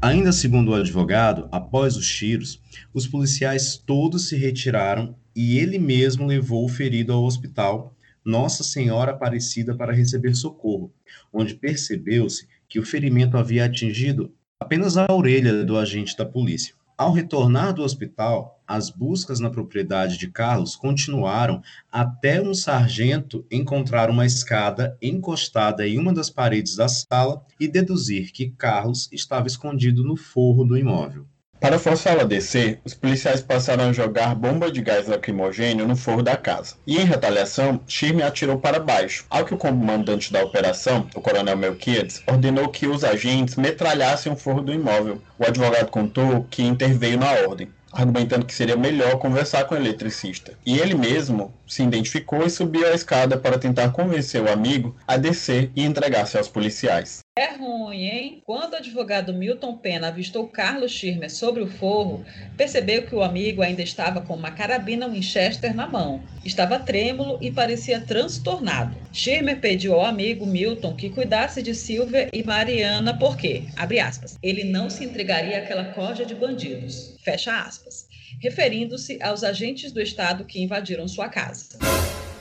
Ainda 0.03 0.33
segundo 0.33 0.71
o 0.71 0.75
advogado, 0.75 1.47
após 1.53 1.95
os 1.95 2.09
tiros, 2.09 2.59
os 2.95 3.07
policiais 3.07 3.77
todos 3.77 4.31
se 4.31 4.37
retiraram 4.37 5.15
e 5.37 5.59
ele 5.59 5.79
mesmo 5.79 6.27
levou 6.27 6.65
o 6.65 6.71
ferido 6.71 7.13
ao 7.13 7.23
hospital 7.23 7.95
Nossa 8.25 8.65
Senhora 8.65 9.11
Aparecida 9.11 9.77
para 9.77 9.93
receber 9.93 10.35
socorro, 10.35 10.91
onde 11.31 11.55
percebeu-se 11.55 12.49
que 12.67 12.81
o 12.81 12.85
ferimento 12.85 13.37
havia 13.37 13.67
atingido 13.67 14.33
apenas 14.59 14.97
a 14.97 15.07
orelha 15.13 15.65
do 15.67 15.77
agente 15.77 16.17
da 16.17 16.25
polícia. 16.25 16.75
Ao 17.01 17.13
retornar 17.15 17.73
do 17.73 17.83
hospital, 17.83 18.61
as 18.69 18.91
buscas 18.91 19.41
na 19.41 19.49
propriedade 19.49 20.19
de 20.19 20.31
Carlos 20.31 20.77
continuaram 20.77 21.63
até 21.91 22.43
um 22.43 22.53
sargento 22.53 23.43
encontrar 23.51 24.11
uma 24.11 24.27
escada 24.27 24.99
encostada 25.01 25.89
em 25.89 25.99
uma 25.99 26.13
das 26.13 26.29
paredes 26.29 26.77
da 26.77 26.89
sala 26.89 27.43
e 27.59 27.67
deduzir 27.67 28.31
que 28.33 28.51
Carlos 28.51 29.09
estava 29.11 29.47
escondido 29.47 30.05
no 30.05 30.15
forro 30.15 30.63
do 30.63 30.77
imóvel. 30.77 31.27
Para 31.61 31.79
forçá-la 31.79 32.23
a 32.23 32.27
descer, 32.27 32.81
os 32.87 32.95
policiais 32.95 33.43
passaram 33.43 33.91
a 33.91 33.93
jogar 33.93 34.35
bomba 34.35 34.73
de 34.73 34.81
gás 34.81 35.07
lacrimogênio 35.07 35.87
no 35.87 35.95
forro 35.95 36.23
da 36.23 36.35
casa. 36.35 36.77
E 36.87 36.97
em 36.97 37.05
retaliação, 37.05 37.79
Shirme 37.87 38.23
atirou 38.23 38.59
para 38.59 38.81
baixo, 38.81 39.27
ao 39.29 39.45
que 39.45 39.53
o 39.53 39.59
comandante 39.59 40.33
da 40.33 40.43
operação, 40.43 41.07
o 41.15 41.21
coronel 41.21 41.59
Melquiades, 41.59 42.23
ordenou 42.27 42.71
que 42.71 42.87
os 42.87 43.05
agentes 43.05 43.57
metralhassem 43.57 44.33
o 44.33 44.37
forro 44.37 44.63
do 44.63 44.73
imóvel. 44.73 45.21
O 45.39 45.45
advogado 45.45 45.91
contou 45.91 46.47
que 46.51 46.63
interveio 46.63 47.19
na 47.19 47.31
ordem 47.31 47.69
argumentando 47.93 48.47
que 48.47 48.55
seria 48.55 48.77
melhor 48.77 49.19
conversar 49.19 49.65
com 49.65 49.75
o 49.75 49.79
eletricista. 49.79 50.53
E 50.65 50.79
ele 50.79 50.95
mesmo 50.95 51.53
se 51.71 51.85
identificou 51.85 52.45
e 52.45 52.51
subiu 52.51 52.85
a 52.85 52.95
escada 52.95 53.39
para 53.39 53.57
tentar 53.57 53.93
convencer 53.93 54.43
o 54.43 54.51
amigo 54.51 54.97
a 55.07 55.17
descer 55.17 55.71
e 55.77 55.85
entregar-se 55.85 56.37
aos 56.37 56.49
policiais. 56.49 57.21
É 57.39 57.55
ruim, 57.55 58.03
hein? 58.03 58.43
Quando 58.45 58.73
o 58.73 58.77
advogado 58.77 59.33
Milton 59.33 59.77
Pena 59.77 60.09
avistou 60.09 60.49
Carlos 60.49 60.91
Schirmer 60.91 61.31
sobre 61.31 61.63
o 61.63 61.69
forro, 61.69 62.25
percebeu 62.57 63.07
que 63.07 63.15
o 63.15 63.23
amigo 63.23 63.63
ainda 63.63 63.83
estava 63.83 64.21
com 64.21 64.35
uma 64.35 64.51
carabina 64.51 65.09
Winchester 65.09 65.75
na 65.75 65.87
mão. 65.87 66.21
Estava 66.45 66.81
trêmulo 66.81 67.39
e 67.41 67.53
parecia 67.53 68.01
transtornado. 68.01 68.97
Schirmer 69.13 69.61
pediu 69.61 69.95
ao 69.95 70.05
amigo 70.05 70.45
Milton 70.45 70.97
que 70.97 71.09
cuidasse 71.09 71.63
de 71.63 71.75
Silvia 71.75 72.29
e 72.33 72.43
Mariana 72.43 73.17
porque, 73.17 73.63
abre 73.77 74.01
aspas, 74.01 74.37
ele 74.43 74.65
não 74.65 74.91
se 74.91 75.05
entregaria 75.05 75.59
àquela 75.59 75.85
corja 75.85 76.27
de 76.27 76.35
bandidos. 76.35 77.17
Fecha 77.23 77.63
aspas. 77.63 78.10
Referindo-se 78.41 79.23
aos 79.23 79.45
agentes 79.45 79.93
do 79.93 80.01
Estado 80.01 80.45
que 80.45 80.61
invadiram 80.61 81.07
sua 81.07 81.29
casa. 81.29 81.79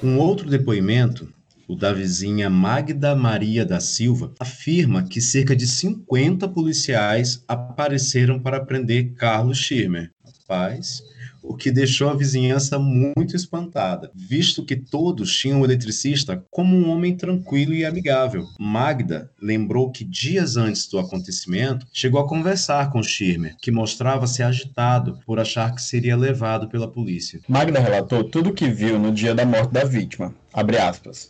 Um 0.01 0.17
outro 0.17 0.49
depoimento 0.49 1.31
o 1.69 1.75
da 1.75 1.93
vizinha 1.93 2.49
Magda 2.49 3.15
Maria 3.15 3.63
da 3.63 3.79
Silva, 3.79 4.33
afirma 4.39 5.03
que 5.03 5.21
cerca 5.21 5.55
de 5.55 5.67
50 5.67 6.47
policiais 6.47 7.43
apareceram 7.47 8.39
para 8.39 8.65
prender 8.65 9.13
Carlos 9.13 9.59
Schirmer. 9.59 10.11
Rapaz, 10.25 11.03
o 11.49 11.55
que 11.55 11.71
deixou 11.71 12.09
a 12.09 12.13
vizinhança 12.13 12.77
muito 12.77 13.35
espantada, 13.35 14.11
visto 14.13 14.63
que 14.63 14.75
todos 14.75 15.35
tinham 15.35 15.61
o 15.61 15.65
eletricista 15.65 16.45
como 16.51 16.75
um 16.75 16.87
homem 16.91 17.17
tranquilo 17.17 17.73
e 17.73 17.83
amigável. 17.83 18.45
Magda 18.59 19.31
lembrou 19.41 19.91
que 19.91 20.03
dias 20.03 20.57
antes 20.57 20.87
do 20.87 20.99
acontecimento, 20.99 21.87
chegou 21.91 22.21
a 22.21 22.27
conversar 22.27 22.91
com 22.91 23.01
Schirmer, 23.01 23.55
que 23.59 23.71
mostrava-se 23.71 24.43
agitado 24.43 25.17
por 25.25 25.39
achar 25.39 25.73
que 25.73 25.81
seria 25.81 26.15
levado 26.15 26.69
pela 26.69 26.87
polícia. 26.87 27.39
Magda 27.47 27.79
relatou 27.79 28.23
tudo 28.23 28.51
o 28.51 28.53
que 28.53 28.69
viu 28.69 28.99
no 28.99 29.11
dia 29.11 29.33
da 29.33 29.43
morte 29.43 29.73
da 29.73 29.83
vítima. 29.83 30.35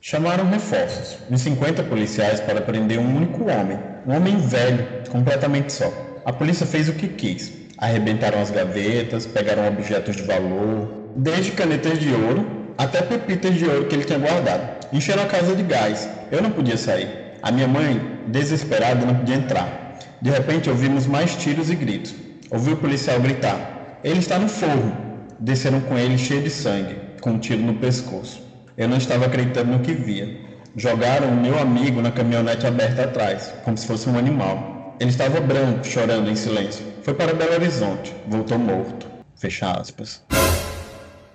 Chamaram 0.01 0.49
reforços, 0.49 1.17
uns 1.32 1.39
50 1.41 1.84
policiais 1.84 2.41
para 2.41 2.62
prender 2.62 2.99
um 2.99 3.15
único 3.15 3.49
homem, 3.49 3.79
um 4.05 4.13
homem 4.13 4.38
velho, 4.38 4.86
completamente 5.10 5.71
só. 5.71 5.93
A 6.25 6.34
polícia 6.34 6.65
fez 6.65 6.89
o 6.89 6.93
que 6.93 7.08
quis, 7.08 7.59
arrebentaram 7.80 8.42
as 8.42 8.52
gavetas, 8.52 9.26
pegaram 9.26 9.68
objetos 9.68 10.15
de 10.15 10.24
valor, 10.24 11.12
desde 11.15 11.52
canetas 11.52 12.00
de 12.00 12.12
ouro 12.12 12.46
até 12.78 13.02
pepitas 13.02 13.56
de 13.56 13.65
ouro 13.65 13.86
que 13.86 13.96
ele 13.96 14.06
tinha 14.06 14.20
guardado. 14.20 14.86
Encheram 14.94 15.24
a 15.24 15.26
casa 15.26 15.56
de 15.56 15.63
gás. 15.63 16.10
Eu 16.32 16.42
não 16.42 16.52
podia 16.52 16.78
sair. 16.78 17.10
A 17.42 17.52
minha 17.52 17.68
mãe, 17.68 18.20
desesperada, 18.28 19.06
não 19.06 19.15
podia 19.15 19.36
entrar. 19.36 19.98
De 20.22 20.30
repente 20.30 20.70
ouvimos 20.70 21.06
mais 21.06 21.36
tiros 21.36 21.70
e 21.70 21.76
gritos. 21.76 22.13
Ouvi 22.50 22.72
o 22.74 22.78
policial 22.78 23.20
gritar: 23.20 24.00
Ele 24.04 24.20
está 24.20 24.39
no 24.39 24.48
forro. 24.48 24.96
Desceram 25.39 25.80
com 25.82 25.98
ele 25.98 26.18
cheio 26.18 26.42
de 26.42 26.50
sangue, 26.50 26.98
com 27.22 27.32
um 27.32 27.39
tiro 27.39 27.62
no 27.62 27.76
pescoço. 27.76 28.42
Eu 28.78 28.88
não 28.88 28.98
estava 28.98 29.26
acreditando 29.26 29.72
no 29.72 29.80
que 29.80 29.94
via. 29.94 30.38
Jogaram 30.76 31.30
o 31.30 31.36
meu 31.36 31.58
amigo 31.60 32.02
na 32.02 32.12
caminhonete 32.12 32.68
aberta 32.68 33.04
atrás, 33.04 33.54
como 33.63 33.78
se 33.78 33.88
fosse 33.88 34.10
um 34.10 34.18
animal. 34.18 34.96
Ele 35.00 35.10
estava 35.10 35.39
branco, 35.39 35.86
chorando 35.86 36.30
em 36.30 36.36
silêncio. 36.36 36.86
Foi 37.10 37.17
para 37.17 37.34
Belo 37.34 37.54
Horizonte. 37.54 38.13
Voltou 38.28 38.60
morto. 38.60 39.10
Fecha 39.36 39.72
aspas. 39.72 40.24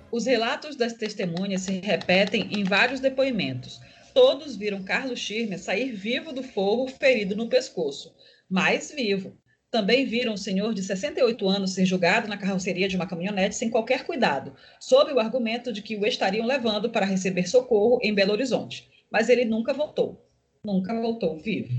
Os 0.09 0.25
relatos 0.25 0.77
das 0.77 0.93
testemunhas 0.93 1.63
se 1.63 1.81
repetem 1.81 2.47
em 2.49 2.63
vários 2.63 3.01
depoimentos. 3.01 3.81
Todos 4.13 4.55
viram 4.55 4.83
Carlos 4.83 5.19
Schirmer 5.19 5.59
sair 5.59 5.91
vivo 5.91 6.31
do 6.31 6.41
forro, 6.41 6.87
ferido 6.87 7.35
no 7.35 7.49
pescoço, 7.49 8.15
mas 8.49 8.93
vivo. 8.95 9.37
Também 9.69 10.05
viram 10.05 10.35
o 10.35 10.37
senhor 10.37 10.73
de 10.73 10.81
68 10.81 11.45
anos 11.45 11.73
ser 11.73 11.85
julgado 11.85 12.29
na 12.29 12.37
carroceria 12.37 12.87
de 12.87 12.95
uma 12.95 13.05
caminhonete 13.05 13.57
sem 13.57 13.69
qualquer 13.69 14.05
cuidado, 14.05 14.53
sob 14.79 15.11
o 15.11 15.19
argumento 15.19 15.73
de 15.73 15.81
que 15.81 15.97
o 15.97 16.05
estariam 16.05 16.47
levando 16.47 16.89
para 16.89 17.05
receber 17.05 17.49
socorro 17.49 17.99
em 18.01 18.13
Belo 18.13 18.31
Horizonte. 18.31 18.87
Mas 19.11 19.27
ele 19.27 19.43
nunca 19.43 19.73
voltou. 19.73 20.25
Nunca 20.63 20.93
voltou 20.93 21.37
vivo. 21.37 21.73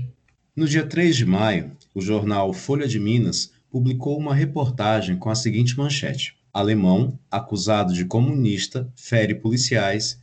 No 0.55 0.67
dia 0.67 0.85
3 0.85 1.15
de 1.15 1.25
maio, 1.25 1.75
o 1.95 2.01
jornal 2.01 2.53
Folha 2.53 2.87
de 2.87 2.99
Minas 2.99 3.56
publicou 3.77 4.17
uma 4.17 4.33
reportagem 4.33 5.15
com 5.17 5.29
a 5.29 5.35
seguinte 5.35 5.77
manchete: 5.77 6.35
Alemão, 6.51 7.19
acusado 7.29 7.93
de 7.93 8.05
comunista, 8.05 8.91
fere 8.95 9.35
policiais 9.35 10.19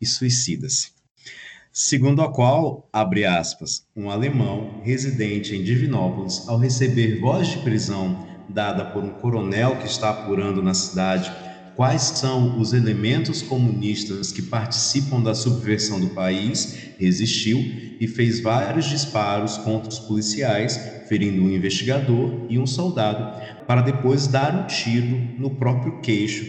e 0.00 0.06
suicida-se. 0.06 0.90
Segundo 1.72 2.22
a 2.22 2.32
qual, 2.32 2.88
abre 2.92 3.24
aspas, 3.24 3.86
um 3.94 4.10
alemão 4.10 4.80
residente 4.82 5.54
em 5.54 5.62
Divinópolis, 5.62 6.48
ao 6.48 6.58
receber 6.58 7.20
voz 7.20 7.46
de 7.46 7.58
prisão 7.58 8.26
dada 8.48 8.84
por 8.86 9.04
um 9.04 9.10
coronel 9.10 9.76
que 9.76 9.86
está 9.86 10.10
apurando 10.10 10.60
na 10.60 10.74
cidade 10.74 11.30
quais 11.78 12.02
são 12.02 12.58
os 12.58 12.72
elementos 12.72 13.40
comunistas 13.40 14.32
que 14.32 14.42
participam 14.42 15.22
da 15.22 15.32
subversão 15.32 16.00
do 16.00 16.08
país, 16.08 16.76
resistiu 16.98 17.60
e 18.00 18.08
fez 18.08 18.40
vários 18.40 18.86
disparos 18.86 19.56
contra 19.58 19.88
os 19.88 20.00
policiais, 20.00 20.76
ferindo 21.08 21.40
um 21.40 21.48
investigador 21.48 22.46
e 22.50 22.58
um 22.58 22.66
soldado, 22.66 23.64
para 23.64 23.80
depois 23.80 24.26
dar 24.26 24.56
um 24.56 24.66
tiro 24.66 25.16
no 25.38 25.54
próprio 25.54 26.00
queixo 26.00 26.42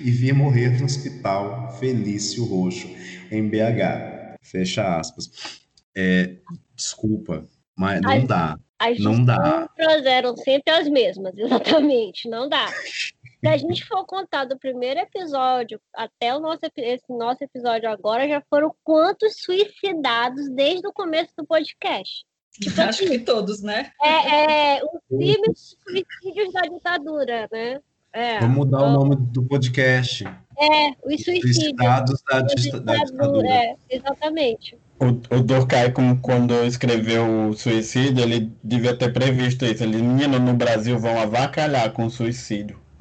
e 0.00 0.10
vir 0.10 0.32
morrer 0.32 0.78
no 0.78 0.86
hospital 0.86 1.76
Felício 1.78 2.42
Roxo, 2.46 2.88
em 3.30 3.46
BH. 3.46 4.38
Fecha 4.40 4.98
aspas. 4.98 5.60
É, 5.94 6.36
desculpa, 6.74 7.46
mas 7.76 8.00
não 8.00 8.10
as, 8.10 8.24
dá. 8.26 8.58
As 8.78 8.98
não 8.98 9.22
dá. 9.22 9.68
eram 10.06 10.34
sempre 10.34 10.72
as 10.72 10.88
mesmas, 10.88 11.36
exatamente. 11.36 12.26
Não 12.26 12.48
dá. 12.48 12.68
Se 13.42 13.48
a 13.48 13.56
gente 13.56 13.84
for 13.84 14.06
contar 14.06 14.44
do 14.44 14.56
primeiro 14.56 15.00
episódio 15.00 15.80
até 15.92 16.32
o 16.32 16.38
nosso, 16.38 16.60
esse 16.76 17.12
nosso 17.12 17.42
episódio 17.42 17.90
agora, 17.90 18.28
já 18.28 18.40
foram 18.48 18.72
quantos 18.84 19.34
suicidados 19.38 20.48
desde 20.50 20.86
o 20.86 20.92
começo 20.92 21.32
do 21.36 21.44
podcast? 21.44 22.24
Tipo 22.52 22.80
Acho 22.80 23.02
assim, 23.02 23.08
que 23.08 23.18
todos, 23.18 23.60
né? 23.60 23.90
É, 24.00 24.76
é 24.76 24.84
os 24.84 25.00
crimes 25.08 25.76
suicídios 25.82 26.52
da 26.52 26.60
ditadura, 26.60 27.48
né? 27.50 27.80
É, 28.12 28.38
Vamos 28.38 28.58
mudar 28.58 28.78
então, 28.78 28.90
o 28.90 28.92
nome 28.92 29.16
do 29.16 29.42
podcast. 29.42 30.24
É, 30.24 30.90
os 31.02 31.24
suicídios. 31.24 31.56
Suicidados 31.56 32.22
da, 32.22 32.42
da 32.42 32.54
ditadura. 32.54 33.48
É, 33.48 33.76
exatamente. 33.90 34.78
O, 35.00 35.06
o 35.34 35.42
Durkheim, 35.42 36.16
quando 36.20 36.54
escreveu 36.64 37.48
o 37.48 37.54
suicídio, 37.54 38.22
ele 38.22 38.52
devia 38.62 38.96
ter 38.96 39.12
previsto 39.12 39.64
isso. 39.64 39.82
Ele, 39.82 39.96
menino, 39.96 40.38
no 40.38 40.54
Brasil 40.54 40.96
vão 40.96 41.18
avacalhar 41.18 41.90
com 41.92 42.06
o 42.06 42.10
suicídio. 42.10 42.81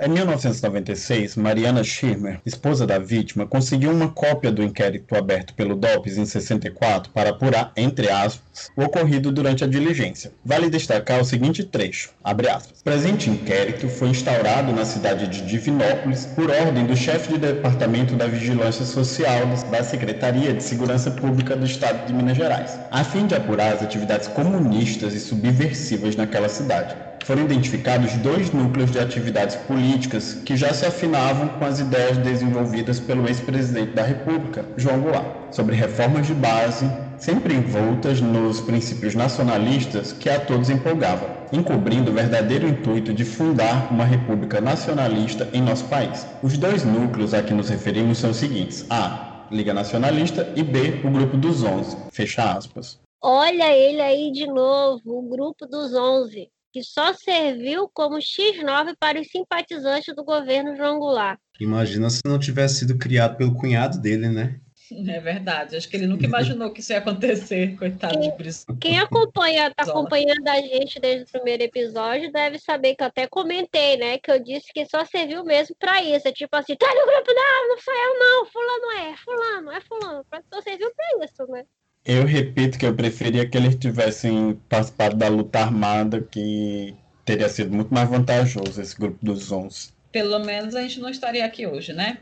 Em 0.00 0.08
1996, 0.08 1.34
Mariana 1.34 1.82
Schirmer, 1.82 2.40
esposa 2.46 2.86
da 2.86 3.00
vítima, 3.00 3.48
conseguiu 3.48 3.90
uma 3.90 4.08
cópia 4.08 4.52
do 4.52 4.62
inquérito 4.62 5.16
aberto 5.16 5.52
pelo 5.54 5.74
DOPS 5.74 6.18
em 6.18 6.24
64 6.24 7.10
para 7.12 7.30
apurar, 7.30 7.72
entre 7.76 8.08
aspas, 8.08 8.70
o 8.76 8.84
ocorrido 8.84 9.32
durante 9.32 9.64
a 9.64 9.66
diligência. 9.66 10.30
Vale 10.44 10.70
destacar 10.70 11.20
o 11.20 11.24
seguinte 11.24 11.64
trecho, 11.64 12.10
abre 12.22 12.48
aspas. 12.48 12.80
Presente 12.80 13.28
inquérito 13.28 13.88
foi 13.88 14.10
instaurado 14.10 14.72
na 14.72 14.84
cidade 14.84 15.26
de 15.26 15.42
Divinópolis 15.42 16.26
por 16.26 16.48
ordem 16.48 16.86
do 16.86 16.96
chefe 16.96 17.32
de 17.32 17.38
departamento 17.38 18.14
da 18.14 18.28
Vigilância 18.28 18.84
Social 18.84 19.46
da 19.68 19.82
Secretaria 19.82 20.54
de 20.54 20.62
Segurança 20.62 21.10
Pública 21.10 21.56
do 21.56 21.66
Estado 21.66 22.06
de 22.06 22.12
Minas 22.12 22.36
Gerais, 22.36 22.78
a 22.92 23.02
fim 23.02 23.26
de 23.26 23.34
apurar 23.34 23.72
as 23.72 23.82
atividades 23.82 24.28
comunistas 24.28 25.12
e 25.12 25.18
subversivas 25.18 26.14
naquela 26.14 26.48
cidade 26.48 27.07
foram 27.24 27.42
identificados 27.42 28.12
dois 28.14 28.50
núcleos 28.50 28.90
de 28.90 28.98
atividades 28.98 29.56
políticas 29.56 30.34
que 30.44 30.56
já 30.56 30.72
se 30.72 30.86
afinavam 30.86 31.48
com 31.48 31.64
as 31.64 31.78
ideias 31.78 32.16
desenvolvidas 32.18 33.00
pelo 33.00 33.26
ex-presidente 33.28 33.92
da 33.92 34.02
República, 34.02 34.64
João 34.76 35.00
Goulart, 35.00 35.26
sobre 35.50 35.74
reformas 35.74 36.26
de 36.26 36.34
base, 36.34 36.90
sempre 37.18 37.54
envoltas 37.54 38.20
nos 38.20 38.60
princípios 38.60 39.14
nacionalistas 39.14 40.12
que 40.12 40.28
a 40.28 40.40
todos 40.40 40.70
empolgava, 40.70 41.46
encobrindo 41.52 42.10
o 42.10 42.14
verdadeiro 42.14 42.68
intuito 42.68 43.12
de 43.12 43.24
fundar 43.24 43.92
uma 43.92 44.04
república 44.04 44.60
nacionalista 44.60 45.48
em 45.52 45.62
nosso 45.62 45.84
país. 45.86 46.26
Os 46.42 46.56
dois 46.56 46.84
núcleos 46.84 47.34
a 47.34 47.42
que 47.42 47.54
nos 47.54 47.68
referimos 47.68 48.18
são 48.18 48.30
os 48.30 48.36
seguintes: 48.36 48.86
A. 48.88 49.46
Liga 49.50 49.72
Nacionalista 49.72 50.52
e 50.54 50.62
B. 50.62 51.00
O 51.04 51.10
Grupo 51.10 51.36
dos 51.36 51.62
Onze. 51.62 51.96
Fecha 52.12 52.52
aspas. 52.52 53.00
Olha 53.20 53.74
ele 53.74 54.00
aí 54.00 54.30
de 54.30 54.46
novo, 54.46 55.18
o 55.18 55.22
Grupo 55.22 55.66
dos 55.66 55.94
Onze 55.94 56.50
que 56.72 56.82
só 56.82 57.12
serviu 57.12 57.88
como 57.92 58.18
X9 58.18 58.94
para 58.98 59.20
os 59.20 59.28
simpatizantes 59.28 60.14
do 60.14 60.24
governo 60.24 60.76
João 60.76 60.98
Goulart. 60.98 61.38
Imagina 61.60 62.08
se 62.10 62.20
não 62.24 62.38
tivesse 62.38 62.80
sido 62.80 62.96
criado 62.96 63.36
pelo 63.36 63.54
cunhado 63.54 64.00
dele, 64.00 64.28
né? 64.28 64.60
É 64.90 65.20
verdade. 65.20 65.76
Acho 65.76 65.88
que 65.88 65.96
ele 65.96 66.06
nunca 66.06 66.24
imaginou 66.24 66.72
que 66.72 66.80
isso 66.80 66.92
ia 66.92 66.98
acontecer, 66.98 67.76
coitado 67.76 68.18
quem, 68.18 68.30
de 68.30 68.36
Priscila. 68.36 68.78
Quem 68.80 68.98
acompanha, 68.98 69.72
tá 69.74 69.82
acompanhando 69.82 70.48
a 70.48 70.60
gente 70.60 70.98
desde 70.98 71.24
o 71.24 71.32
primeiro 71.32 71.62
episódio 71.62 72.32
deve 72.32 72.58
saber 72.58 72.94
que 72.94 73.02
eu 73.02 73.06
até 73.06 73.26
comentei, 73.26 73.96
né? 73.98 74.18
Que 74.18 74.30
eu 74.30 74.42
disse 74.42 74.72
que 74.72 74.86
só 74.86 75.04
serviu 75.04 75.44
mesmo 75.44 75.76
para 75.78 76.02
isso. 76.02 76.26
É 76.26 76.32
tipo 76.32 76.56
assim, 76.56 76.74
tá 76.74 76.86
no 76.86 77.06
grupo, 77.06 77.32
não, 77.34 77.68
não 77.68 77.78
sou 77.78 77.94
eu, 77.94 78.18
não, 78.18 78.46
fulano 78.46 78.92
é, 78.92 79.16
fulano, 79.16 79.70
é 79.72 79.80
fulano. 79.82 80.26
Só 80.52 80.62
serviu 80.62 80.90
para 80.94 81.24
isso, 81.24 81.46
né? 81.48 81.64
Eu 82.08 82.24
repito 82.24 82.78
que 82.78 82.86
eu 82.86 82.94
preferia 82.94 83.46
que 83.46 83.54
eles 83.58 83.76
tivessem 83.76 84.58
participado 84.66 85.14
da 85.14 85.28
luta 85.28 85.58
armada, 85.58 86.22
que 86.22 86.94
teria 87.22 87.50
sido 87.50 87.70
muito 87.70 87.92
mais 87.92 88.08
vantajoso 88.08 88.80
esse 88.80 88.96
grupo 88.96 89.18
dos 89.22 89.52
11. 89.52 89.90
pelo 90.10 90.38
menos 90.38 90.74
a 90.74 90.80
gente 90.80 91.00
não 91.00 91.10
estaria 91.10 91.44
aqui 91.44 91.66
hoje, 91.66 91.92
né? 91.92 92.16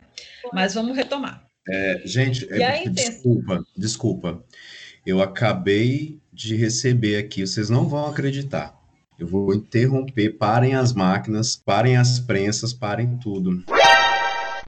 Mas 0.53 0.75
vamos 0.75 0.97
retomar. 0.97 1.47
É, 1.69 2.03
gente, 2.05 2.53
é, 2.53 2.89
desculpa, 2.89 3.65
desculpa. 3.77 4.45
Eu 5.07 5.23
acabei 5.23 6.19
de 6.33 6.57
receber 6.57 7.17
aqui, 7.19 7.47
vocês 7.47 7.71
não 7.71 7.89
vão 7.89 8.07
acreditar. 8.07 8.77
Eu 9.17 9.29
vou 9.29 9.55
interromper, 9.55 10.31
parem 10.31 10.75
as 10.75 10.93
máquinas, 10.93 11.55
parem 11.55 11.97
as 11.97 12.19
prensas, 12.19 12.73
parem 12.73 13.17
tudo. 13.19 13.63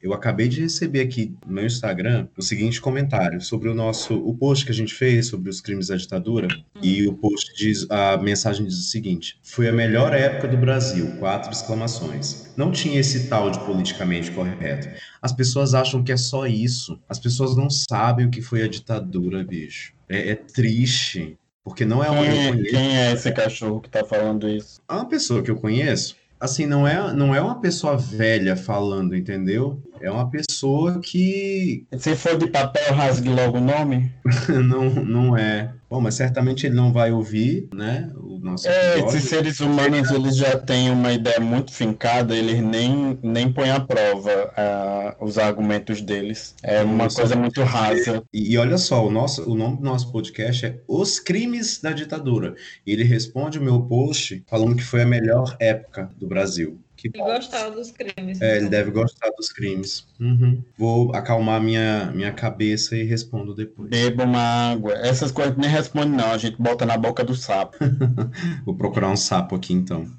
Eu 0.01 0.13
acabei 0.13 0.47
de 0.49 0.61
receber 0.61 1.01
aqui 1.01 1.35
no 1.45 1.55
meu 1.55 1.67
Instagram 1.67 2.29
o 2.37 2.43
seguinte 2.43 2.81
comentário 2.81 3.41
sobre 3.41 3.69
o 3.69 3.75
nosso 3.75 4.15
o 4.15 4.33
post 4.37 4.65
que 4.65 4.71
a 4.71 4.75
gente 4.75 4.95
fez 4.95 5.27
sobre 5.27 5.51
os 5.51 5.61
crimes 5.61 5.89
da 5.89 5.97
ditadura 5.97 6.47
e 6.81 7.07
o 7.09 7.15
post 7.15 7.53
diz 7.57 7.85
a 7.91 8.17
mensagem 8.17 8.65
diz 8.65 8.79
o 8.79 8.83
seguinte: 8.91 9.39
foi 9.43 9.69
a 9.69 9.73
melhor 9.73 10.15
época 10.15 10.47
do 10.47 10.57
Brasil, 10.57 11.17
quatro 11.19 11.51
exclamações. 11.51 12.53
Não 12.57 12.71
tinha 12.71 13.01
esse 13.01 13.29
tal 13.29 13.51
de 13.51 13.59
politicamente 13.61 14.31
correto. 14.31 14.89
As 15.21 15.33
pessoas 15.33 15.75
acham 15.75 16.03
que 16.05 16.13
é 16.13 16.17
só 16.17 16.47
isso. 16.47 16.99
As 17.09 17.19
pessoas 17.19 17.57
não 17.57 17.69
sabem 17.69 18.27
o 18.27 18.31
que 18.31 18.41
foi 18.41 18.63
a 18.63 18.69
ditadura, 18.69 19.43
bicho. 19.43 19.93
É, 20.09 20.31
é 20.31 20.35
triste. 20.37 21.37
Porque 21.65 21.85
não 21.85 22.03
é 22.03 22.09
uma. 22.09 22.25
eu 22.25 22.31
Quem 22.33 22.39
é, 22.47 22.49
conheço- 22.53 22.71
quem 22.71 22.97
é 22.99 23.13
esse 23.13 23.33
cachorro 23.33 23.81
que 23.81 23.91
tá 23.91 24.05
falando 24.05 24.49
isso? 24.49 24.81
é 24.89 24.93
uma 24.93 25.09
pessoa 25.09 25.43
que 25.43 25.51
eu 25.51 25.57
conheço, 25.57 26.17
assim, 26.41 26.67
não 26.67 26.87
é, 26.87 27.13
não 27.13 27.35
é 27.35 27.41
uma 27.41 27.61
pessoa 27.61 27.97
velha 27.97 28.57
falando, 28.57 29.17
entendeu? 29.17 29.83
É 30.01 30.11
uma 30.11 30.31
pessoa 30.31 31.01
que 31.01 31.87
Se 31.99 32.15
for 32.15 32.37
de 32.39 32.47
papel, 32.47 32.95
rasgue 32.95 33.29
logo 33.29 33.59
o 33.59 33.61
nome. 33.61 34.13
não, 34.49 34.91
não 34.91 35.37
é. 35.37 35.73
Bom, 35.91 36.01
mas 36.01 36.15
certamente 36.15 36.67
ele 36.67 36.75
não 36.75 36.93
vai 36.93 37.11
ouvir, 37.11 37.69
né? 37.75 38.11
Nosso 38.49 38.69
É, 38.69 38.99
esses 39.01 39.25
seres 39.25 39.61
humanos, 39.61 40.11
eles 40.11 40.37
já 40.37 40.59
têm 40.59 40.91
uma 40.91 41.13
ideia 41.13 41.41
muito 41.41 41.73
fincada, 41.73 42.35
eles 42.35 42.61
nem, 42.63 43.19
nem 43.23 43.53
põem 43.53 43.71
à 43.71 43.81
prova 43.81 44.53
ah, 44.57 45.17
os 45.21 45.39
argumentos 45.39 46.01
deles. 46.01 46.55
É 46.63 46.83
uma 46.83 47.09
coisa 47.09 47.37
muito 47.37 47.63
rasa. 47.63 48.23
E, 48.33 48.53
e 48.53 48.59
olha 48.59 48.79
só, 48.79 49.07
o, 49.07 49.11
nosso, 49.11 49.49
o 49.49 49.55
nome 49.55 49.77
do 49.77 49.83
nosso 49.83 50.11
podcast 50.11 50.67
é 50.67 50.81
Os 50.87 51.19
Crimes 51.19 51.81
da 51.81 51.93
Ditadura. 51.93 52.55
E 52.87 52.93
ele 52.93 53.05
responde 53.05 53.59
o 53.59 53.63
meu 53.63 53.83
post 53.83 54.43
falando 54.47 54.77
que 54.77 54.85
foi 54.85 55.03
a 55.03 55.07
melhor 55.07 55.57
época 55.61 56.11
do 56.17 56.27
Brasil. 56.27 56.79
Que 56.99 57.07
E 57.07 57.11
gostar 57.19 57.71
dos 57.71 57.93
crimes. 57.93 58.41
É, 58.41 58.57
ele 58.57 58.59
então. 58.59 58.71
deve 58.71 58.91
gostar 58.91 59.31
dos 59.31 59.53
crimes. 59.53 60.05
Uhum. 60.19 60.61
Vou 60.77 61.15
acalmar 61.15 61.63
minha, 61.63 62.11
minha 62.13 62.33
cabeça 62.33 62.97
e 62.97 63.05
respondo 63.05 63.55
depois. 63.55 63.89
Beba 63.89 64.25
uma 64.25 64.73
água. 64.73 64.95
Essas 64.95 65.31
coisas 65.31 65.57
nem 65.57 65.71
responde, 65.71 66.09
não. 66.09 66.33
A 66.33 66.39
gente 66.39 66.61
bota 66.61 66.85
na 66.85 66.99
boca 66.99 67.23
do 67.23 67.37
sapo. 67.37 67.79
Vou 68.67 68.75
procurar 68.75 69.09
um 69.11 69.17
sapo 69.17 69.55
aqui 69.55 69.73
então. 69.73 70.11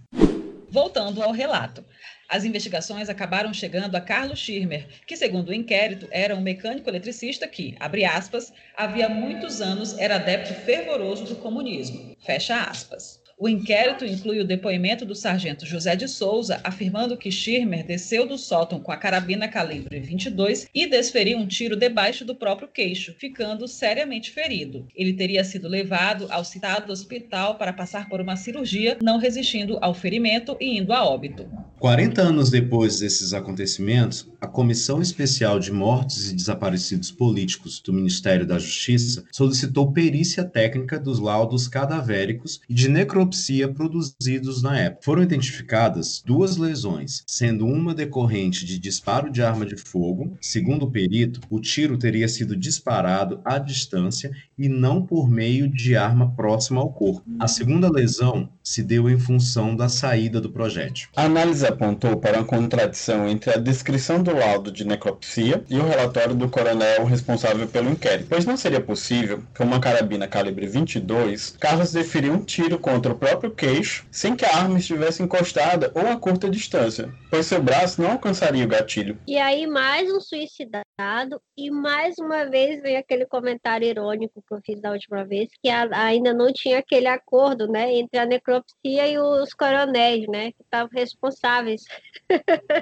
Voltando 0.72 1.22
ao 1.22 1.34
relato. 1.34 1.84
As 2.30 2.46
investigações 2.46 3.10
acabaram 3.10 3.52
chegando 3.52 3.96
a 3.96 4.02
Carlos 4.02 4.38
Schirmer, 4.38 4.88
que, 5.08 5.18
segundo 5.18 5.50
o 5.50 5.54
inquérito, 5.54 6.08
era 6.12 6.36
um 6.36 6.42
mecânico 6.42 6.88
eletricista 6.88 7.48
que, 7.48 7.76
abre 7.80 8.06
aspas, 8.06 8.54
havia 8.78 9.10
muitos 9.10 9.62
anos 9.62 9.98
era 9.98 10.16
adepto 10.16 10.54
fervoroso 10.54 11.26
do 11.26 11.36
comunismo. 11.38 12.16
Fecha 12.24 12.62
aspas. 12.62 13.19
O 13.42 13.48
inquérito 13.48 14.04
inclui 14.04 14.42
o 14.42 14.46
depoimento 14.46 15.06
do 15.06 15.16
sargento 15.16 15.66
José 15.66 15.96
de 15.96 16.10
Souza, 16.10 16.60
afirmando 16.62 17.16
que 17.16 17.32
Schirmer 17.32 17.86
desceu 17.86 18.28
do 18.28 18.38
sótão 18.38 18.82
com 18.82 18.92
a 18.92 18.98
carabina 18.98 19.48
calibre 19.48 19.98
22 20.02 20.68
e 20.76 20.86
desferiu 20.86 21.38
um 21.38 21.48
tiro 21.48 21.78
debaixo 21.78 22.26
do 22.26 22.36
próprio 22.36 22.68
queixo, 22.68 23.16
ficando 23.18 23.66
seriamente 23.66 24.30
ferido. 24.30 24.86
Ele 24.94 25.14
teria 25.14 25.42
sido 25.46 25.70
levado 25.70 26.28
ao 26.30 26.44
citado 26.44 26.92
hospital 26.92 27.56
para 27.56 27.72
passar 27.72 28.10
por 28.10 28.20
uma 28.20 28.36
cirurgia, 28.36 28.98
não 29.02 29.18
resistindo 29.18 29.78
ao 29.82 29.94
ferimento 29.94 30.58
e 30.60 30.78
indo 30.78 30.92
a 30.92 31.06
óbito. 31.06 31.48
40 31.80 32.22
anos 32.22 32.50
depois 32.50 33.00
desses 33.00 33.34
acontecimentos, 33.34 34.30
a 34.42 34.48
Comissão 34.48 35.02
Especial 35.02 35.62
de 35.62 35.72
Mortos 35.72 36.30
e 36.30 36.36
Desaparecidos 36.36 37.10
Políticos 37.10 37.80
do 37.80 37.94
Ministério 37.94 38.46
da 38.46 38.60
Justiça 38.60 39.24
solicitou 39.32 39.94
perícia 39.94 40.44
técnica 40.44 41.00
dos 41.00 41.20
laudos 41.20 41.70
cadavéricos 41.70 42.60
e 42.68 42.74
de 42.74 42.90
necropsia 42.90 43.29
produzidos 43.74 44.62
na 44.62 44.80
época. 44.80 45.02
Foram 45.04 45.24
identificadas 45.24 46.22
duas 46.26 46.58
lesões, 46.58 47.24
sendo 47.28 47.66
uma 47.66 47.94
decorrente 47.94 48.66
de 48.66 48.80
disparo 48.80 49.32
de 49.32 49.42
arma 49.42 49.66
de 49.66 49.76
fogo. 49.76 50.38
Segundo 50.42 50.84
o 50.84 50.92
perito, 50.92 51.42
o 51.50 51.60
tiro 51.60 51.98
teria 51.98 52.28
sido 52.28 52.56
disparado 52.56 53.42
à 53.44 53.58
distância 53.58 54.32
e 54.58 54.68
não 54.68 55.06
por 55.06 55.30
meio 55.30 55.68
de 55.68 55.96
arma 55.96 56.34
próxima 56.36 56.82
ao 56.82 56.92
corpo. 56.92 57.24
A 57.40 57.48
segunda 57.48 57.90
lesão 57.90 58.50
se 58.70 58.84
deu 58.84 59.10
em 59.10 59.18
função 59.18 59.76
da 59.76 59.90
saída 59.90 60.40
do 60.40 60.52
projétil. 60.52 61.10
A 61.16 61.24
análise 61.24 61.66
apontou 61.66 62.18
para 62.18 62.38
uma 62.38 62.46
contradição 62.46 63.28
entre 63.28 63.52
a 63.52 63.58
descrição 63.58 64.22
do 64.22 64.32
laudo 64.32 64.72
de 64.72 64.86
necropsia 64.86 65.64
e 65.68 65.76
o 65.80 65.88
relatório 65.88 66.36
do 66.36 66.48
coronel 66.48 67.04
responsável 67.04 67.68
pelo 67.68 67.90
inquérito, 67.90 68.28
pois 68.30 68.46
não 68.46 68.56
seria 68.56 68.80
possível, 68.80 69.42
com 69.58 69.64
uma 69.64 69.80
carabina 69.80 70.28
calibre 70.28 70.68
22, 70.68 71.58
Carlos 71.60 71.92
deferiu 71.92 72.34
um 72.34 72.44
tiro 72.44 72.78
contra 72.78 73.12
o 73.12 73.18
próprio 73.18 73.50
queixo 73.50 74.06
sem 74.12 74.36
que 74.36 74.46
a 74.46 74.56
arma 74.56 74.78
estivesse 74.78 75.24
encostada 75.24 75.92
ou 75.96 76.08
a 76.08 76.18
curta 76.18 76.48
distância, 76.48 77.12
pois 77.32 77.48
seu 77.48 77.64
braço 77.64 78.00
não 78.00 78.12
alcançaria 78.12 78.66
o 78.66 78.68
gatilho. 78.68 79.18
E 79.28 79.40
aí, 79.40 79.66
mais 79.66 80.12
um 80.12 80.20
suicidado, 80.20 81.42
e 81.58 81.72
mais 81.72 82.20
uma 82.20 82.46
vez 82.46 82.82
vem 82.84 82.98
aquele 82.98 83.26
comentário 83.26 83.88
irônico 83.88 84.44
que 84.48 84.54
eu 84.54 84.60
fiz 84.64 84.80
da 84.80 84.92
última 84.92 85.26
vez, 85.26 85.50
que 85.64 85.70
ainda 85.70 86.34
não 86.34 86.54
tinha 86.54 86.78
aquele 86.78 87.08
acordo, 87.08 87.68
né, 87.68 87.92
entre 87.96 88.20
a 88.20 88.26
necropsia 88.26 88.59
e 88.84 89.18
os 89.18 89.54
coronéis, 89.54 90.26
né, 90.28 90.52
que 90.52 90.62
estavam 90.64 90.90
responsáveis. 90.94 91.84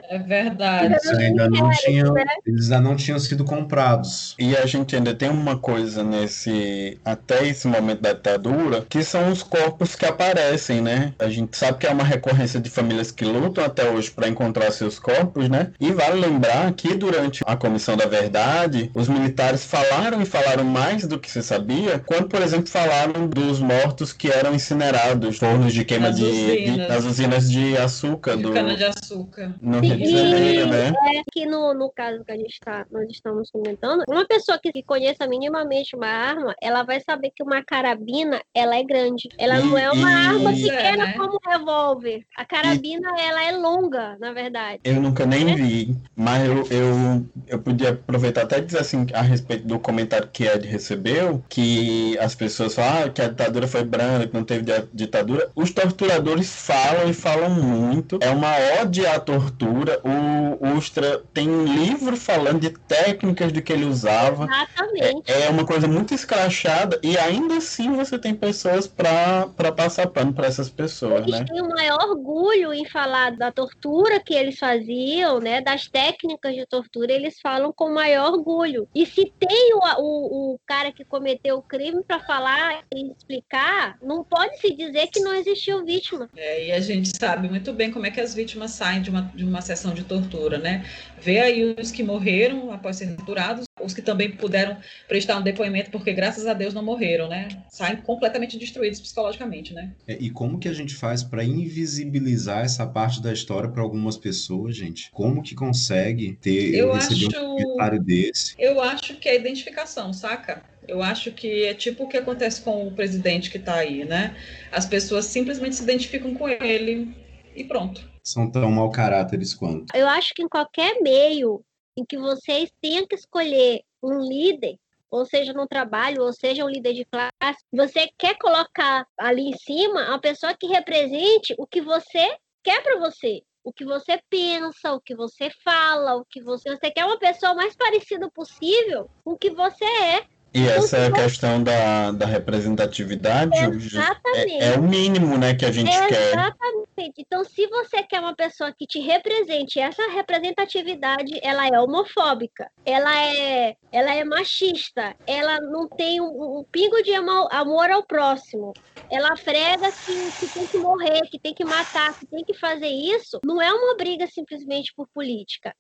É 0.10 0.20
verdade. 0.20 0.86
Eles 0.86 1.08
ainda 1.08 1.50
não 1.50 1.70
tinham, 1.72 2.14
eles 2.46 2.72
ainda 2.72 2.90
não 2.90 2.96
tinham 2.96 3.20
sido 3.20 3.46
comprados. 3.46 4.36
E 4.40 4.56
a 4.56 4.66
gente 4.66 4.96
ainda 4.96 5.14
tem 5.14 5.30
uma 5.30 5.58
coisa 5.58 6.04
nesse 6.04 7.00
até 7.04 7.48
esse 7.48 7.68
momento 7.68 8.02
da 8.02 8.14
ditadura, 8.14 8.86
que 8.90 9.04
são 9.04 9.32
os 9.32 9.44
corpos 9.44 9.96
que 9.96 10.06
aparecem, 10.06 10.82
né? 10.82 11.14
A 11.20 11.30
gente 11.30 11.58
sabe 11.58 11.78
que 11.78 11.88
é 11.88 11.92
uma 11.92 12.04
recorrência 12.04 12.60
de 12.60 12.70
famílias 12.70 13.12
que 13.12 13.26
lutam 13.26 13.64
até 13.64 13.90
hoje 13.90 14.12
para 14.12 14.28
encontrar 14.28 14.72
seus 14.72 15.00
corpos, 15.00 15.50
né? 15.50 15.72
E 15.80 15.92
vale 15.92 16.20
lembrar 16.20 16.72
que 16.74 16.96
durante 16.96 17.44
a 17.46 17.56
Comissão 17.56 17.96
da 17.96 18.06
Verdade, 18.06 18.92
os 18.94 19.08
militares 19.08 19.66
falaram 19.66 20.22
e 20.22 20.26
falaram 20.26 20.64
mais 20.64 21.06
do 21.08 21.20
que 21.20 21.32
se 21.32 21.42
sabia, 21.42 22.00
quando, 22.00 22.28
por 22.28 22.42
exemplo, 22.42 22.68
falaram 22.68 23.28
dos 23.28 23.60
mortos 23.60 24.14
que 24.14 24.30
eram 24.32 24.54
incinerados, 24.54 25.40
fornos 25.58 25.74
de 25.74 25.86
queima 25.86 26.12
de, 26.12 26.22
de 26.22 26.70
usinas. 26.72 26.88
das 26.88 27.06
usinas 27.06 27.50
de 27.52 27.78
açúcar 27.78 28.38
do 28.38 28.52
Cana-de-açúcar. 28.54 29.56
no 29.62 29.80
Rio 29.80 29.98
de. 29.98 30.06
Janeiro, 30.12 30.68
né? 30.68 30.94
que 31.32 31.46
no, 31.46 31.74
no 31.74 31.90
caso 31.92 32.24
que 32.24 32.32
a 32.32 32.38
gente 32.38 32.60
tá, 32.64 32.86
nós 32.92 33.08
estamos 33.10 33.50
comentando, 33.52 34.04
uma 34.08 34.26
pessoa 34.26 34.60
que, 34.62 34.72
que 34.72 34.84
conheça 34.84 35.28
minimamente 35.28 35.96
uma 35.96 36.08
arma, 36.08 36.56
ela 36.62 36.84
vai 36.84 37.00
saber 37.02 37.32
que 37.36 37.44
uma 37.44 37.64
carabina, 37.64 38.42
ela 38.54 38.76
é 38.76 38.84
grande. 38.84 39.30
Ela 39.38 39.60
não 39.60 39.78
é 39.78 39.92
uma 39.92 40.10
E- 40.10 40.14
arma 40.28 40.54
e- 40.54 40.62
pequena 40.64 41.04
É, 41.04 41.08
né? 41.08 41.14
como 41.18 41.34
um 41.44 41.50
revólver. 41.50 42.22
A 42.36 42.46
carabina, 42.46 43.10
ela 43.20 43.44
é 43.44 43.52
longa, 43.52 44.18
na 44.20 44.32
verdade. 44.34 44.80
Eu 44.84 45.02
nunca 45.02 45.26
nem 45.26 45.46
Né? 45.46 45.56
vi, 45.56 45.96
mas 46.16 46.46
eu, 46.48 46.68
eu, 46.72 47.26
eu 47.48 47.60
podia 47.60 47.90
aproveitar 47.90 48.44
até 48.44 48.60
e 48.60 48.62
dizer 48.62 48.80
assim, 48.80 49.06
a 49.14 49.22
respeito 49.22 49.66
do 49.68 49.80
comentário 49.80 50.30
que 50.32 50.44
Ed 50.46 50.68
recebeu, 50.68 51.44
que 51.50 52.18
as 52.20 52.36
pessoas 52.36 52.74
falam 52.76 53.04
ah, 53.06 53.10
que 53.10 53.22
a 53.22 53.28
ditadura 53.28 53.68
foi 53.68 53.84
branda, 53.84 54.28
que 54.28 54.34
não 54.34 54.44
teve 54.44 54.64
di- 54.64 54.88
ditadura. 54.94 55.47
Os 55.56 55.72
torturadores 55.72 56.50
falam 56.66 57.10
e 57.10 57.14
falam 57.14 57.50
muito. 57.50 58.20
É 58.22 58.30
uma 58.30 58.52
ode 58.82 59.06
à 59.06 59.20
tortura. 59.20 60.00
O 60.04 60.78
Ustra 60.78 61.22
tem 61.34 61.50
um 61.50 61.66
livro 61.66 62.16
falando 62.18 62.60
de 62.60 62.70
técnicas 62.70 63.52
do 63.52 63.62
que 63.62 63.74
ele 63.74 63.86
usava. 63.86 64.46
Exatamente. 64.46 65.32
É 65.32 65.50
uma 65.50 65.66
coisa 65.66 65.88
muito 65.88 66.14
escrachada 66.14 67.00
e 67.04 67.18
ainda 67.18 67.58
assim 67.58 67.92
você 67.94 68.18
tem 68.18 68.34
pessoas 68.34 68.88
pra 68.88 69.48
pra 69.56 69.72
passar 69.72 70.08
pano 70.08 70.34
pra 70.34 70.48
essas 70.48 70.70
pessoas, 70.70 71.26
né? 71.28 71.38
Eles 71.38 71.50
têm 71.50 71.62
o 71.62 71.70
maior 71.70 72.00
orgulho 72.10 72.74
em 72.74 72.86
falar 72.86 73.32
da 73.32 73.52
tortura 73.52 74.20
que 74.20 74.34
eles 74.34 74.58
faziam, 74.58 75.40
né? 75.40 75.62
Das 75.62 75.88
técnicas 75.88 76.54
de 76.56 76.66
tortura, 76.66 77.12
eles 77.12 77.40
falam 77.42 77.72
com 77.74 77.86
o 77.86 77.94
maior 77.94 78.32
orgulho. 78.34 78.88
E 78.94 79.06
se 79.06 79.32
tem 79.40 79.74
o, 79.74 79.80
o, 80.00 80.54
o 80.54 80.60
cara 80.66 80.92
que 80.92 81.06
cometeu 81.06 81.58
o 81.58 81.62
crime 81.62 82.04
para 82.04 82.20
falar 82.20 82.84
e 82.94 83.12
explicar, 83.12 83.98
não 84.02 84.24
pode 84.24 84.60
se 84.60 84.74
dizer 84.74 85.08
que 85.08 85.20
não 85.20 85.34
existiu 85.40 85.86
vítima. 85.86 86.30
É, 86.36 86.68
e 86.68 86.72
a 86.72 86.80
gente 86.80 87.16
sabe 87.18 87.50
muito 87.50 87.72
bem 87.74 87.92
como 87.92 88.06
é 88.06 88.12
que 88.12 88.20
as 88.20 88.34
vítimas 88.34 88.72
saem 88.72 89.02
de 89.02 89.10
uma, 89.10 89.22
de 89.36 89.44
uma 89.44 89.62
sessão 89.62 89.94
de 89.94 90.04
tortura, 90.04 90.58
né? 90.58 90.86
Vê 91.22 91.40
aí 91.40 91.76
os 91.80 91.92
que 91.92 92.04
morreram 92.04 92.72
após 92.72 92.98
serem 92.98 93.16
torturados, 93.16 93.66
os 93.82 93.94
que 93.94 94.02
também 94.02 94.32
puderam 94.32 94.78
prestar 95.08 95.38
um 95.38 95.42
depoimento, 95.42 95.92
porque 95.92 96.12
graças 96.12 96.48
a 96.48 96.54
Deus 96.54 96.74
não 96.74 96.84
morreram, 96.84 97.28
né? 97.30 97.48
Saem 97.70 97.98
completamente 97.98 98.58
destruídos 98.58 99.00
psicologicamente, 99.00 99.74
né? 99.74 99.94
É, 100.08 100.18
e 100.20 100.30
como 100.30 100.58
que 100.60 100.68
a 100.68 100.74
gente 100.74 100.96
faz 100.96 101.24
para 101.24 101.44
invisibilizar 101.44 102.64
essa 102.66 102.86
parte 102.86 103.22
da 103.22 103.32
história 103.32 103.70
para 103.70 103.82
algumas 103.82 104.18
pessoas, 104.18 104.76
gente? 104.76 105.10
Como 105.12 105.42
que 105.42 105.56
consegue 105.56 106.38
ter 106.42 106.76
Eu 106.76 106.94
receber 106.94 107.28
acho- 107.28 107.46
um 107.46 107.56
comentário 107.56 108.04
desse? 108.04 108.56
Eu 108.58 108.82
acho 108.82 109.16
que 109.20 109.30
é 109.30 109.36
identificação, 109.36 110.12
saca? 110.12 110.64
Eu 110.88 111.02
acho 111.04 111.32
que 111.32 111.66
é 111.66 111.74
tipo 111.74 112.04
o 112.04 112.08
que 112.08 112.18
acontece 112.18 112.62
com 112.62 112.88
o 112.88 112.92
presidente 112.92 113.52
que 113.52 113.60
tá 113.60 113.76
aí, 113.76 114.06
né? 114.06 114.36
As 114.72 114.86
pessoas 114.86 115.26
simplesmente 115.26 115.76
se 115.76 115.84
identificam 115.84 116.34
com 116.34 116.48
ele 116.48 117.16
e 117.56 117.64
pronto. 117.64 118.10
São 118.24 118.50
tão 118.50 118.72
mau 118.72 118.92
caráteres 118.92 119.54
quanto. 119.54 119.96
Eu 119.96 120.08
acho 120.08 120.34
que 120.34 120.44
em 120.44 120.48
qualquer 120.48 121.02
meio 121.02 121.64
em 121.98 122.06
que 122.06 122.18
vocês 122.18 122.72
tenham 122.82 123.08
que 123.08 123.16
escolher 123.16 123.82
um 124.04 124.20
líder, 124.20 124.78
ou 125.10 125.26
seja, 125.26 125.54
no 125.54 125.68
trabalho, 125.68 126.22
ou 126.22 126.32
seja, 126.32 126.64
um 126.64 126.70
líder 126.70 126.94
de 126.94 127.06
classe, 127.06 127.64
você 127.72 128.08
quer 128.18 128.38
colocar 128.38 129.08
ali 129.18 129.50
em 129.50 129.58
cima 129.58 130.08
uma 130.08 130.20
pessoa 130.20 130.54
que 130.54 130.68
represente 130.68 131.56
o 131.58 131.66
que 131.66 131.82
você 131.82 132.38
quer 132.64 132.84
para 132.84 133.00
você, 133.00 133.42
o 133.64 133.74
que 133.74 133.84
você 133.84 134.20
pensa, 134.30 134.94
o 134.94 135.02
que 135.02 135.16
você 135.16 135.50
fala, 135.64 136.16
o 136.16 136.26
que 136.26 136.42
você, 136.42 136.70
você 136.70 136.92
quer 136.92 137.06
uma 137.06 137.18
pessoa 137.18 137.54
mais 137.54 137.76
parecida 137.76 138.30
possível 138.30 139.10
com 139.24 139.32
o 139.32 139.38
que 139.38 139.50
você 139.50 139.86
é. 139.86 140.26
E 140.54 140.68
essa 140.68 140.98
é 140.98 141.12
questão 141.12 141.62
da, 141.62 142.12
da 142.12 142.26
representatividade 142.26 143.58
é, 143.58 144.74
é, 144.74 144.78
o 144.78 144.82
mínimo 144.82 145.38
né, 145.38 145.54
que 145.54 145.66
a 145.66 145.72
gente 145.72 145.90
Exatamente. 145.90 146.14
quer. 146.14 146.30
Exatamente. 146.30 147.14
Então, 147.20 147.44
se 147.44 147.68
você 147.68 148.04
quer 148.04 148.20
uma 148.20 148.36
pessoa 148.36 148.74
que 148.76 148.88
te 148.88 149.00
represente, 149.00 149.80
essa 149.80 150.10
representatividade 150.10 151.40
ela 151.44 151.68
é 151.68 151.80
homofóbica, 151.80 152.70
ela 152.86 153.16
é, 153.24 153.76
ela 153.92 154.16
é 154.16 154.24
machista, 154.24 155.16
ela 155.28 155.60
não 155.60 155.88
tem 155.88 156.20
um, 156.22 156.60
um 156.60 156.66
pingo 156.72 157.04
de 157.04 157.14
amor 157.14 157.92
ao 157.92 158.04
próximo, 158.04 158.74
ela 159.12 159.36
frega 159.38 159.92
que, 160.04 160.32
que 160.40 160.50
tem 160.50 160.68
que 160.68 160.78
morrer, 160.78 161.22
que 161.30 161.40
tem 161.40 161.54
que 161.54 161.66
matar, 161.66 162.16
que 162.18 162.26
tem 162.26 162.44
que 162.44 162.54
fazer 162.54 162.90
isso, 162.90 163.40
não 163.44 163.62
é 163.62 163.72
uma 163.72 163.96
briga 163.96 164.26
simplesmente 164.28 164.94
por 164.96 165.08
política. 165.14 165.74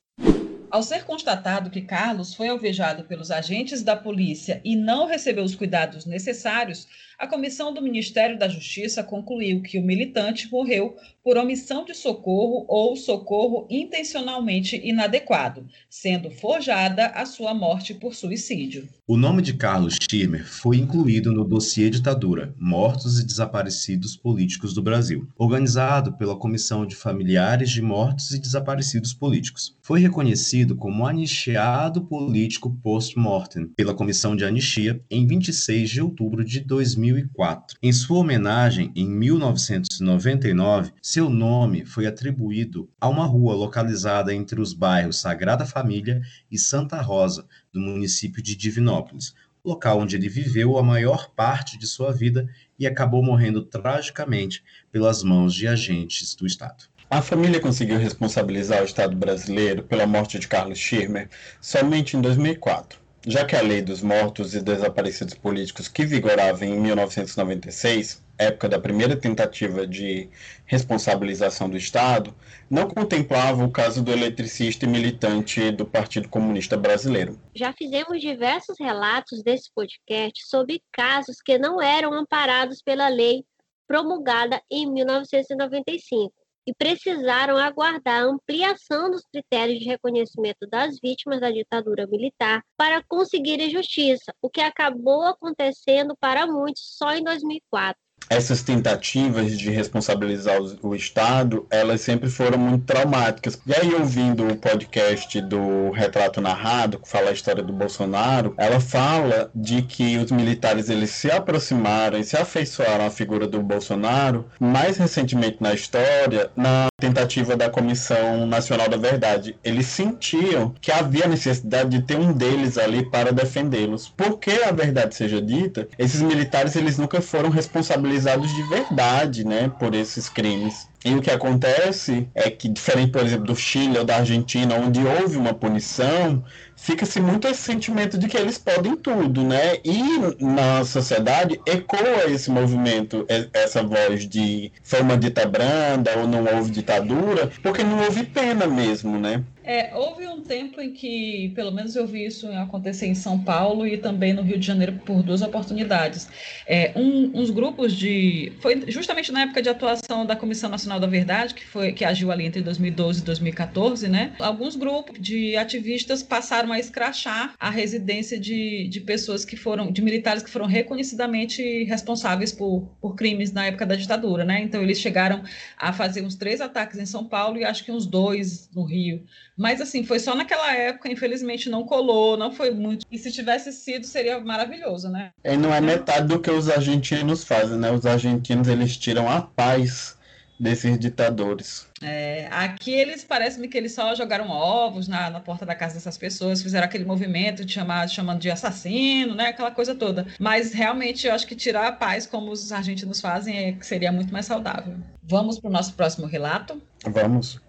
Ao 0.69 0.83
ser 0.83 1.05
constatado 1.05 1.69
que 1.69 1.81
Carlos 1.81 2.33
foi 2.35 2.49
alvejado 2.49 3.05
pelos 3.05 3.31
agentes 3.31 3.81
da 3.83 3.95
polícia 3.95 4.61
e 4.65 4.75
não 4.75 5.07
recebeu 5.07 5.45
os 5.45 5.55
cuidados 5.55 6.05
necessários, 6.05 6.87
a 7.17 7.25
comissão 7.25 7.73
do 7.73 7.81
Ministério 7.81 8.37
da 8.37 8.47
Justiça 8.47 9.03
concluiu 9.03 9.61
que 9.63 9.79
o 9.79 9.83
militante 9.83 10.51
morreu 10.51 10.95
por 11.23 11.35
omissão 11.35 11.83
de 11.83 11.93
socorro 11.95 12.63
ou 12.69 12.95
socorro 12.95 13.67
intencionalmente 13.69 14.79
inadequado, 14.83 15.65
sendo 15.89 16.29
forjada 16.29 17.07
a 17.07 17.25
sua 17.25 17.53
morte 17.53 17.93
por 17.93 18.13
suicídio. 18.13 18.87
O 19.07 19.17
nome 19.17 19.41
de 19.41 19.53
Carlos 19.53 19.97
Schirmer 19.99 20.45
foi 20.45 20.77
incluído 20.77 21.31
no 21.31 21.43
dossiê 21.43 21.89
ditadura 21.89 22.53
Mortos 22.57 23.19
e 23.19 23.25
Desaparecidos 23.25 24.15
Políticos 24.15 24.73
do 24.73 24.81
Brasil, 24.81 25.27
organizado 25.37 26.13
pela 26.13 26.37
Comissão 26.37 26.85
de 26.85 26.95
Familiares 26.95 27.71
de 27.71 27.81
Mortos 27.81 28.31
e 28.31 28.39
Desaparecidos 28.39 29.13
Políticos. 29.13 29.75
Foi 29.81 29.99
reconhecido 29.99 30.75
como 30.75 31.05
anistiado 31.05 32.01
político 32.05 32.77
post-mortem 32.83 33.67
pela 33.75 33.93
Comissão 33.95 34.35
de 34.35 34.45
Anistia 34.45 35.01
em 35.09 35.25
26 35.25 35.89
de 35.89 36.01
outubro 36.01 36.43
de 36.43 36.59
2000 36.59 37.06
2004. 37.11 37.77
Em 37.81 37.93
sua 37.93 38.19
homenagem, 38.19 38.91
em 38.95 39.07
1999, 39.07 40.91
seu 41.01 41.29
nome 41.29 41.85
foi 41.85 42.05
atribuído 42.05 42.89
a 42.99 43.07
uma 43.07 43.25
rua 43.25 43.55
localizada 43.55 44.33
entre 44.33 44.59
os 44.59 44.73
bairros 44.73 45.19
Sagrada 45.19 45.65
Família 45.65 46.21
e 46.51 46.57
Santa 46.57 47.01
Rosa, 47.01 47.47
do 47.71 47.79
município 47.79 48.41
de 48.41 48.55
Divinópolis, 48.55 49.33
local 49.63 49.99
onde 49.99 50.15
ele 50.15 50.29
viveu 50.29 50.77
a 50.77 50.83
maior 50.83 51.31
parte 51.31 51.77
de 51.77 51.87
sua 51.87 52.11
vida 52.11 52.47
e 52.79 52.85
acabou 52.85 53.23
morrendo 53.23 53.63
tragicamente 53.63 54.63
pelas 54.91 55.23
mãos 55.23 55.53
de 55.53 55.67
agentes 55.67 56.35
do 56.35 56.45
Estado. 56.45 56.85
A 57.09 57.21
família 57.21 57.59
conseguiu 57.59 57.97
responsabilizar 57.97 58.81
o 58.81 58.85
Estado 58.85 59.15
brasileiro 59.15 59.83
pela 59.83 60.05
morte 60.05 60.37
de 60.37 60.47
Carlos 60.47 60.77
Schirmer 60.77 61.29
somente 61.61 62.17
em 62.17 62.21
2004 62.21 63.06
já 63.27 63.45
que 63.45 63.57
a 63.57 63.61
lei 63.61 63.81
dos 63.81 64.01
mortos 64.01 64.55
e 64.55 64.61
desaparecidos 64.61 65.33
políticos 65.33 65.89
que 65.89 66.05
vigorava 66.05 66.65
em 66.65 66.79
1996, 66.79 68.23
época 68.37 68.69
da 68.69 68.79
primeira 68.79 69.17
tentativa 69.17 69.85
de 69.85 70.29
responsabilização 70.65 71.69
do 71.69 71.75
Estado, 71.75 72.33
não 72.69 72.87
contemplava 72.87 73.65
o 73.65 73.71
caso 73.71 74.01
do 74.01 74.13
eletricista 74.13 74.85
e 74.85 74.87
militante 74.87 75.71
do 75.71 75.85
Partido 75.85 76.29
Comunista 76.29 76.77
Brasileiro. 76.77 77.37
Já 77.53 77.73
fizemos 77.73 78.21
diversos 78.21 78.77
relatos 78.79 79.43
desse 79.43 79.69
podcast 79.75 80.47
sobre 80.47 80.81
casos 80.93 81.41
que 81.41 81.57
não 81.57 81.81
eram 81.81 82.13
amparados 82.13 82.81
pela 82.81 83.09
lei 83.09 83.43
promulgada 83.85 84.61
em 84.71 84.89
1995 84.89 86.33
e 86.67 86.73
precisaram 86.73 87.57
aguardar 87.57 88.21
a 88.21 88.25
ampliação 88.25 89.09
dos 89.09 89.23
critérios 89.25 89.79
de 89.79 89.85
reconhecimento 89.85 90.67
das 90.69 90.99
vítimas 91.01 91.39
da 91.39 91.49
ditadura 91.49 92.05
militar 92.05 92.61
para 92.75 93.01
conseguirem 93.07 93.69
justiça, 93.69 94.33
o 94.41 94.49
que 94.49 94.59
acabou 94.59 95.23
acontecendo 95.23 96.13
para 96.19 96.45
muitos 96.45 96.97
só 96.97 97.13
em 97.13 97.23
2004 97.23 98.06
essas 98.29 98.61
tentativas 98.61 99.57
de 99.57 99.69
responsabilizar 99.69 100.59
o, 100.81 100.95
Estado, 100.95 101.65
elas 101.69 102.01
sempre 102.01 102.29
foram 102.29 102.57
muito 102.57 102.85
traumáticas. 102.85 103.59
E 103.65 103.73
aí, 103.73 103.93
ouvindo 103.93 104.47
o 104.47 104.55
podcast 104.55 105.39
do 105.41 105.91
Retrato 105.91 106.41
Narrado, 106.41 106.99
que 106.99 107.07
fala 107.07 107.29
a 107.29 107.33
história 107.33 107.63
do 107.63 107.71
Bolsonaro, 107.71 108.53
ela 108.57 108.79
fala 108.79 109.49
de 109.53 109.81
que 109.81 110.17
os 110.17 110.31
militares 110.31 110.89
eles 110.89 111.11
se 111.11 111.29
aproximaram 111.31 112.17
e 112.17 112.23
se 112.23 112.35
afeiçoaram 112.35 113.05
à 113.05 113.09
figura 113.09 113.47
do 113.47 113.61
Bolsonaro, 113.61 114.45
mais 114.59 114.97
recentemente 114.97 115.57
na 115.61 115.73
história, 115.73 116.49
na 116.55 116.87
tentativa 116.99 117.55
da 117.55 117.69
Comissão 117.69 118.45
Nacional 118.45 118.89
da 118.89 118.97
Verdade. 118.97 119.55
Eles 119.63 119.85
sentiam 119.85 120.73
que 120.81 120.91
havia 120.91 121.27
necessidade 121.27 121.89
de 121.89 122.01
ter 122.01 122.17
um 122.17 122.33
deles 122.33 122.77
ali 122.77 123.09
para 123.09 123.31
defendê-los. 123.31 124.09
Porque 124.09 124.51
a 124.65 124.71
verdade 124.71 125.15
seja 125.15 125.41
dita, 125.41 125.87
esses 125.97 126.21
militares 126.21 126.75
eles 126.75 126.97
nunca 126.97 127.21
foram 127.21 127.49
responsabilizados 127.49 128.16
responsabilizados 128.17 128.53
de 128.53 128.63
verdade, 128.63 129.45
né, 129.45 129.71
por 129.79 129.93
esses 129.93 130.27
crimes. 130.27 130.87
E 131.05 131.15
o 131.15 131.21
que 131.21 131.31
acontece 131.31 132.27
é 132.35 132.49
que, 132.49 132.67
diferente, 132.67 133.11
por 133.11 133.21
exemplo, 133.21 133.45
do 133.45 133.55
Chile 133.55 133.97
ou 133.97 134.03
da 134.03 134.17
Argentina, 134.17 134.75
onde 134.75 134.99
houve 135.05 135.37
uma 135.37 135.53
punição, 135.53 136.43
fica-se 136.75 137.21
muito 137.21 137.47
esse 137.47 137.61
sentimento 137.61 138.17
de 138.17 138.27
que 138.27 138.35
eles 138.35 138.57
podem 138.57 138.97
tudo, 138.97 139.43
né? 139.43 139.77
E 139.85 140.43
na 140.43 140.83
sociedade 140.83 141.61
ecoa 141.65 142.25
esse 142.27 142.51
movimento, 142.51 143.25
essa 143.53 143.83
voz 143.83 144.27
de 144.27 144.71
foi 144.83 145.01
uma 145.01 145.17
dita 145.17 145.45
branda 145.45 146.17
ou 146.17 146.27
não 146.27 146.43
houve 146.43 146.71
ditadura, 146.71 147.49
porque 147.63 147.83
não 147.83 148.03
houve 148.03 148.23
pena 148.25 148.67
mesmo, 148.67 149.17
né? 149.17 149.43
É, 149.67 149.93
houve 149.93 150.25
um 150.25 150.41
tempo 150.41 150.79
em 150.79 150.93
que, 150.93 151.51
pelo 151.53 151.73
menos 151.73 151.93
eu 151.93 152.07
vi 152.07 152.25
isso 152.25 152.47
acontecer 152.53 153.05
em 153.05 153.13
São 153.13 153.37
Paulo 153.37 153.85
e 153.85 153.97
também 153.97 154.31
no 154.31 154.41
Rio 154.41 154.57
de 154.57 154.65
Janeiro 154.65 154.93
por 155.05 155.21
duas 155.21 155.41
oportunidades. 155.41 156.29
É, 156.65 156.93
um, 156.95 157.37
uns 157.37 157.49
grupos 157.49 157.93
de. 157.93 158.53
Foi 158.61 158.89
justamente 158.89 159.29
na 159.29 159.41
época 159.41 159.61
de 159.61 159.67
atuação 159.67 160.25
da 160.25 160.37
Comissão 160.37 160.69
Nacional 160.69 161.01
da 161.01 161.07
Verdade, 161.07 161.53
que, 161.53 161.65
foi, 161.65 161.91
que 161.91 162.05
agiu 162.05 162.31
ali 162.31 162.45
entre 162.45 162.61
2012 162.61 163.19
e 163.19 163.25
2014, 163.25 164.07
né? 164.07 164.33
Alguns 164.39 164.77
grupos 164.77 165.19
de 165.19 165.57
ativistas 165.57 166.23
passaram 166.23 166.71
a 166.71 166.79
escrachar 166.79 167.53
a 167.59 167.69
residência 167.69 168.39
de, 168.39 168.87
de 168.87 169.01
pessoas 169.01 169.43
que 169.43 169.57
foram, 169.57 169.91
de 169.91 170.01
militares 170.01 170.43
que 170.43 170.49
foram 170.49 170.65
reconhecidamente 170.65 171.83
responsáveis 171.83 172.53
por, 172.53 172.87
por 173.01 173.15
crimes 173.17 173.51
na 173.51 173.65
época 173.65 173.85
da 173.85 173.95
ditadura, 173.95 174.45
né? 174.45 174.61
Então 174.61 174.81
eles 174.81 174.97
chegaram 174.97 175.43
a 175.77 175.91
fazer 175.91 176.21
uns 176.21 176.35
três 176.35 176.61
ataques 176.61 176.97
em 176.97 177.05
São 177.05 177.25
Paulo 177.25 177.57
e 177.57 177.65
acho 177.65 177.83
que 177.83 177.91
uns 177.91 178.05
dois 178.05 178.69
no 178.73 178.85
Rio. 178.85 179.25
Mas 179.57 179.81
assim, 179.81 180.03
foi 180.03 180.19
só 180.19 180.35
naquela 180.35 180.71
época, 180.73 181.11
infelizmente 181.11 181.69
não 181.69 181.83
colou, 181.83 182.37
não 182.37 182.51
foi 182.51 182.69
muito. 182.71 183.05
E 183.11 183.17
se 183.17 183.31
tivesse 183.31 183.71
sido, 183.73 184.05
seria 184.05 184.39
maravilhoso, 184.39 185.09
né? 185.09 185.31
E 185.43 185.57
não 185.57 185.73
é 185.73 185.81
metade 185.81 186.27
do 186.27 186.39
que 186.39 186.51
os 186.51 186.69
argentinos 186.69 187.43
fazem, 187.43 187.77
né? 187.77 187.91
Os 187.91 188.05
argentinos 188.05 188.67
eles 188.67 188.95
tiram 188.95 189.27
a 189.27 189.41
paz 189.41 190.17
desses 190.59 190.97
ditadores. 190.97 191.87
É, 192.01 192.47
aqui 192.51 192.91
eles 192.91 193.23
parece-me 193.23 193.67
que 193.67 193.77
eles 193.77 193.93
só 193.93 194.13
jogaram 194.15 194.49
ovos 194.49 195.07
na, 195.07 195.29
na 195.29 195.39
porta 195.39 195.65
da 195.65 195.75
casa 195.75 195.95
dessas 195.95 196.17
pessoas, 196.17 196.61
fizeram 196.61 196.85
aquele 196.85 197.05
movimento 197.05 197.63
de 197.63 197.73
chamar, 197.73 198.07
chamando 198.09 198.39
de 198.39 198.49
assassino, 198.49 199.35
né? 199.35 199.47
Aquela 199.47 199.71
coisa 199.71 199.95
toda. 199.95 200.27
Mas 200.39 200.73
realmente 200.73 201.27
eu 201.27 201.33
acho 201.33 201.47
que 201.47 201.55
tirar 201.55 201.87
a 201.87 201.91
paz, 201.91 202.25
como 202.25 202.51
os 202.51 202.71
argentinos 202.71 203.21
fazem, 203.21 203.57
é, 203.57 203.77
seria 203.81 204.11
muito 204.11 204.31
mais 204.31 204.45
saudável. 204.45 204.95
Vamos 205.23 205.59
para 205.59 205.69
o 205.69 205.73
nosso 205.73 205.93
próximo 205.93 206.25
relato? 206.25 206.81
Vamos. 207.05 207.59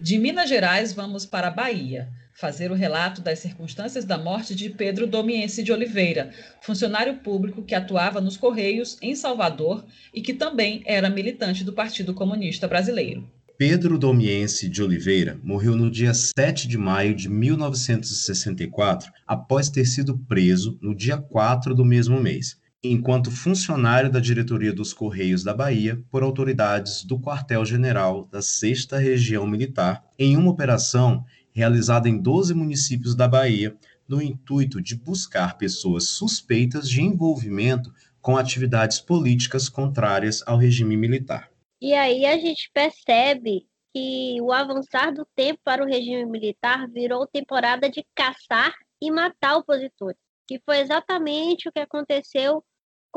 De 0.00 0.16
Minas 0.16 0.48
Gerais, 0.48 0.92
vamos 0.92 1.26
para 1.26 1.48
a 1.48 1.50
Bahia 1.50 2.08
fazer 2.32 2.70
o 2.70 2.74
relato 2.74 3.20
das 3.20 3.40
circunstâncias 3.40 4.04
da 4.04 4.16
morte 4.16 4.54
de 4.54 4.70
Pedro 4.70 5.08
Domiense 5.08 5.60
de 5.60 5.72
Oliveira, 5.72 6.30
funcionário 6.60 7.16
público 7.16 7.64
que 7.64 7.74
atuava 7.74 8.20
nos 8.20 8.36
Correios 8.36 8.96
em 9.02 9.16
Salvador 9.16 9.84
e 10.14 10.22
que 10.22 10.32
também 10.32 10.84
era 10.86 11.10
militante 11.10 11.64
do 11.64 11.72
Partido 11.72 12.14
Comunista 12.14 12.68
Brasileiro. 12.68 13.28
Pedro 13.58 13.98
Domiense 13.98 14.68
de 14.68 14.80
Oliveira 14.80 15.36
morreu 15.42 15.74
no 15.74 15.90
dia 15.90 16.14
7 16.14 16.68
de 16.68 16.78
maio 16.78 17.12
de 17.12 17.28
1964, 17.28 19.10
após 19.26 19.68
ter 19.68 19.84
sido 19.84 20.16
preso 20.16 20.78
no 20.80 20.94
dia 20.94 21.16
4 21.16 21.74
do 21.74 21.84
mesmo 21.84 22.20
mês, 22.20 22.56
enquanto 22.92 23.30
funcionário 23.30 24.10
da 24.10 24.20
diretoria 24.20 24.72
dos 24.72 24.92
Correios 24.92 25.42
da 25.42 25.54
Bahia 25.54 26.02
por 26.10 26.22
autoridades 26.22 27.04
do 27.04 27.18
Quartel-General 27.18 28.28
da 28.30 28.40
6 28.40 28.86
Região 28.92 29.46
Militar, 29.46 30.04
em 30.18 30.36
uma 30.36 30.50
operação 30.50 31.24
realizada 31.52 32.08
em 32.08 32.16
12 32.16 32.54
municípios 32.54 33.14
da 33.14 33.26
Bahia, 33.26 33.76
no 34.08 34.22
intuito 34.22 34.80
de 34.80 34.96
buscar 34.96 35.58
pessoas 35.58 36.08
suspeitas 36.08 36.88
de 36.88 37.02
envolvimento 37.02 37.92
com 38.20 38.36
atividades 38.36 39.00
políticas 39.00 39.68
contrárias 39.68 40.42
ao 40.46 40.56
regime 40.56 40.96
militar. 40.96 41.50
E 41.80 41.94
aí 41.94 42.24
a 42.26 42.36
gente 42.38 42.70
percebe 42.72 43.66
que 43.94 44.40
o 44.40 44.52
avançar 44.52 45.12
do 45.12 45.26
tempo 45.34 45.60
para 45.64 45.82
o 45.82 45.86
regime 45.86 46.24
militar 46.26 46.88
virou 46.88 47.26
temporada 47.26 47.88
de 47.88 48.04
caçar 48.14 48.74
e 49.00 49.10
matar 49.10 49.56
opositores, 49.56 50.18
que 50.46 50.60
foi 50.64 50.78
exatamente 50.78 51.68
o 51.68 51.72
que 51.72 51.80
aconteceu 51.80 52.64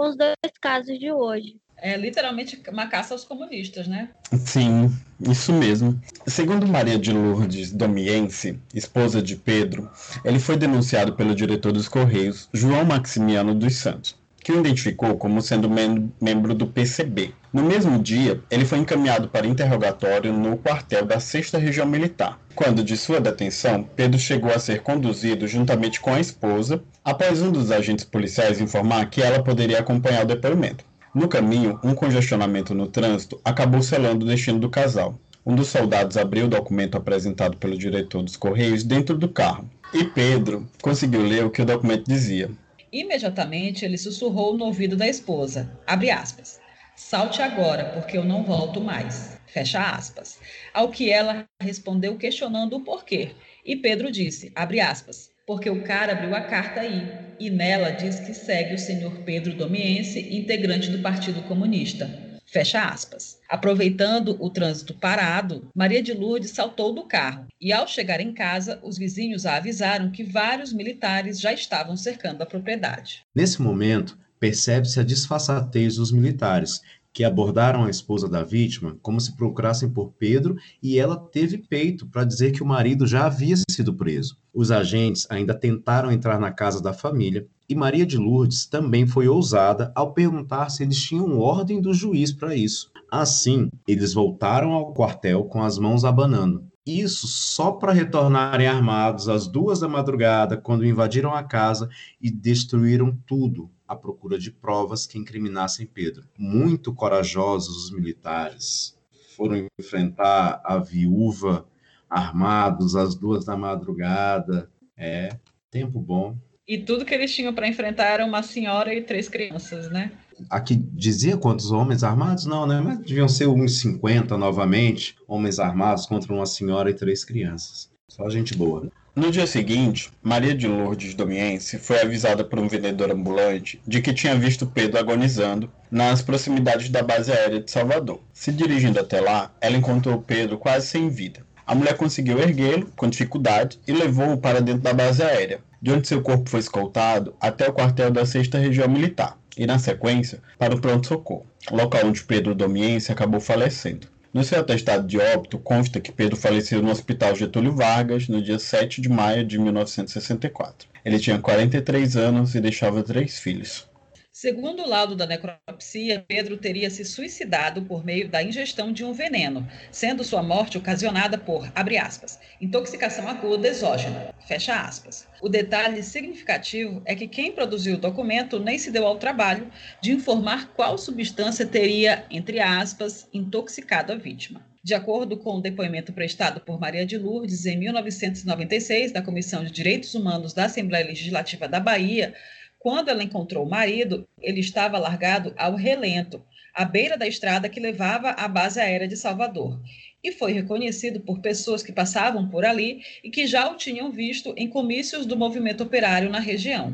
com 0.01 0.09
os 0.09 0.17
dois 0.17 0.35
casos 0.59 0.97
de 0.97 1.11
hoje. 1.11 1.57
É 1.77 1.95
literalmente 1.95 2.59
uma 2.69 2.87
caça 2.87 3.13
aos 3.13 3.23
comunistas, 3.23 3.87
né? 3.87 4.09
Sim, 4.33 4.91
isso 5.19 5.53
mesmo. 5.53 5.99
Segundo 6.25 6.67
Maria 6.67 6.97
de 6.97 7.13
Lourdes 7.13 7.71
Domiense, 7.71 8.59
esposa 8.73 9.21
de 9.21 9.35
Pedro, 9.35 9.91
ele 10.25 10.39
foi 10.39 10.57
denunciado 10.57 11.13
pelo 11.15 11.35
diretor 11.35 11.71
dos 11.71 11.87
Correios, 11.87 12.49
João 12.51 12.83
Maximiano 12.83 13.53
dos 13.53 13.75
Santos, 13.75 14.15
que 14.43 14.51
o 14.51 14.59
identificou 14.59 15.17
como 15.17 15.41
sendo 15.41 15.69
mem 15.69 16.11
membro 16.19 16.53
do 16.53 16.67
PCB. 16.67 17.33
No 17.53 17.63
mesmo 17.63 17.99
dia, 17.99 18.41
ele 18.49 18.65
foi 18.65 18.79
encaminhado 18.79 19.29
para 19.29 19.47
interrogatório 19.47 20.33
no 20.33 20.57
quartel 20.57 21.05
da 21.05 21.19
6 21.19 21.51
Região 21.53 21.85
Militar. 21.85 22.39
Quando 22.55 22.83
de 22.83 22.97
sua 22.97 23.19
detenção, 23.19 23.83
Pedro 23.95 24.19
chegou 24.19 24.51
a 24.51 24.59
ser 24.59 24.81
conduzido 24.81 25.47
juntamente 25.47 25.99
com 25.99 26.13
a 26.13 26.19
esposa, 26.19 26.81
após 27.03 27.41
um 27.41 27.51
dos 27.51 27.71
agentes 27.71 28.05
policiais 28.05 28.59
informar 28.59 29.09
que 29.09 29.21
ela 29.21 29.43
poderia 29.43 29.79
acompanhar 29.79 30.23
o 30.23 30.27
depoimento. 30.27 30.83
No 31.13 31.27
caminho, 31.27 31.79
um 31.83 31.93
congestionamento 31.93 32.73
no 32.73 32.87
trânsito 32.87 33.39
acabou 33.43 33.81
selando 33.81 34.25
o 34.25 34.29
destino 34.29 34.59
do 34.59 34.69
casal. 34.69 35.19
Um 35.45 35.55
dos 35.55 35.67
soldados 35.67 36.17
abriu 36.17 36.45
o 36.45 36.49
documento 36.49 36.95
apresentado 36.95 37.57
pelo 37.57 37.77
diretor 37.77 38.23
dos 38.23 38.37
Correios 38.37 38.83
dentro 38.83 39.17
do 39.17 39.27
carro. 39.27 39.69
E 39.93 40.05
Pedro 40.05 40.67
conseguiu 40.81 41.21
ler 41.21 41.43
o 41.43 41.49
que 41.49 41.61
o 41.61 41.65
documento 41.65 42.05
dizia. 42.07 42.49
Imediatamente 42.91 43.85
ele 43.85 43.97
sussurrou 43.97 44.57
no 44.57 44.65
ouvido 44.65 44.97
da 44.97 45.07
esposa, 45.07 45.79
abre 45.87 46.11
aspas, 46.11 46.59
salte 46.93 47.41
agora, 47.41 47.85
porque 47.85 48.17
eu 48.17 48.23
não 48.25 48.43
volto 48.43 48.81
mais, 48.81 49.39
fecha 49.47 49.81
aspas. 49.81 50.39
Ao 50.73 50.89
que 50.89 51.09
ela 51.09 51.47
respondeu 51.61 52.17
questionando 52.17 52.75
o 52.75 52.83
porquê. 52.83 53.31
E 53.65 53.77
Pedro 53.77 54.11
disse, 54.11 54.51
abre 54.53 54.81
aspas, 54.81 55.31
porque 55.47 55.69
o 55.69 55.83
cara 55.83 56.11
abriu 56.11 56.35
a 56.35 56.41
carta 56.41 56.81
aí 56.81 57.07
e 57.39 57.49
nela 57.49 57.91
diz 57.91 58.19
que 58.19 58.33
segue 58.33 58.75
o 58.75 58.79
senhor 58.79 59.19
Pedro 59.23 59.53
Domiense, 59.53 60.19
integrante 60.35 60.89
do 60.89 60.99
Partido 60.99 61.41
Comunista. 61.43 62.30
Fecha 62.51 62.83
aspas. 62.83 63.39
Aproveitando 63.49 64.35
o 64.37 64.49
trânsito 64.49 64.93
parado, 64.93 65.69
Maria 65.73 66.03
de 66.03 66.13
Lourdes 66.13 66.51
saltou 66.51 66.93
do 66.93 67.03
carro 67.03 67.45
e, 67.61 67.71
ao 67.71 67.87
chegar 67.87 68.19
em 68.19 68.33
casa, 68.33 68.77
os 68.83 68.97
vizinhos 68.97 69.45
a 69.45 69.55
avisaram 69.55 70.11
que 70.11 70.21
vários 70.21 70.73
militares 70.73 71.39
já 71.39 71.53
estavam 71.53 71.95
cercando 71.95 72.41
a 72.41 72.45
propriedade. 72.45 73.23
Nesse 73.33 73.61
momento, 73.61 74.17
percebe-se 74.37 74.99
a 74.99 75.03
disfarçatez 75.03 75.95
dos 75.95 76.11
militares, 76.11 76.81
que 77.13 77.23
abordaram 77.23 77.85
a 77.85 77.89
esposa 77.89 78.27
da 78.27 78.43
vítima 78.43 78.97
como 79.01 79.19
se 79.19 79.35
procurassem 79.35 79.89
por 79.89 80.11
Pedro 80.19 80.57
e 80.83 80.99
ela 80.99 81.17
teve 81.17 81.57
peito 81.57 82.05
para 82.07 82.25
dizer 82.25 82.51
que 82.51 82.63
o 82.63 82.65
marido 82.65 83.07
já 83.07 83.25
havia 83.25 83.55
sido 83.69 83.93
preso. 83.93 84.37
Os 84.53 84.71
agentes 84.71 85.25
ainda 85.29 85.53
tentaram 85.53 86.11
entrar 86.11 86.39
na 86.39 86.51
casa 86.51 86.81
da 86.81 86.93
família 86.93 87.45
e 87.71 87.75
Maria 87.75 88.05
de 88.05 88.17
Lourdes 88.17 88.65
também 88.65 89.07
foi 89.07 89.29
ousada 89.29 89.93
ao 89.95 90.13
perguntar 90.13 90.69
se 90.69 90.83
eles 90.83 91.01
tinham 91.01 91.39
ordem 91.39 91.79
do 91.79 91.93
juiz 91.93 92.33
para 92.33 92.53
isso. 92.53 92.91
Assim, 93.09 93.69
eles 93.87 94.13
voltaram 94.13 94.73
ao 94.73 94.93
quartel 94.93 95.45
com 95.45 95.63
as 95.63 95.79
mãos 95.79 96.03
abanando. 96.03 96.67
Isso 96.85 97.27
só 97.27 97.71
para 97.71 97.93
retornarem 97.93 98.67
armados 98.67 99.29
às 99.29 99.47
duas 99.47 99.79
da 99.79 99.87
madrugada, 99.87 100.57
quando 100.57 100.85
invadiram 100.85 101.33
a 101.33 101.43
casa 101.43 101.87
e 102.19 102.29
destruíram 102.29 103.17
tudo, 103.25 103.71
à 103.87 103.95
procura 103.95 104.37
de 104.37 104.51
provas 104.51 105.07
que 105.07 105.17
incriminassem 105.17 105.87
Pedro. 105.87 106.27
Muito 106.37 106.93
corajosos 106.93 107.85
os 107.85 107.91
militares 107.91 108.97
foram 109.37 109.65
enfrentar 109.79 110.61
a 110.65 110.77
viúva 110.77 111.65
armados 112.09 112.97
às 112.97 113.15
duas 113.15 113.45
da 113.45 113.55
madrugada. 113.55 114.69
É, 114.97 115.39
tempo 115.69 116.01
bom. 116.01 116.37
E 116.71 116.77
tudo 116.77 117.03
que 117.03 117.13
eles 117.13 117.35
tinham 117.35 117.53
para 117.53 117.67
enfrentar 117.67 118.05
era 118.05 118.25
uma 118.25 118.41
senhora 118.41 118.95
e 118.95 119.01
três 119.01 119.27
crianças, 119.27 119.91
né? 119.91 120.09
Aqui 120.49 120.73
dizia 120.73 121.35
quantos 121.35 121.69
homens 121.69 122.01
armados? 122.01 122.45
Não, 122.45 122.65
né? 122.65 122.79
Mas 122.79 122.99
deviam 122.99 123.27
ser 123.27 123.47
uns 123.47 123.81
50 123.81 124.37
novamente, 124.37 125.17
homens 125.27 125.59
armados 125.59 126.05
contra 126.05 126.33
uma 126.33 126.45
senhora 126.45 126.89
e 126.89 126.93
três 126.93 127.25
crianças. 127.25 127.89
Só 128.07 128.29
gente 128.29 128.55
boa. 128.55 128.89
No 129.13 129.29
dia 129.29 129.45
seguinte, 129.45 130.11
Maria 130.23 130.55
de 130.55 130.65
Lourdes 130.65 131.13
Domiense 131.13 131.77
foi 131.77 131.99
avisada 131.99 132.41
por 132.41 132.57
um 132.57 132.69
vendedor 132.69 133.11
ambulante 133.11 133.81
de 133.85 134.01
que 134.01 134.13
tinha 134.13 134.33
visto 134.33 134.65
Pedro 134.65 134.97
agonizando 134.97 135.69
nas 135.91 136.21
proximidades 136.21 136.87
da 136.87 137.03
base 137.03 137.33
aérea 137.33 137.59
de 137.59 137.69
Salvador. 137.69 138.21
Se 138.31 138.49
dirigindo 138.49 138.97
até 138.97 139.19
lá, 139.19 139.51
ela 139.59 139.75
encontrou 139.75 140.21
Pedro 140.21 140.57
quase 140.57 140.87
sem 140.87 141.09
vida. 141.09 141.45
A 141.67 141.75
mulher 141.75 141.97
conseguiu 141.97 142.39
erguê-lo 142.39 142.89
com 142.95 143.09
dificuldade 143.09 143.77
e 143.85 143.91
levou-o 143.91 144.37
para 144.37 144.61
dentro 144.61 144.81
da 144.81 144.93
base 144.93 145.21
aérea, 145.21 145.59
de 145.81 145.91
onde 145.91 146.07
seu 146.07 146.21
corpo 146.21 146.49
foi 146.49 146.59
escoltado 146.59 147.33
até 147.39 147.67
o 147.67 147.73
quartel 147.73 148.11
da 148.11 148.25
6 148.25 148.49
Região 148.49 148.87
Militar 148.87 149.37
e, 149.57 149.65
na 149.65 149.79
sequência, 149.79 150.39
para 150.57 150.75
o 150.75 150.79
pronto-socorro, 150.79 151.45
local 151.71 152.05
onde 152.05 152.23
Pedro 152.23 152.53
Domiense 152.53 153.11
acabou 153.11 153.39
falecendo. 153.39 154.07
No 154.33 154.43
seu 154.45 154.59
atestado 154.61 155.05
de 155.05 155.17
óbito 155.17 155.59
consta 155.59 155.99
que 155.99 156.11
Pedro 156.11 156.37
faleceu 156.37 156.81
no 156.81 156.89
Hospital 156.89 157.35
Getúlio 157.35 157.73
Vargas 157.73 158.29
no 158.29 158.41
dia 158.41 158.57
7 158.57 159.01
de 159.01 159.09
maio 159.09 159.43
de 159.43 159.59
1964. 159.59 160.87
Ele 161.03 161.19
tinha 161.19 161.37
43 161.37 162.15
anos 162.15 162.55
e 162.55 162.61
deixava 162.61 163.03
três 163.03 163.39
filhos. 163.39 163.90
Segundo 164.33 164.83
o 164.83 164.87
laudo 164.87 165.13
da 165.13 165.25
necropsia, 165.25 166.23
Pedro 166.25 166.55
teria 166.55 166.89
se 166.89 167.03
suicidado 167.03 167.81
por 167.81 168.05
meio 168.05 168.29
da 168.29 168.41
ingestão 168.41 168.93
de 168.93 169.03
um 169.03 169.11
veneno, 169.11 169.67
sendo 169.91 170.23
sua 170.23 170.41
morte 170.41 170.77
ocasionada 170.77 171.37
por, 171.37 171.69
abre 171.75 171.97
aspas, 171.97 172.39
intoxicação 172.61 173.27
aguda 173.27 173.67
exógena, 173.67 174.33
fecha 174.47 174.73
aspas. 174.73 175.27
O 175.41 175.49
detalhe 175.49 176.01
significativo 176.01 177.01
é 177.03 177.13
que 177.13 177.27
quem 177.27 177.51
produziu 177.51 177.95
o 177.95 177.99
documento 177.99 178.57
nem 178.57 178.77
se 178.77 178.89
deu 178.89 179.05
ao 179.05 179.17
trabalho 179.17 179.69
de 179.99 180.13
informar 180.13 180.71
qual 180.75 180.97
substância 180.97 181.65
teria, 181.65 182.25
entre 182.31 182.61
aspas, 182.61 183.27
intoxicado 183.33 184.13
a 184.13 184.15
vítima. 184.15 184.65
De 184.81 184.93
acordo 184.93 185.37
com 185.37 185.57
o 185.57 185.61
depoimento 185.61 186.13
prestado 186.13 186.61
por 186.61 186.79
Maria 186.79 187.05
de 187.05 187.17
Lourdes 187.17 187.65
em 187.65 187.77
1996, 187.77 189.11
da 189.11 189.21
Comissão 189.21 189.63
de 189.63 189.71
Direitos 189.71 190.15
Humanos 190.15 190.53
da 190.53 190.65
Assembleia 190.65 191.05
Legislativa 191.05 191.67
da 191.67 191.79
Bahia, 191.79 192.33
quando 192.81 193.09
ela 193.09 193.23
encontrou 193.23 193.63
o 193.63 193.69
marido, 193.69 194.27
ele 194.41 194.59
estava 194.59 194.97
largado 194.97 195.53
ao 195.55 195.75
relento, 195.75 196.41
à 196.73 196.83
beira 196.83 197.15
da 197.15 197.27
estrada 197.27 197.69
que 197.69 197.79
levava 197.79 198.31
à 198.31 198.47
base 198.47 198.79
aérea 198.79 199.07
de 199.07 199.15
Salvador, 199.15 199.79
e 200.23 200.31
foi 200.31 200.51
reconhecido 200.51 201.19
por 201.19 201.39
pessoas 201.39 201.83
que 201.83 201.91
passavam 201.91 202.49
por 202.49 202.65
ali 202.65 203.01
e 203.23 203.29
que 203.29 203.45
já 203.45 203.69
o 203.69 203.77
tinham 203.77 204.11
visto 204.11 204.51
em 204.57 204.67
comícios 204.67 205.27
do 205.27 205.37
movimento 205.37 205.83
operário 205.83 206.29
na 206.29 206.39
região. 206.39 206.93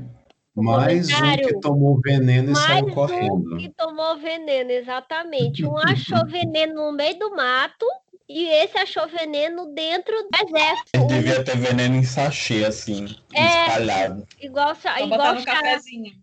Mais 0.53 1.07
um 1.07 1.35
que 1.37 1.59
tomou 1.61 2.01
veneno 2.01 2.49
e 2.49 2.53
Mais 2.53 2.67
saiu 2.67 2.87
um 2.87 2.93
correndo. 2.93 3.57
que 3.57 3.69
tomou 3.69 4.17
veneno, 4.17 4.71
exatamente. 4.71 5.63
Um 5.65 5.77
achou 5.79 6.25
veneno 6.25 6.73
no 6.73 6.91
meio 6.91 7.17
do 7.17 7.33
mato 7.33 7.85
e 8.29 8.45
esse 8.49 8.77
achou 8.77 9.07
veneno 9.07 9.73
dentro 9.73 10.13
do 10.13 10.29
exército. 10.47 10.89
Ele 10.93 11.05
devia 11.05 11.43
ter 11.43 11.57
veneno 11.57 11.95
em 11.95 12.03
sachê, 12.03 12.65
assim, 12.65 13.05
É. 13.33 13.67
espalhado. 13.67 14.27
Igual, 14.41 14.75
Só 14.75 14.97
igual 14.97 15.35
no 15.35 15.41
chá. 15.41 15.61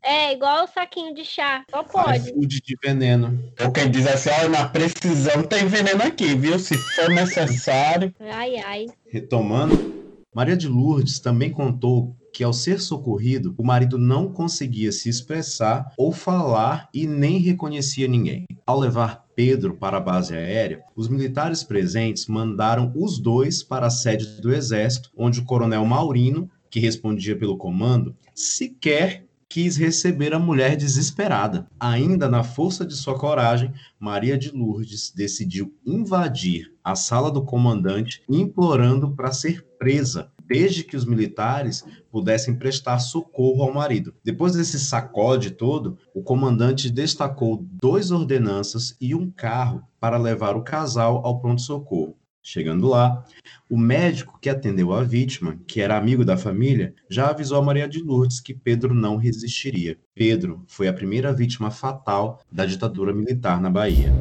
É, 0.02 0.32
igual 0.32 0.64
o 0.64 0.68
saquinho 0.68 1.14
de 1.14 1.24
chá. 1.24 1.64
Só 1.70 1.82
pode. 1.82 2.28
iFood 2.28 2.60
de 2.60 2.76
veneno. 2.82 3.42
Ou 3.64 3.72
quem 3.72 3.90
diz 3.90 4.06
assim, 4.06 4.30
olha, 4.30 4.48
na 4.50 4.68
precisão 4.68 5.42
tem 5.42 5.66
veneno 5.66 6.02
aqui, 6.02 6.34
viu? 6.34 6.58
Se 6.58 6.76
for 6.76 7.08
necessário. 7.10 8.14
Ai, 8.20 8.56
ai. 8.56 8.86
Retomando, 9.08 9.94
Maria 10.34 10.56
de 10.56 10.68
Lourdes 10.68 11.18
também 11.20 11.50
contou 11.50 12.14
que, 12.32 12.42
ao 12.42 12.52
ser 12.52 12.80
socorrido, 12.80 13.54
o 13.56 13.64
marido 13.64 13.96
não 13.96 14.32
conseguia 14.32 14.90
se 14.90 15.08
expressar 15.08 15.92
ou 15.96 16.10
falar 16.10 16.88
e 16.92 17.06
nem 17.06 17.38
reconhecia 17.38 18.08
ninguém. 18.08 18.44
Ao 18.66 18.78
levar 18.78 19.23
Pedro 19.34 19.74
para 19.74 19.96
a 19.96 20.00
base 20.00 20.34
aérea, 20.34 20.82
os 20.94 21.08
militares 21.08 21.62
presentes 21.62 22.26
mandaram 22.26 22.92
os 22.94 23.18
dois 23.18 23.62
para 23.62 23.86
a 23.86 23.90
sede 23.90 24.40
do 24.40 24.54
Exército, 24.54 25.10
onde 25.16 25.40
o 25.40 25.44
coronel 25.44 25.84
Maurino, 25.84 26.50
que 26.70 26.80
respondia 26.80 27.36
pelo 27.36 27.56
comando, 27.56 28.16
sequer 28.34 29.24
quis 29.54 29.76
receber 29.76 30.34
a 30.34 30.38
mulher 30.40 30.76
desesperada. 30.76 31.68
Ainda 31.78 32.28
na 32.28 32.42
força 32.42 32.84
de 32.84 32.96
sua 32.96 33.16
coragem, 33.16 33.72
Maria 34.00 34.36
de 34.36 34.50
Lourdes 34.50 35.12
decidiu 35.14 35.72
invadir 35.86 36.72
a 36.82 36.96
sala 36.96 37.30
do 37.30 37.44
comandante, 37.44 38.20
implorando 38.28 39.12
para 39.12 39.30
ser 39.30 39.64
presa, 39.78 40.32
desde 40.46 40.84
que 40.84 40.96
os 40.96 41.04
militares 41.04 41.84
pudessem 42.10 42.54
prestar 42.54 42.98
socorro 42.98 43.62
ao 43.62 43.72
marido. 43.72 44.14
Depois 44.22 44.52
desse 44.52 44.78
sacode 44.78 45.50
todo, 45.50 45.98
o 46.14 46.22
comandante 46.22 46.90
destacou 46.90 47.64
dois 47.70 48.10
ordenanças 48.10 48.96
e 49.00 49.14
um 49.14 49.30
carro 49.30 49.82
para 49.98 50.18
levar 50.18 50.56
o 50.56 50.62
casal 50.62 51.20
ao 51.24 51.40
pronto-socorro. 51.40 52.16
Chegando 52.46 52.86
lá, 52.86 53.24
o 53.70 53.78
médico 53.78 54.38
que 54.38 54.50
atendeu 54.50 54.92
a 54.92 55.02
vítima, 55.02 55.58
que 55.66 55.80
era 55.80 55.96
amigo 55.96 56.26
da 56.26 56.36
família, 56.36 56.94
já 57.08 57.30
avisou 57.30 57.58
a 57.58 57.62
Maria 57.62 57.88
de 57.88 58.00
Lourdes 58.02 58.38
que 58.38 58.52
Pedro 58.52 58.92
não 58.92 59.16
resistiria. 59.16 59.98
Pedro 60.14 60.62
foi 60.68 60.86
a 60.86 60.92
primeira 60.92 61.32
vítima 61.32 61.70
fatal 61.70 62.42
da 62.52 62.66
ditadura 62.66 63.14
militar 63.14 63.62
na 63.62 63.70
Bahia. 63.70 64.12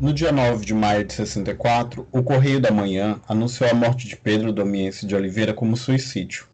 No 0.00 0.12
dia 0.12 0.30
9 0.30 0.64
de 0.64 0.72
maio 0.72 1.04
de 1.04 1.12
64, 1.12 2.06
o 2.12 2.22
Correio 2.22 2.60
da 2.60 2.70
Manhã 2.70 3.20
anunciou 3.28 3.68
a 3.68 3.74
morte 3.74 4.06
de 4.06 4.16
Pedro 4.16 4.52
Domiense 4.52 5.04
de 5.04 5.16
Oliveira 5.16 5.52
como 5.52 5.76
suicídio. 5.76 6.46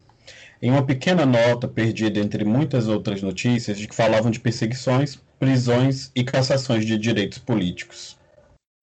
Em 0.59 0.71
uma 0.71 0.83
pequena 0.83 1.27
nota 1.27 1.67
perdida 1.67 2.19
entre 2.19 2.43
muitas 2.43 2.87
outras 2.87 3.21
notícias 3.21 3.77
de 3.77 3.87
que 3.87 3.93
falavam 3.93 4.31
de 4.31 4.39
perseguições, 4.39 5.17
prisões 5.37 6.11
e 6.15 6.23
cassações 6.23 6.87
de 6.87 6.97
direitos 6.97 7.37
políticos. 7.37 8.17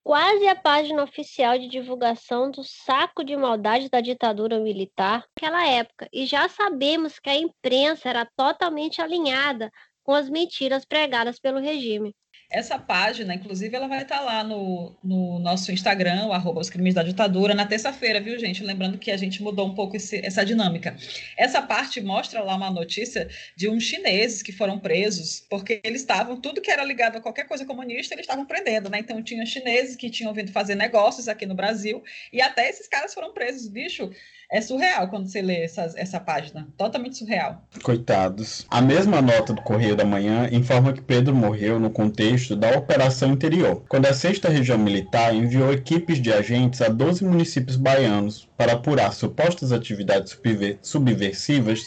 Quase 0.05 0.47
a 0.47 0.55
página 0.55 1.03
oficial 1.03 1.59
de 1.59 1.69
divulgação 1.69 2.49
do 2.49 2.63
saco 2.63 3.25
de 3.25 3.37
maldade 3.37 3.89
da 3.91 4.01
ditadura 4.01 4.61
militar 4.61 5.25
naquela 5.37 5.67
época, 5.67 6.09
e 6.13 6.25
já 6.25 6.49
sabemos 6.49 7.19
que 7.19 7.31
a 7.31 7.37
imprensa 7.37 8.09
era 8.09 8.25
totalmente 8.37 9.03
alinhada 9.03 9.73
com 10.05 10.15
as 10.15 10.31
mentiras 10.31 10.85
pregadas 10.85 11.41
pelo 11.41 11.59
regime. 11.59 12.15
Essa 12.53 12.79
página, 12.79 13.35
inclusive, 13.35 13.75
ela 13.75 13.89
vai 13.89 14.03
estar 14.03 14.21
lá 14.21 14.45
no, 14.45 14.95
no 15.03 15.39
nosso 15.39 15.73
Instagram, 15.73 16.27
o 16.27 16.59
os 16.59 16.69
crimes 16.69 16.93
da 16.93 17.03
ditadura, 17.03 17.55
na 17.55 17.65
terça-feira, 17.65 18.21
viu, 18.21 18.39
gente? 18.39 18.63
Lembrando 18.63 18.99
que 18.99 19.11
a 19.11 19.17
gente 19.17 19.43
mudou 19.43 19.67
um 19.67 19.75
pouco 19.75 19.97
esse, 19.97 20.25
essa 20.25 20.45
dinâmica. 20.45 20.95
Essa 21.37 21.63
parte 21.63 22.01
mostra 22.01 22.43
lá 22.43 22.55
uma 22.55 22.71
notícia 22.71 23.27
de 23.57 23.71
uns 23.71 23.85
chineses 23.85 24.43
que 24.43 24.53
foram 24.53 24.79
presos, 24.79 25.47
porque 25.49 25.81
eles 25.83 26.03
estavam, 26.03 26.39
tudo 26.39 26.61
que 26.61 26.71
era 26.71 26.85
ligado 26.85 27.17
a 27.17 27.21
qualquer 27.21 27.47
coisa 27.47 27.65
comunista, 27.65 28.15
eles 28.15 28.25
estavam 28.25 28.45
prendendo, 28.45 28.91
né? 28.91 28.99
Então, 28.99 29.23
tinha 29.23 29.47
chineses 29.47 29.97
que 29.97 30.11
tinham 30.11 30.35
vindo 30.35 30.53
fazer 30.53 30.75
negócios 30.75 31.29
aqui 31.29 31.47
no 31.47 31.55
Brasil, 31.55 32.03
e 32.31 32.43
até 32.43 32.69
esses 32.69 32.87
caras 32.87 33.15
foram 33.15 33.33
presos, 33.33 33.67
bicho. 33.67 34.11
É 34.53 34.61
surreal 34.61 35.09
quando 35.09 35.27
você 35.27 35.41
lê 35.41 35.63
essa, 35.63 35.91
essa 35.97 36.21
página. 36.21 36.69
Totalmente 36.77 37.17
surreal. 37.17 37.67
Coitados. 37.83 38.67
A 38.69 38.83
mesma 38.83 39.23
nota 39.23 39.55
do 39.55 39.63
Correio 39.63 39.97
da 39.97 40.05
Manhã 40.05 40.47
informa 40.53 40.93
que 40.93 41.01
Pedro 41.01 41.35
morreu 41.35 41.81
no 41.81 41.89
contexto 41.89 42.42
da 42.49 42.77
Operação 42.77 43.33
Interior, 43.33 43.83
quando 43.89 44.07
a 44.07 44.13
6 44.13 44.41
Região 44.41 44.79
Militar 44.79 45.35
enviou 45.35 45.73
equipes 45.73 46.21
de 46.21 46.33
agentes 46.33 46.81
a 46.83 46.89
12 46.89 47.25
municípios 47.25 47.77
baianos 47.77 48.49
para 48.57 48.73
apurar 48.73 49.13
supostas 49.13 49.73
atividades 49.73 50.39
subversivas 50.83 51.83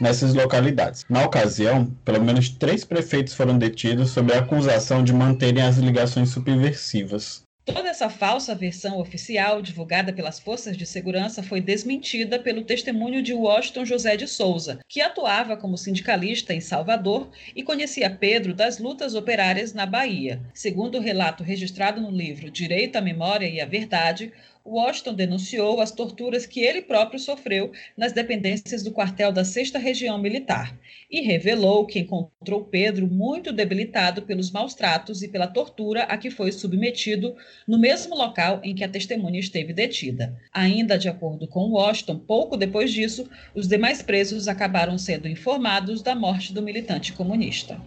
nessas 0.00 0.34
localidades. 0.34 1.04
Na 1.08 1.24
ocasião, 1.24 1.86
pelo 2.04 2.22
menos 2.24 2.48
três 2.48 2.84
prefeitos 2.84 3.34
foram 3.34 3.58
detidos 3.58 4.10
sob 4.10 4.32
a 4.32 4.38
acusação 4.38 5.04
de 5.04 5.12
manterem 5.12 5.62
as 5.62 5.76
ligações 5.76 6.30
subversivas. 6.30 7.42
Toda 7.72 7.88
essa 7.88 8.10
falsa 8.10 8.52
versão 8.52 8.98
oficial 8.98 9.62
divulgada 9.62 10.12
pelas 10.12 10.40
forças 10.40 10.76
de 10.76 10.84
segurança 10.84 11.40
foi 11.40 11.60
desmentida 11.60 12.36
pelo 12.36 12.64
testemunho 12.64 13.22
de 13.22 13.32
Washington 13.32 13.84
José 13.84 14.16
de 14.16 14.26
Souza, 14.26 14.80
que 14.88 15.00
atuava 15.00 15.56
como 15.56 15.78
sindicalista 15.78 16.52
em 16.52 16.60
Salvador 16.60 17.30
e 17.54 17.62
conhecia 17.62 18.10
Pedro 18.10 18.52
das 18.52 18.78
lutas 18.78 19.14
operárias 19.14 19.72
na 19.72 19.86
Bahia. 19.86 20.40
Segundo 20.52 20.98
o 20.98 21.00
relato 21.00 21.44
registrado 21.44 22.00
no 22.00 22.10
livro 22.10 22.50
Direito 22.50 22.96
à 22.96 23.00
Memória 23.00 23.46
e 23.46 23.60
à 23.60 23.66
Verdade, 23.66 24.32
Washington 24.64 25.14
denunciou 25.14 25.80
as 25.80 25.90
torturas 25.90 26.46
que 26.46 26.60
ele 26.60 26.82
próprio 26.82 27.18
sofreu 27.18 27.72
nas 27.96 28.12
dependências 28.12 28.82
do 28.82 28.92
quartel 28.92 29.32
da 29.32 29.44
6 29.44 29.72
Região 29.72 30.18
Militar 30.18 30.76
e 31.10 31.20
revelou 31.22 31.86
que 31.86 31.98
encontrou 31.98 32.64
Pedro 32.64 33.06
muito 33.06 33.52
debilitado 33.52 34.22
pelos 34.22 34.50
maus 34.50 34.74
tratos 34.74 35.22
e 35.22 35.28
pela 35.28 35.46
tortura 35.46 36.02
a 36.04 36.16
que 36.16 36.30
foi 36.30 36.52
submetido 36.52 37.34
no 37.66 37.78
mesmo 37.78 38.14
local 38.14 38.60
em 38.62 38.74
que 38.74 38.84
a 38.84 38.88
testemunha 38.88 39.40
esteve 39.40 39.72
detida. 39.72 40.36
Ainda 40.52 40.98
de 40.98 41.08
acordo 41.08 41.48
com 41.48 41.70
Washington, 41.70 42.18
pouco 42.18 42.56
depois 42.56 42.92
disso, 42.92 43.28
os 43.54 43.66
demais 43.66 44.02
presos 44.02 44.48
acabaram 44.48 44.98
sendo 44.98 45.26
informados 45.26 46.02
da 46.02 46.14
morte 46.14 46.52
do 46.52 46.62
militante 46.62 47.12
comunista. 47.12 47.80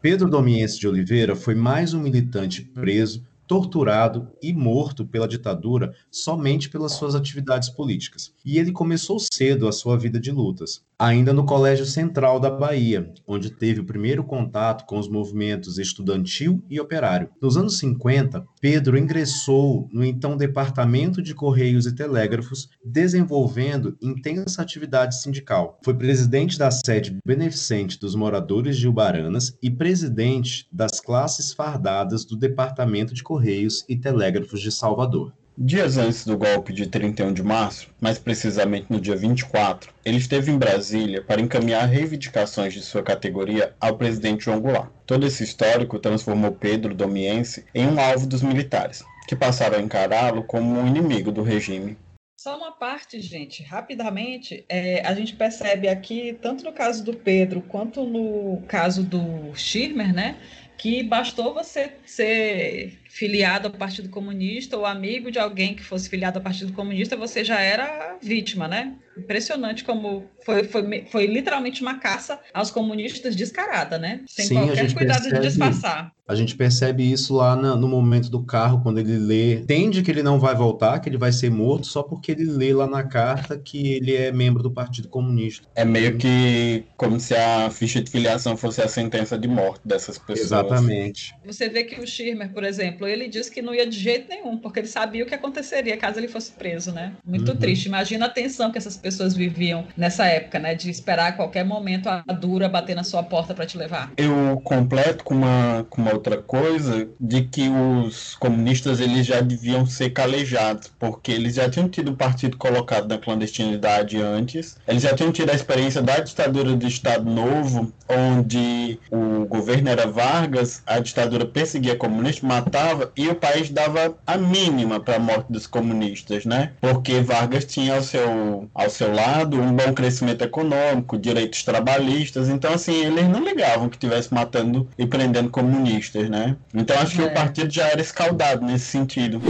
Pedro 0.00 0.30
Domiense 0.30 0.78
de 0.78 0.88
Oliveira 0.88 1.36
foi 1.36 1.54
mais 1.54 1.92
um 1.92 2.00
militante 2.00 2.62
preso 2.62 3.22
torturado 3.50 4.28
e 4.40 4.52
morto 4.52 5.04
pela 5.04 5.26
ditadura 5.26 5.92
somente 6.08 6.70
pelas 6.70 6.92
suas 6.92 7.16
atividades 7.16 7.68
políticas. 7.68 8.32
E 8.44 8.60
ele 8.60 8.70
começou 8.70 9.18
cedo 9.18 9.66
a 9.66 9.72
sua 9.72 9.98
vida 9.98 10.20
de 10.20 10.30
lutas 10.30 10.88
ainda 11.00 11.32
no 11.32 11.46
Colégio 11.46 11.86
Central 11.86 12.38
da 12.38 12.50
Bahia, 12.50 13.10
onde 13.26 13.48
teve 13.48 13.80
o 13.80 13.86
primeiro 13.86 14.22
contato 14.22 14.84
com 14.84 14.98
os 14.98 15.08
movimentos 15.08 15.78
estudantil 15.78 16.62
e 16.68 16.78
operário. 16.78 17.30
Nos 17.40 17.56
anos 17.56 17.78
50, 17.78 18.44
Pedro 18.60 18.98
ingressou 18.98 19.88
no 19.90 20.04
então 20.04 20.36
Departamento 20.36 21.22
de 21.22 21.34
Correios 21.34 21.86
e 21.86 21.94
Telégrafos, 21.94 22.68
desenvolvendo 22.84 23.96
intensa 24.02 24.60
atividade 24.60 25.18
sindical. 25.18 25.78
Foi 25.82 25.94
presidente 25.94 26.58
da 26.58 26.70
sede 26.70 27.18
beneficente 27.24 27.98
dos 27.98 28.14
moradores 28.14 28.76
de 28.76 28.86
Ubaranas 28.86 29.56
e 29.62 29.70
presidente 29.70 30.66
das 30.70 31.00
classes 31.00 31.54
fardadas 31.54 32.26
do 32.26 32.36
Departamento 32.36 33.14
de 33.14 33.22
Correios 33.22 33.86
e 33.88 33.96
Telégrafos 33.96 34.60
de 34.60 34.70
Salvador. 34.70 35.32
Dias 35.62 35.98
antes 35.98 36.24
do 36.24 36.38
golpe 36.38 36.72
de 36.72 36.86
31 36.86 37.34
de 37.34 37.42
março, 37.42 37.90
mais 38.00 38.18
precisamente 38.18 38.86
no 38.88 38.98
dia 38.98 39.14
24, 39.14 39.92
ele 40.02 40.16
esteve 40.16 40.50
em 40.50 40.56
Brasília 40.56 41.22
para 41.22 41.38
encaminhar 41.38 41.86
reivindicações 41.86 42.72
de 42.72 42.80
sua 42.80 43.02
categoria 43.02 43.74
ao 43.78 43.98
presidente 43.98 44.46
João 44.46 44.58
Goulart. 44.58 44.88
Todo 45.04 45.26
esse 45.26 45.44
histórico 45.44 45.98
transformou 45.98 46.50
Pedro 46.50 46.94
Domiense 46.94 47.66
em 47.74 47.86
um 47.86 48.00
alvo 48.00 48.26
dos 48.26 48.42
militares, 48.42 49.04
que 49.28 49.36
passaram 49.36 49.76
a 49.76 49.82
encará-lo 49.82 50.44
como 50.44 50.80
um 50.80 50.86
inimigo 50.86 51.30
do 51.30 51.42
regime. 51.42 51.94
Só 52.40 52.56
uma 52.56 52.72
parte, 52.72 53.20
gente, 53.20 53.62
rapidamente, 53.62 54.64
é, 54.66 55.06
a 55.06 55.12
gente 55.12 55.36
percebe 55.36 55.88
aqui, 55.88 56.38
tanto 56.40 56.64
no 56.64 56.72
caso 56.72 57.04
do 57.04 57.12
Pedro 57.12 57.60
quanto 57.60 58.02
no 58.06 58.62
caso 58.66 59.02
do 59.02 59.54
Schirmer, 59.54 60.14
né, 60.14 60.38
que 60.80 61.02
bastou 61.02 61.52
você 61.52 61.92
ser 62.06 62.98
filiado 63.04 63.68
ao 63.68 63.74
Partido 63.74 64.08
Comunista 64.08 64.78
ou 64.78 64.86
amigo 64.86 65.30
de 65.30 65.38
alguém 65.38 65.74
que 65.74 65.82
fosse 65.82 66.08
filiado 66.08 66.38
ao 66.38 66.42
Partido 66.42 66.72
Comunista, 66.72 67.18
você 67.18 67.44
já 67.44 67.60
era 67.60 68.16
vítima, 68.22 68.66
né? 68.66 68.94
Impressionante 69.20 69.84
como 69.84 70.24
foi, 70.44 70.64
foi, 70.64 71.04
foi 71.10 71.26
literalmente 71.26 71.82
uma 71.82 71.98
caça 71.98 72.40
aos 72.52 72.70
comunistas 72.70 73.36
descarada, 73.36 73.98
né? 73.98 74.20
Sem 74.26 74.46
Sim, 74.46 74.54
qualquer 74.54 74.92
cuidado 74.92 75.22
percebe, 75.22 75.40
de 75.40 75.48
disfarçar. 75.48 76.12
A 76.26 76.34
gente 76.34 76.54
percebe 76.54 77.10
isso 77.10 77.34
lá 77.34 77.56
no, 77.56 77.76
no 77.76 77.88
momento 77.88 78.30
do 78.30 78.42
carro, 78.42 78.80
quando 78.82 78.98
ele 78.98 79.18
lê, 79.18 79.54
entende 79.56 80.00
que 80.00 80.10
ele 80.10 80.22
não 80.22 80.38
vai 80.38 80.54
voltar, 80.54 81.00
que 81.00 81.08
ele 81.08 81.18
vai 81.18 81.32
ser 81.32 81.50
morto, 81.50 81.86
só 81.86 82.02
porque 82.02 82.32
ele 82.32 82.44
lê 82.44 82.72
lá 82.72 82.86
na 82.86 83.02
carta 83.02 83.58
que 83.58 83.94
ele 83.94 84.14
é 84.14 84.30
membro 84.30 84.62
do 84.62 84.70
Partido 84.70 85.08
Comunista. 85.08 85.66
É 85.74 85.84
meio 85.84 86.16
que 86.16 86.84
como 86.96 87.18
se 87.18 87.34
a 87.34 87.68
ficha 87.70 88.00
de 88.00 88.10
filiação 88.10 88.56
fosse 88.56 88.80
a 88.80 88.86
sentença 88.86 89.36
de 89.36 89.48
morte 89.48 89.80
dessas 89.84 90.18
pessoas. 90.18 90.46
Exatamente. 90.46 91.34
Você 91.44 91.68
vê 91.68 91.82
que 91.82 92.00
o 92.00 92.06
Schirmer, 92.06 92.52
por 92.52 92.62
exemplo, 92.62 93.08
ele 93.08 93.28
disse 93.28 93.50
que 93.50 93.60
não 93.60 93.74
ia 93.74 93.86
de 93.86 93.98
jeito 93.98 94.28
nenhum, 94.28 94.56
porque 94.56 94.78
ele 94.78 94.88
sabia 94.88 95.24
o 95.24 95.26
que 95.26 95.34
aconteceria 95.34 95.96
caso 95.96 96.18
ele 96.18 96.28
fosse 96.28 96.52
preso, 96.52 96.92
né? 96.92 97.12
Muito 97.24 97.50
uhum. 97.50 97.56
triste. 97.56 97.86
Imagina 97.86 98.26
a 98.26 98.30
tensão 98.30 98.70
que 98.70 98.78
essas 98.78 98.96
pessoas 98.96 99.09
viviam 99.34 99.86
nessa 99.96 100.26
época, 100.26 100.58
né? 100.58 100.74
De 100.74 100.90
esperar 100.90 101.28
a 101.28 101.32
qualquer 101.32 101.64
momento 101.64 102.08
a 102.08 102.22
dura 102.32 102.68
bater 102.68 102.94
na 102.94 103.04
sua 103.04 103.22
porta 103.22 103.54
para 103.54 103.66
te 103.66 103.76
levar. 103.76 104.10
Eu 104.16 104.60
completo 104.64 105.24
com 105.24 105.34
uma, 105.34 105.86
com 105.88 106.02
uma 106.02 106.12
outra 106.12 106.36
coisa 106.36 107.08
de 107.18 107.42
que 107.42 107.68
os 107.68 108.34
comunistas 108.36 109.00
eles 109.00 109.26
já 109.26 109.40
deviam 109.40 109.86
ser 109.86 110.10
calejados, 110.10 110.90
porque 110.98 111.32
eles 111.32 111.54
já 111.54 111.68
tinham 111.68 111.88
tido 111.88 112.12
o 112.12 112.16
partido 112.16 112.56
colocado 112.56 113.08
na 113.08 113.18
clandestinidade 113.18 114.20
antes, 114.20 114.76
eles 114.86 115.02
já 115.02 115.14
tinham 115.14 115.32
tido 115.32 115.50
a 115.50 115.54
experiência 115.54 116.02
da 116.02 116.18
ditadura 116.18 116.74
do 116.74 116.86
Estado 116.86 117.28
Novo, 117.30 117.92
onde 118.08 118.98
o 119.10 119.46
governo 119.46 119.88
era 119.88 120.06
Vargas, 120.06 120.82
a 120.86 120.98
ditadura 120.98 121.46
perseguia 121.46 121.96
comunistas, 121.96 122.42
matava 122.42 123.12
e 123.16 123.28
o 123.28 123.34
país 123.34 123.70
dava 123.70 124.14
a 124.26 124.36
mínima 124.36 125.00
para 125.00 125.16
a 125.16 125.20
morte 125.20 125.46
dos 125.50 125.66
comunistas, 125.66 126.44
né? 126.44 126.72
Porque 126.80 127.20
Vargas 127.20 127.64
tinha 127.64 127.94
ao 127.94 128.02
seu, 128.02 128.68
ao 128.74 128.90
seu 129.00 129.14
lado 129.14 129.58
um 129.58 129.74
bom 129.74 129.94
crescimento 129.94 130.42
econômico, 130.42 131.16
direitos 131.16 131.62
trabalhistas, 131.62 132.50
então 132.50 132.74
assim, 132.74 132.92
eles 132.92 133.26
não 133.28 133.42
ligavam 133.42 133.88
que 133.88 133.96
estivesse 133.96 134.32
matando 134.32 134.86
e 134.98 135.06
prendendo 135.06 135.48
comunistas 135.48 136.28
né? 136.28 136.56
Então 136.74 136.98
acho 136.98 137.16
que 137.16 137.22
o 137.22 137.26
é. 137.26 137.30
partido 137.30 137.70
já 137.70 137.88
era 137.88 138.00
escaldado 138.00 138.64
nesse 138.64 138.86
sentido. 138.86 139.40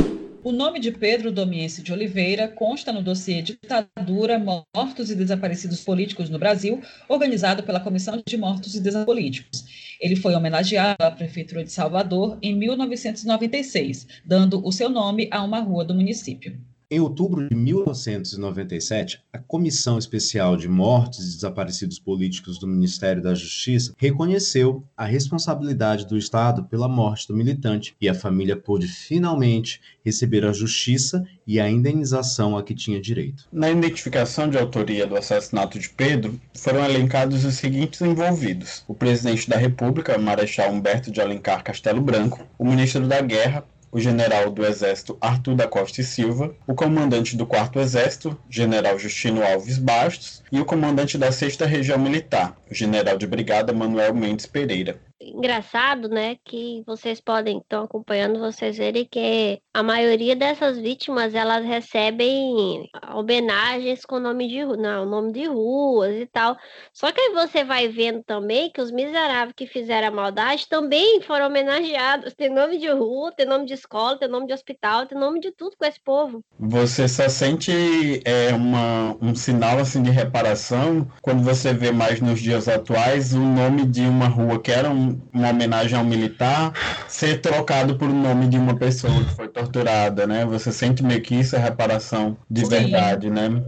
O 0.43 0.53
nome 0.53 0.79
de 0.79 0.91
Pedro 0.91 1.33
Domiense 1.33 1.83
de 1.83 1.93
Oliveira 1.93 2.49
consta 2.49 2.93
no 2.93 3.03
dossiê 3.03 3.43
Ditadura, 3.43 4.39
Mortos 4.39 5.11
e 5.11 5.15
Desaparecidos 5.15 5.83
Políticos 5.83 6.31
no 6.31 6.39
Brasil, 6.39 6.81
organizado 7.09 7.63
pela 7.63 7.81
Comissão 7.81 8.23
de 8.27 8.37
Mortos 8.37 8.75
e 8.75 8.81
Desaparecidos 8.81 9.05
Políticos. 9.05 9.65
Ele 10.01 10.17
foi 10.17 10.35
homenageado 10.35 11.05
à 11.05 11.11
Prefeitura 11.11 11.63
de 11.63 11.73
Salvador 11.73 12.39
em 12.41 12.55
1996, 12.57 14.07
dando 14.25 14.65
o 14.67 14.73
seu 14.73 14.89
nome 14.89 15.29
a 15.31 15.43
uma 15.43 15.61
rua 15.61 15.85
do 15.85 15.95
município. 15.95 16.57
Em 16.93 16.99
outubro 16.99 17.49
de 17.49 17.55
1997, 17.55 19.23
a 19.33 19.39
Comissão 19.39 19.97
Especial 19.97 20.57
de 20.57 20.69
Mortes 20.69 21.21
e 21.21 21.35
Desaparecidos 21.37 22.01
Políticos 22.01 22.59
do 22.59 22.67
Ministério 22.67 23.23
da 23.23 23.33
Justiça 23.33 23.95
reconheceu 23.97 24.83
a 24.97 25.05
responsabilidade 25.05 26.05
do 26.05 26.19
Estado 26.19 26.65
pela 26.65 26.89
morte 26.89 27.29
do 27.29 27.37
militante 27.37 27.95
e 28.01 28.09
a 28.09 28.15
família 28.15 28.57
pôde 28.57 28.89
finalmente 28.89 29.81
receber 30.05 30.45
a 30.45 30.53
justiça 30.53 31.25
e 31.47 31.61
a 31.61 31.71
indenização 31.71 32.59
a 32.59 32.63
que 32.65 32.75
tinha 32.75 33.01
direito. 33.01 33.47
Na 33.53 33.71
identificação 33.71 34.51
de 34.51 34.59
autoria 34.59 35.07
do 35.07 35.17
assassinato 35.17 35.79
de 35.79 35.91
Pedro, 35.91 36.41
foram 36.57 36.85
elencados 36.85 37.45
os 37.45 37.55
seguintes 37.55 38.01
envolvidos: 38.01 38.83
o 38.89 38.95
presidente 38.95 39.49
da 39.49 39.57
República, 39.57 40.19
Marechal 40.19 40.73
Humberto 40.73 41.13
de 41.13 41.21
Alencar 41.21 41.63
Castelo 41.63 42.01
Branco, 42.01 42.45
o 42.59 42.65
ministro 42.65 43.07
da 43.07 43.21
Guerra, 43.21 43.65
o 43.93 43.99
general 43.99 44.51
do 44.51 44.65
Exército 44.65 45.17
Arthur 45.21 45.55
da 45.55 45.67
Costa 45.67 46.01
e 46.01 46.05
Silva, 46.05 46.55
o 46.67 46.75
comandante 46.75 47.37
do 47.37 47.47
4 47.47 47.81
Exército, 47.81 48.39
general 48.49 48.99
Justino 48.99 49.43
Alves 49.43 49.79
Bastos, 49.79 50.43
e 50.53 50.61
o 50.61 50.65
comandante 50.65 51.19
da 51.19 51.33
6 51.33 51.57
Região 51.61 51.99
Militar, 51.99 52.57
o 52.71 52.75
general 52.75 53.17
de 53.17 53.27
brigada 53.27 53.73
Manuel 53.73 54.15
Mendes 54.15 54.47
Pereira. 54.47 55.01
Engraçado, 55.21 56.09
né, 56.09 56.37
que 56.45 56.83
vocês 56.87 57.21
podem, 57.21 57.59
estão 57.59 57.85
acompanhando, 57.85 58.39
vocês 58.39 58.79
verem 58.79 59.05
que 59.05 59.61
a 59.73 59.83
maioria 59.83 60.35
dessas 60.35 60.79
vítimas, 60.79 61.35
elas 61.35 61.65
recebem 61.65 62.89
homenagens 63.15 64.05
com 64.05 64.19
nome 64.19 64.49
de, 64.49 64.65
não, 64.65 65.07
nome 65.07 65.33
de 65.33 65.47
ruas 65.47 66.15
e 66.17 66.27
tal. 66.27 66.57
Só 66.93 67.13
que 67.13 67.21
aí 67.21 67.33
você 67.33 67.63
vai 67.63 67.87
vendo 67.87 68.23
também 68.25 68.71
que 68.71 68.81
os 68.81 68.91
miseráveis 68.91 69.55
que 69.57 69.67
fizeram 69.67 70.09
a 70.09 70.11
maldade 70.11 70.69
também 70.69 71.21
foram 71.23 71.47
homenageados. 71.47 72.35
Tem 72.35 72.53
nome 72.53 72.79
de 72.79 72.89
rua, 72.89 73.33
tem 73.33 73.47
nome 73.47 73.65
de 73.65 73.75
escola, 73.75 74.19
tem 74.19 74.29
nome 74.29 74.47
de 74.49 74.53
hospital, 74.53 75.07
tem 75.07 75.17
nome 75.17 75.41
de 75.41 75.53
tudo 75.53 75.77
com 75.77 75.85
esse 75.85 76.01
povo. 76.01 76.45
Você 76.59 77.07
só 77.07 77.29
sente 77.29 78.21
é, 78.25 78.53
uma, 78.53 79.17
um 79.23 79.35
sinal 79.35 79.79
assim 79.79 80.03
de 80.03 80.11
reparação 80.11 81.09
quando 81.23 81.45
você 81.45 81.73
vê 81.73 81.93
mais 81.93 82.21
nos 82.21 82.41
dias 82.41 82.69
atuais 82.69 83.33
o 83.35 83.41
nome 83.41 83.87
de 83.87 84.03
uma 84.03 84.27
rua 84.27 84.61
que 84.61 84.73
era 84.73 84.91
um 84.91 85.21
uma 85.33 85.51
homenagem 85.51 85.99
a 85.99 86.03
um 86.03 86.05
militar 86.05 86.73
ser 87.09 87.41
trocado 87.41 87.97
por 87.97 88.09
um 88.09 88.23
nome 88.23 88.49
de 88.49 88.59
uma 88.59 88.77
pessoa 88.77 89.13
que 89.25 89.35
foi 89.35 89.49
torturada, 89.61 90.27
né? 90.27 90.45
Você 90.47 90.73
sente 90.73 91.03
meio 91.03 91.21
que 91.21 91.35
isso 91.35 91.55
é 91.55 91.59
reparação 91.59 92.37
de 92.51 92.63
Sim. 92.63 92.69
verdade, 92.69 93.31
né? 93.31 93.63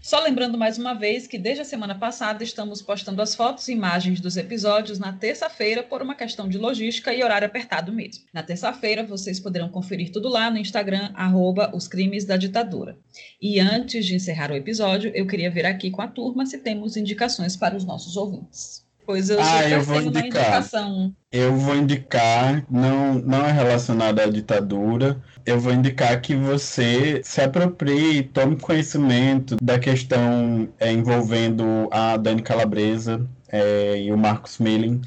Só 0.00 0.20
lembrando 0.20 0.56
mais 0.56 0.78
uma 0.78 0.94
vez 0.94 1.26
que 1.26 1.36
desde 1.36 1.60
a 1.60 1.64
semana 1.64 1.94
passada 1.94 2.42
estamos 2.42 2.80
postando 2.80 3.20
as 3.20 3.34
fotos 3.34 3.68
e 3.68 3.72
imagens 3.72 4.20
dos 4.20 4.36
episódios 4.36 4.98
na 4.98 5.12
terça-feira 5.12 5.82
por 5.82 6.00
uma 6.00 6.14
questão 6.14 6.48
de 6.48 6.56
logística 6.56 7.12
e 7.12 7.22
horário 7.22 7.46
apertado 7.46 7.92
mesmo. 7.92 8.24
Na 8.32 8.42
terça-feira 8.42 9.04
vocês 9.04 9.38
poderão 9.38 9.68
conferir 9.68 10.10
tudo 10.10 10.28
lá 10.28 10.50
no 10.50 10.56
Instagram, 10.56 11.10
arroba 11.14 11.70
os 11.74 11.86
crimes 11.86 12.24
da 12.24 12.36
ditadura. 12.36 12.96
E 13.42 13.60
antes 13.60 14.06
de 14.06 14.14
encerrar 14.14 14.50
o 14.50 14.56
episódio, 14.56 15.10
eu 15.14 15.26
queria 15.26 15.50
ver 15.50 15.66
aqui 15.66 15.90
com 15.90 16.00
a 16.00 16.08
turma 16.08 16.46
se 16.46 16.58
temos 16.58 16.96
indicações 16.96 17.56
para 17.56 17.76
os 17.76 17.84
nossos 17.84 18.16
ouvintes. 18.16 18.87
Pois 19.08 19.30
eu, 19.30 19.40
ah, 19.40 19.66
eu 19.66 19.80
vou 19.80 20.02
indicar. 20.02 20.68
Eu 21.32 21.56
vou 21.56 21.74
indicar, 21.74 22.62
não, 22.70 23.14
não 23.14 23.46
é 23.46 23.50
relacionado 23.50 24.20
à 24.20 24.26
ditadura, 24.26 25.18
eu 25.46 25.58
vou 25.58 25.72
indicar 25.72 26.20
que 26.20 26.36
você 26.36 27.22
se 27.24 27.40
aproprie, 27.40 28.22
tome 28.22 28.56
conhecimento 28.56 29.56
da 29.62 29.78
questão 29.78 30.68
é, 30.78 30.92
envolvendo 30.92 31.88
a 31.90 32.18
Dani 32.18 32.42
Calabresa 32.42 33.26
é, 33.50 33.98
e 33.98 34.12
o 34.12 34.18
Marcos 34.18 34.58
Milling, 34.58 35.00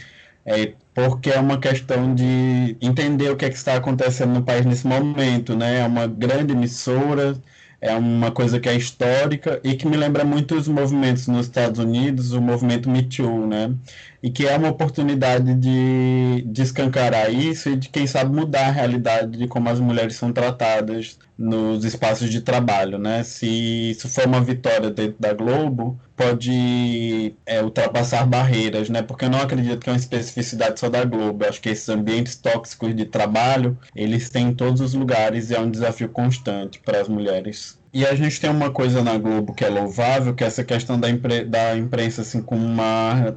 é, 0.48 0.74
porque 0.96 1.30
é 1.30 1.40
uma 1.40 1.60
questão 1.60 2.16
de 2.16 2.76
entender 2.82 3.30
o 3.30 3.38
que, 3.38 3.46
é 3.46 3.50
que 3.52 3.56
está 3.56 3.76
acontecendo 3.76 4.34
no 4.34 4.42
país 4.42 4.66
nesse 4.66 4.88
momento, 4.88 5.56
né? 5.56 5.82
É 5.82 5.86
uma 5.86 6.08
grande 6.08 6.54
emissora, 6.54 7.40
é 7.82 7.96
uma 7.96 8.32
coisa 8.32 8.60
que 8.60 8.70
é 8.70 8.76
histórica 8.76 9.60
e 9.64 9.76
que 9.76 9.88
me 9.88 9.98
lembra 9.98 10.24
muito 10.24 10.56
os 10.56 10.68
movimentos 10.68 11.28
nos 11.28 11.48
Estados 11.48 11.80
Unidos, 11.80 12.32
o 12.32 12.40
movimento 12.40 12.88
Me 12.88 13.02
Too, 13.02 13.48
né? 13.48 13.74
E 14.22 14.30
que 14.30 14.48
é 14.48 14.56
uma 14.56 14.70
oportunidade 14.70 15.56
de, 15.56 16.44
de 16.46 16.62
escancarar 16.62 17.34
isso 17.34 17.70
e 17.70 17.76
de, 17.76 17.90
quem 17.90 18.06
sabe, 18.06 18.36
mudar 18.36 18.68
a 18.68 18.72
realidade 18.72 19.36
de 19.36 19.48
como 19.48 19.68
as 19.68 19.80
mulheres 19.80 20.16
são 20.16 20.32
tratadas 20.32 21.18
nos 21.36 21.84
espaços 21.84 22.30
de 22.30 22.42
trabalho, 22.42 23.00
né? 23.00 23.24
Se 23.24 23.48
isso 23.92 24.08
for 24.08 24.28
uma 24.28 24.42
vitória 24.42 24.92
dentro 24.92 25.16
da 25.20 25.34
Globo, 25.34 26.00
pode 26.22 27.34
é, 27.48 27.64
ultrapassar 27.64 28.28
barreiras, 28.28 28.90
né? 28.90 29.02
Porque 29.02 29.26
eu 29.26 29.30
não 29.30 29.42
acredito 29.42 29.80
que 29.80 29.90
é 29.90 29.94
uma 29.94 29.98
especificidade 29.98 30.80
só 30.80 30.88
da 30.88 31.04
Globo. 31.04 31.44
Eu 31.44 31.50
acho 31.50 31.60
que 31.60 31.70
esses 31.70 31.90
ambientes 31.90 32.36
tóxicos 32.36 32.96
de 32.96 33.06
trabalho, 33.06 33.76
eles 33.96 34.30
têm 34.30 34.50
em 34.50 34.54
todos 34.54 34.82
os 34.82 34.94
lugares 34.94 35.50
e 35.50 35.56
é 35.56 35.60
um 35.60 35.72
desafio 35.72 36.10
constante 36.10 36.80
para 36.80 37.02
as 37.02 37.08
mulheres. 37.08 37.80
E 37.92 38.06
a 38.06 38.14
gente 38.14 38.40
tem 38.40 38.50
uma 38.50 38.70
coisa 38.70 39.04
na 39.04 39.18
Globo 39.18 39.54
que 39.54 39.66
é 39.66 39.70
louvável, 39.70 40.34
que 40.36 40.44
é 40.44 40.48
essa 40.48 40.64
questão 40.64 41.00
da, 41.00 41.10
impre 41.10 41.44
da 41.44 41.76
imprensa 41.76 42.22
assim 42.22 42.42
com 42.42 42.56
uma 42.56 43.36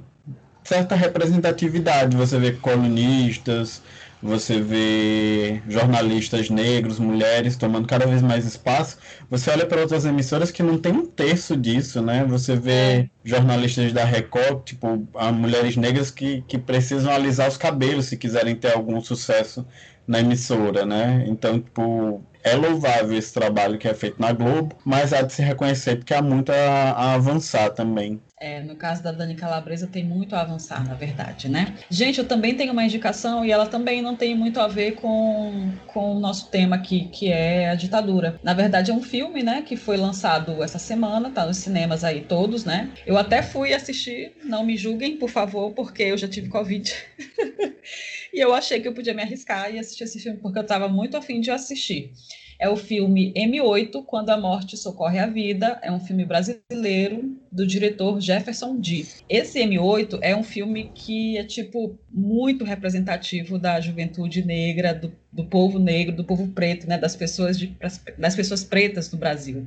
certa 0.62 0.94
representatividade. 0.94 2.16
Você 2.16 2.38
vê 2.38 2.52
colunistas, 2.52 3.82
você 4.24 4.58
vê 4.58 5.60
jornalistas 5.68 6.48
negros, 6.48 6.98
mulheres 6.98 7.56
tomando 7.56 7.86
cada 7.86 8.06
vez 8.06 8.22
mais 8.22 8.46
espaço. 8.46 8.96
Você 9.28 9.50
olha 9.50 9.66
para 9.66 9.82
outras 9.82 10.06
emissoras 10.06 10.50
que 10.50 10.62
não 10.62 10.78
tem 10.78 10.92
um 10.92 11.04
terço 11.06 11.54
disso, 11.54 12.00
né? 12.00 12.24
Você 12.24 12.56
vê 12.56 13.10
jornalistas 13.22 13.92
da 13.92 14.02
Record, 14.02 14.64
tipo, 14.64 15.06
mulheres 15.34 15.76
negras 15.76 16.10
que, 16.10 16.40
que 16.48 16.56
precisam 16.56 17.12
alisar 17.12 17.48
os 17.48 17.58
cabelos 17.58 18.06
se 18.06 18.16
quiserem 18.16 18.56
ter 18.56 18.72
algum 18.72 18.98
sucesso 19.02 19.66
na 20.06 20.20
emissora, 20.20 20.86
né? 20.86 21.26
Então, 21.28 21.60
tipo, 21.60 22.24
é 22.44 22.54
louvável 22.54 23.16
esse 23.16 23.32
trabalho 23.32 23.78
que 23.78 23.88
é 23.88 23.94
feito 23.94 24.20
na 24.20 24.32
Globo, 24.32 24.76
mas 24.84 25.12
há 25.12 25.22
de 25.22 25.32
se 25.32 25.42
reconhecer 25.42 25.96
porque 25.96 26.12
há 26.12 26.20
muito 26.20 26.52
a, 26.52 26.54
a 26.54 27.14
avançar 27.14 27.70
também. 27.70 28.20
É, 28.38 28.60
no 28.60 28.76
caso 28.76 29.02
da 29.02 29.10
Dani 29.10 29.34
Calabresa 29.34 29.86
tem 29.86 30.04
muito 30.04 30.36
a 30.36 30.42
avançar, 30.42 30.86
na 30.86 30.92
verdade, 30.92 31.48
né? 31.48 31.74
Gente, 31.88 32.18
eu 32.18 32.28
também 32.28 32.54
tenho 32.54 32.72
uma 32.72 32.84
indicação 32.84 33.42
e 33.42 33.50
ela 33.50 33.66
também 33.66 34.02
não 34.02 34.14
tem 34.14 34.36
muito 34.36 34.60
a 34.60 34.68
ver 34.68 34.96
com, 34.96 35.72
com 35.86 36.16
o 36.16 36.20
nosso 36.20 36.50
tema 36.50 36.76
aqui, 36.76 37.08
que 37.10 37.32
é 37.32 37.70
a 37.70 37.74
ditadura. 37.74 38.38
Na 38.42 38.52
verdade, 38.52 38.90
é 38.90 38.94
um 38.94 39.02
filme, 39.02 39.42
né, 39.42 39.62
que 39.62 39.76
foi 39.76 39.96
lançado 39.96 40.62
essa 40.62 40.78
semana, 40.78 41.30
tá 41.30 41.46
nos 41.46 41.56
cinemas 41.56 42.04
aí 42.04 42.20
todos, 42.20 42.66
né? 42.66 42.90
Eu 43.06 43.16
até 43.16 43.40
fui 43.40 43.72
assistir, 43.72 44.32
não 44.44 44.62
me 44.62 44.76
julguem, 44.76 45.16
por 45.16 45.30
favor, 45.30 45.72
porque 45.72 46.02
eu 46.02 46.18
já 46.18 46.28
tive 46.28 46.50
Covid. 46.50 46.92
e 48.34 48.40
eu 48.40 48.52
achei 48.52 48.80
que 48.80 48.88
eu 48.88 48.94
podia 48.94 49.14
me 49.14 49.22
arriscar 49.22 49.72
e 49.72 49.78
assistir 49.78 50.04
esse 50.04 50.18
filme 50.18 50.38
porque 50.38 50.58
eu 50.58 50.62
estava 50.62 50.88
muito 50.88 51.16
afim 51.16 51.40
de 51.40 51.50
assistir 51.50 52.12
é 52.58 52.68
o 52.68 52.76
filme 52.76 53.32
M8, 53.34 54.04
Quando 54.04 54.30
a 54.30 54.38
Morte 54.38 54.76
Socorre 54.76 55.18
a 55.18 55.26
Vida. 55.26 55.78
É 55.82 55.90
um 55.90 56.00
filme 56.00 56.24
brasileiro 56.24 57.36
do 57.50 57.66
diretor 57.66 58.20
Jefferson 58.20 58.78
D. 58.78 59.06
Esse 59.28 59.60
M8 59.60 60.18
é 60.22 60.34
um 60.36 60.42
filme 60.42 60.90
que 60.94 61.36
é, 61.36 61.44
tipo, 61.44 61.98
muito 62.10 62.64
representativo 62.64 63.58
da 63.58 63.80
juventude 63.80 64.44
negra, 64.44 64.94
do, 64.94 65.12
do 65.32 65.44
povo 65.44 65.78
negro, 65.78 66.14
do 66.14 66.24
povo 66.24 66.48
preto, 66.48 66.88
né, 66.88 66.98
das 66.98 67.16
pessoas, 67.16 67.58
de, 67.58 67.76
das 68.18 68.34
pessoas 68.34 68.64
pretas 68.64 69.10
no 69.10 69.18
Brasil. 69.18 69.66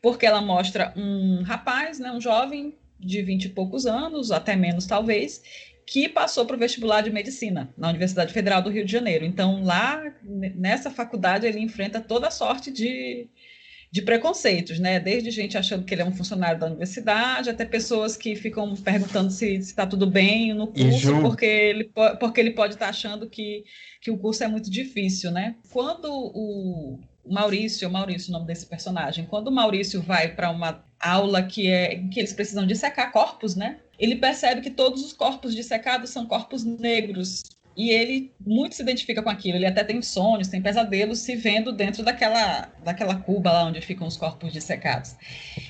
Porque 0.00 0.26
ela 0.26 0.40
mostra 0.40 0.92
um 0.96 1.42
rapaz, 1.42 1.98
né, 1.98 2.10
um 2.12 2.20
jovem 2.20 2.74
de 2.98 3.22
vinte 3.22 3.46
e 3.46 3.48
poucos 3.48 3.86
anos, 3.86 4.30
até 4.30 4.56
menos 4.56 4.86
talvez, 4.86 5.42
que 5.86 6.08
passou 6.08 6.46
para 6.46 6.56
o 6.56 6.58
vestibular 6.58 7.02
de 7.02 7.10
medicina 7.10 7.72
na 7.76 7.88
Universidade 7.88 8.32
Federal 8.32 8.62
do 8.62 8.70
Rio 8.70 8.84
de 8.84 8.92
Janeiro. 8.92 9.24
Então, 9.24 9.62
lá 9.62 10.02
nessa 10.22 10.90
faculdade, 10.90 11.46
ele 11.46 11.60
enfrenta 11.60 12.00
toda 12.00 12.30
sorte 12.30 12.70
de, 12.70 13.28
de 13.90 14.02
preconceitos, 14.02 14.78
né? 14.78 14.98
Desde 14.98 15.30
gente 15.30 15.58
achando 15.58 15.84
que 15.84 15.94
ele 15.94 16.02
é 16.02 16.04
um 16.04 16.14
funcionário 16.14 16.58
da 16.58 16.66
universidade, 16.66 17.50
até 17.50 17.64
pessoas 17.64 18.16
que 18.16 18.34
ficam 18.34 18.74
perguntando 18.74 19.30
se 19.30 19.54
está 19.56 19.86
tudo 19.86 20.06
bem 20.06 20.54
no 20.54 20.68
curso, 20.68 21.20
porque 21.20 21.46
ele, 21.46 21.90
porque 22.18 22.40
ele 22.40 22.50
pode 22.52 22.74
estar 22.74 22.86
tá 22.86 22.90
achando 22.90 23.28
que, 23.28 23.64
que 24.00 24.10
o 24.10 24.18
curso 24.18 24.42
é 24.42 24.48
muito 24.48 24.70
difícil, 24.70 25.30
né? 25.30 25.56
Quando 25.70 26.08
o 26.10 26.98
Maurício, 27.26 27.88
o 27.88 27.92
Maurício, 27.92 28.30
o 28.30 28.32
nome 28.32 28.46
desse 28.46 28.66
personagem, 28.66 29.26
quando 29.26 29.48
o 29.48 29.52
Maurício 29.52 30.00
vai 30.00 30.34
para 30.34 30.50
uma 30.50 30.84
aula 30.98 31.42
que 31.42 31.68
é 31.68 32.02
que 32.10 32.18
eles 32.18 32.32
precisam 32.32 32.66
dissecar 32.66 33.12
corpos, 33.12 33.54
né? 33.54 33.80
Ele 33.98 34.16
percebe 34.16 34.60
que 34.60 34.70
todos 34.70 35.04
os 35.04 35.12
corpos 35.12 35.54
dissecados 35.54 36.10
são 36.10 36.26
corpos 36.26 36.64
negros. 36.64 37.42
E 37.76 37.90
ele 37.90 38.32
muito 38.40 38.76
se 38.76 38.82
identifica 38.82 39.20
com 39.20 39.28
aquilo. 39.28 39.56
Ele 39.56 39.66
até 39.66 39.82
tem 39.82 40.00
sonhos, 40.00 40.46
tem 40.46 40.62
pesadelos 40.62 41.18
se 41.18 41.34
vendo 41.34 41.72
dentro 41.72 42.04
daquela, 42.04 42.72
daquela 42.84 43.16
cuba 43.16 43.52
lá 43.52 43.64
onde 43.64 43.80
ficam 43.80 44.06
os 44.06 44.16
corpos 44.16 44.52
dissecados. 44.52 45.16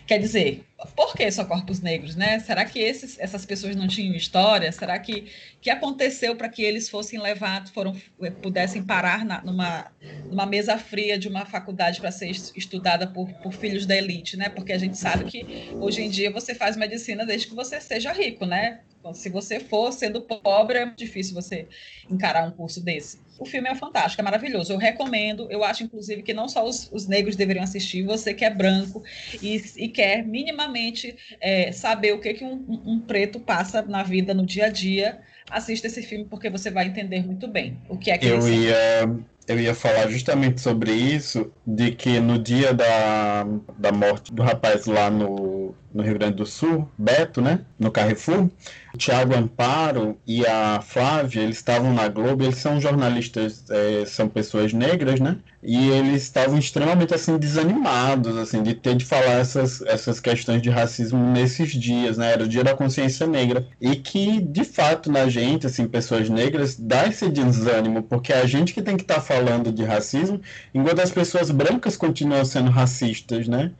Quer 0.06 0.18
dizer, 0.18 0.66
por 0.96 1.14
que 1.14 1.30
só 1.30 1.44
corpos 1.44 1.80
negros, 1.80 2.16
né? 2.16 2.40
Será 2.40 2.64
que 2.64 2.78
esses, 2.80 3.18
essas 3.18 3.46
pessoas 3.46 3.76
não 3.76 3.86
tinham 3.86 4.14
história? 4.14 4.70
Será 4.72 4.98
que 4.98 5.30
que 5.60 5.70
aconteceu 5.70 6.36
para 6.36 6.48
que 6.48 6.62
eles 6.62 6.90
fossem 6.90 7.18
levados, 7.20 7.70
foram 7.70 7.94
pudessem 8.42 8.82
parar 8.82 9.24
na, 9.24 9.42
numa, 9.42 9.90
numa 10.28 10.44
mesa 10.44 10.76
fria 10.76 11.18
de 11.18 11.28
uma 11.28 11.46
faculdade 11.46 12.00
para 12.00 12.10
ser 12.12 12.30
estudada 12.30 13.06
por, 13.06 13.32
por 13.34 13.52
filhos 13.52 13.86
da 13.86 13.96
elite, 13.96 14.36
né? 14.36 14.48
Porque 14.48 14.72
a 14.72 14.78
gente 14.78 14.98
sabe 14.98 15.24
que 15.24 15.46
hoje 15.80 16.02
em 16.02 16.10
dia 16.10 16.30
você 16.30 16.54
faz 16.54 16.76
medicina 16.76 17.24
desde 17.24 17.46
que 17.46 17.54
você 17.54 17.80
seja 17.80 18.12
rico, 18.12 18.44
né? 18.44 18.82
Se 19.14 19.28
você 19.28 19.60
for 19.60 19.92
sendo 19.92 20.22
pobre, 20.22 20.78
é 20.78 20.86
difícil 20.86 21.34
você 21.34 21.68
encarar 22.10 22.46
um 22.48 22.52
curso 22.52 22.82
desse. 22.82 23.23
O 23.38 23.44
filme 23.44 23.68
é 23.68 23.74
fantástico, 23.74 24.20
é 24.20 24.24
maravilhoso. 24.24 24.72
Eu 24.72 24.78
recomendo. 24.78 25.50
Eu 25.50 25.64
acho, 25.64 25.82
inclusive, 25.82 26.22
que 26.22 26.32
não 26.32 26.48
só 26.48 26.64
os, 26.64 26.90
os 26.92 27.06
negros 27.06 27.36
deveriam 27.36 27.64
assistir, 27.64 28.02
você 28.02 28.32
que 28.32 28.44
é 28.44 28.50
branco 28.50 29.02
e, 29.42 29.62
e 29.76 29.88
quer 29.88 30.24
minimamente 30.24 31.16
é, 31.40 31.72
saber 31.72 32.12
o 32.12 32.20
que, 32.20 32.34
que 32.34 32.44
um, 32.44 32.64
um, 32.86 33.00
preto 33.00 33.40
passa 33.40 33.82
na 33.82 34.02
vida, 34.02 34.32
no 34.32 34.46
dia 34.46 34.66
a 34.66 34.68
dia, 34.68 35.20
assista 35.50 35.86
esse 35.86 36.02
filme 36.02 36.24
porque 36.24 36.48
você 36.48 36.70
vai 36.70 36.86
entender 36.86 37.24
muito 37.26 37.48
bem 37.48 37.78
o 37.88 37.98
que 37.98 38.10
é 38.10 38.18
que 38.18 38.26
Eu 38.26 38.48
ia, 38.48 39.08
eu 39.46 39.58
ia 39.58 39.74
falar 39.74 40.08
justamente 40.08 40.60
sobre 40.60 40.92
isso, 40.92 41.52
de 41.66 41.92
que 41.92 42.20
no 42.20 42.38
dia 42.38 42.72
da, 42.72 43.46
da 43.78 43.92
morte 43.92 44.32
do 44.32 44.42
rapaz 44.42 44.86
lá 44.86 45.10
no, 45.10 45.74
no 45.94 46.02
Rio 46.02 46.14
Grande 46.14 46.36
do 46.36 46.44
Sul, 46.44 46.88
Beto, 46.98 47.40
né? 47.40 47.60
No 47.78 47.90
Carrefour, 47.90 48.50
o 48.92 48.98
Thiago 48.98 49.34
Amparo 49.34 50.18
e 50.26 50.44
a 50.44 50.80
Flávia, 50.80 51.42
eles 51.42 51.56
estavam 51.56 51.94
na 51.94 52.08
Globo, 52.08 52.42
eles 52.42 52.58
são 52.58 52.80
jornalistas, 52.80 53.64
é, 53.70 54.04
são 54.04 54.28
pessoas 54.28 54.72
negras, 54.72 55.20
né? 55.20 55.38
E 55.62 55.88
eles 55.90 56.24
estavam 56.24 56.58
extremamente, 56.58 57.14
assim, 57.14 57.38
desanimados, 57.38 58.36
assim, 58.36 58.62
de 58.62 58.74
ter 58.74 58.96
de 58.96 59.04
falar 59.04 59.40
essas, 59.40 59.80
essas 59.82 60.20
questões 60.20 60.60
de 60.60 60.68
racismo 60.68 61.18
nesses 61.32 61.72
dias, 61.72 62.18
né? 62.18 62.32
Era 62.32 62.44
o 62.44 62.48
dia 62.48 62.64
da 62.64 62.74
consciência 62.74 63.26
negra. 63.26 63.66
E 63.80 63.96
que, 63.96 64.40
de 64.40 64.64
fato, 64.64 65.10
na 65.10 65.28
gente, 65.28 65.66
assim, 65.66 65.86
pessoas 65.86 66.28
negras, 66.28 66.76
dá 66.76 67.06
esse 67.06 67.28
desânimo, 67.30 68.02
porque 68.02 68.32
é 68.32 68.40
a 68.40 68.46
gente 68.46 68.74
que 68.74 68.82
tem 68.82 68.96
que 68.96 69.02
estar 69.02 69.20
falando 69.34 69.72
de 69.72 69.84
racismo, 69.84 70.40
enquanto 70.72 71.00
as 71.00 71.10
pessoas 71.10 71.50
brancas 71.50 71.96
continuam 71.96 72.44
sendo 72.44 72.70
racistas, 72.70 73.48
né? 73.48 73.74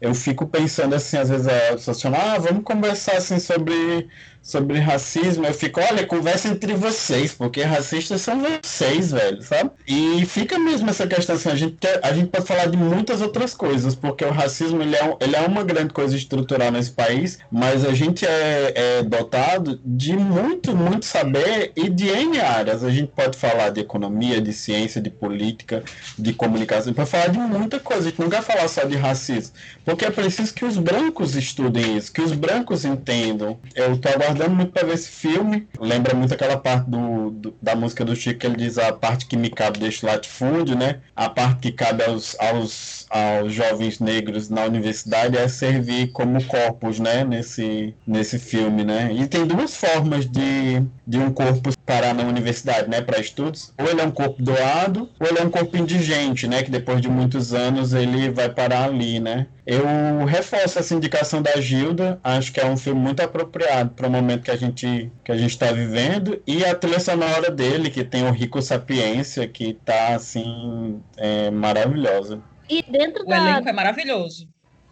Eu 0.00 0.14
fico 0.14 0.46
pensando 0.48 0.94
assim, 0.94 1.16
às 1.18 1.28
vezes 1.30 1.46
a 1.48 1.72
pessoa 1.72 1.94
chama, 1.94 2.18
ah, 2.18 2.38
vamos 2.38 2.64
conversar 2.64 3.16
assim 3.16 3.38
sobre 3.38 4.08
sobre 4.44 4.78
racismo, 4.78 5.46
eu 5.46 5.54
fico, 5.54 5.80
olha, 5.80 6.06
conversa 6.06 6.48
entre 6.48 6.74
vocês, 6.74 7.32
porque 7.32 7.62
racistas 7.62 8.20
são 8.20 8.42
vocês, 8.42 9.10
velho, 9.10 9.42
sabe? 9.42 9.70
E 9.88 10.26
fica 10.26 10.58
mesmo 10.58 10.90
essa 10.90 11.06
questão 11.06 11.34
assim, 11.34 11.48
a 11.48 11.54
gente, 11.54 11.76
quer, 11.80 11.98
a 12.02 12.12
gente 12.12 12.28
pode 12.28 12.46
falar 12.46 12.66
de 12.66 12.76
muitas 12.76 13.22
outras 13.22 13.54
coisas, 13.54 13.94
porque 13.94 14.22
o 14.22 14.30
racismo 14.30 14.82
ele 14.82 14.94
é, 14.94 15.16
ele 15.18 15.34
é 15.34 15.40
uma 15.40 15.64
grande 15.64 15.94
coisa 15.94 16.14
estrutural 16.14 16.70
nesse 16.70 16.90
país, 16.92 17.38
mas 17.50 17.86
a 17.86 17.94
gente 17.94 18.26
é, 18.26 18.98
é 18.98 19.02
dotado 19.02 19.80
de 19.82 20.14
muito, 20.14 20.76
muito 20.76 21.06
saber 21.06 21.72
e 21.74 21.88
de 21.88 22.08
N 22.08 22.38
áreas. 22.38 22.84
A 22.84 22.90
gente 22.90 23.12
pode 23.16 23.38
falar 23.38 23.70
de 23.70 23.80
economia, 23.80 24.42
de 24.42 24.52
ciência, 24.52 25.00
de 25.00 25.08
política, 25.08 25.82
de 26.18 26.34
comunicação, 26.34 26.92
pode 26.92 27.08
falar 27.08 27.28
de 27.28 27.38
muita 27.38 27.80
coisa, 27.80 28.08
a 28.08 28.10
gente 28.10 28.20
não 28.20 28.28
vai 28.28 28.42
falar 28.42 28.68
só 28.68 28.84
de 28.84 28.96
racismo, 28.96 29.54
porque 29.86 30.04
é 30.04 30.10
preciso 30.10 30.52
que 30.52 30.66
os 30.66 30.76
brancos 30.76 31.34
estudem 31.34 31.96
isso, 31.96 32.12
que 32.12 32.20
os 32.20 32.32
brancos 32.32 32.84
entendam. 32.84 33.58
Eu 33.74 33.96
tô 33.96 34.10
aguardando 34.10 34.33
aguardando 34.34 34.56
muito 34.56 34.72
para 34.72 34.86
ver 34.86 34.94
esse 34.94 35.08
filme. 35.08 35.66
Lembra 35.78 36.14
muito 36.14 36.34
aquela 36.34 36.56
parte 36.56 36.90
do, 36.90 37.30
do, 37.30 37.54
da 37.62 37.74
música 37.74 38.04
do 38.04 38.14
Chico 38.14 38.40
que 38.40 38.46
ele 38.46 38.56
diz 38.56 38.76
a 38.76 38.92
parte 38.92 39.26
que 39.26 39.36
me 39.36 39.48
cabe 39.48 39.78
deste 39.78 40.04
latifúndio, 40.04 40.76
né? 40.76 41.00
A 41.14 41.28
parte 41.28 41.60
que 41.60 41.72
cabe 41.72 42.02
aos, 42.04 42.36
aos, 42.38 43.06
aos 43.08 43.52
jovens 43.52 44.00
negros 44.00 44.50
na 44.50 44.64
universidade 44.64 45.36
é 45.38 45.46
servir 45.48 46.08
como 46.08 46.42
corpos, 46.44 46.98
né? 46.98 47.24
Nesse, 47.24 47.94
nesse 48.06 48.38
filme, 48.38 48.84
né? 48.84 49.10
E 49.12 49.26
tem 49.26 49.46
duas 49.46 49.76
formas 49.76 50.26
de, 50.26 50.82
de 51.06 51.18
um 51.18 51.32
corpo 51.32 51.70
parar 51.86 52.14
na 52.14 52.24
universidade, 52.24 52.90
né? 52.90 53.00
Para 53.00 53.20
estudos. 53.20 53.72
Ou 53.78 53.86
ele 53.88 54.00
é 54.00 54.04
um 54.04 54.10
corpo 54.10 54.42
doado, 54.42 55.08
ou 55.18 55.26
ele 55.26 55.38
é 55.38 55.44
um 55.44 55.50
corpo 55.50 55.76
indigente, 55.76 56.46
né? 56.46 56.62
Que 56.62 56.70
depois 56.70 57.00
de 57.00 57.08
muitos 57.08 57.54
anos 57.54 57.92
ele 57.92 58.30
vai 58.30 58.48
parar 58.48 58.84
ali, 58.84 59.20
né? 59.20 59.46
Eu 59.66 60.24
reforço 60.26 60.78
essa 60.78 60.94
indicação 60.94 61.40
da 61.40 61.58
Gilda, 61.60 62.20
acho 62.22 62.52
que 62.52 62.60
é 62.60 62.66
um 62.66 62.76
filme 62.76 63.00
muito 63.00 63.20
apropriado 63.20 63.94
para 63.94 64.06
o 64.06 64.10
momento 64.10 64.42
que 64.44 64.50
a 64.50 64.56
gente 64.56 65.10
que 65.24 65.32
a 65.32 65.36
gente 65.38 65.52
está 65.52 65.72
vivendo 65.72 66.42
e 66.46 66.64
a 66.64 66.74
trilha 66.74 67.00
sonora 67.00 67.50
dele, 67.50 67.90
que 67.90 68.04
tem 68.04 68.24
o 68.26 68.30
Rico 68.32 68.60
Sapiência, 68.60 69.48
que 69.48 69.70
está 69.70 70.14
assim 70.16 71.02
é, 71.16 71.50
maravilhosa. 71.50 72.44
E 72.68 72.82
dentro 72.82 73.26
O 73.26 73.28
da. 73.28 73.36
elenco 73.36 73.68
é 73.68 73.72
maravilhoso. 73.72 74.48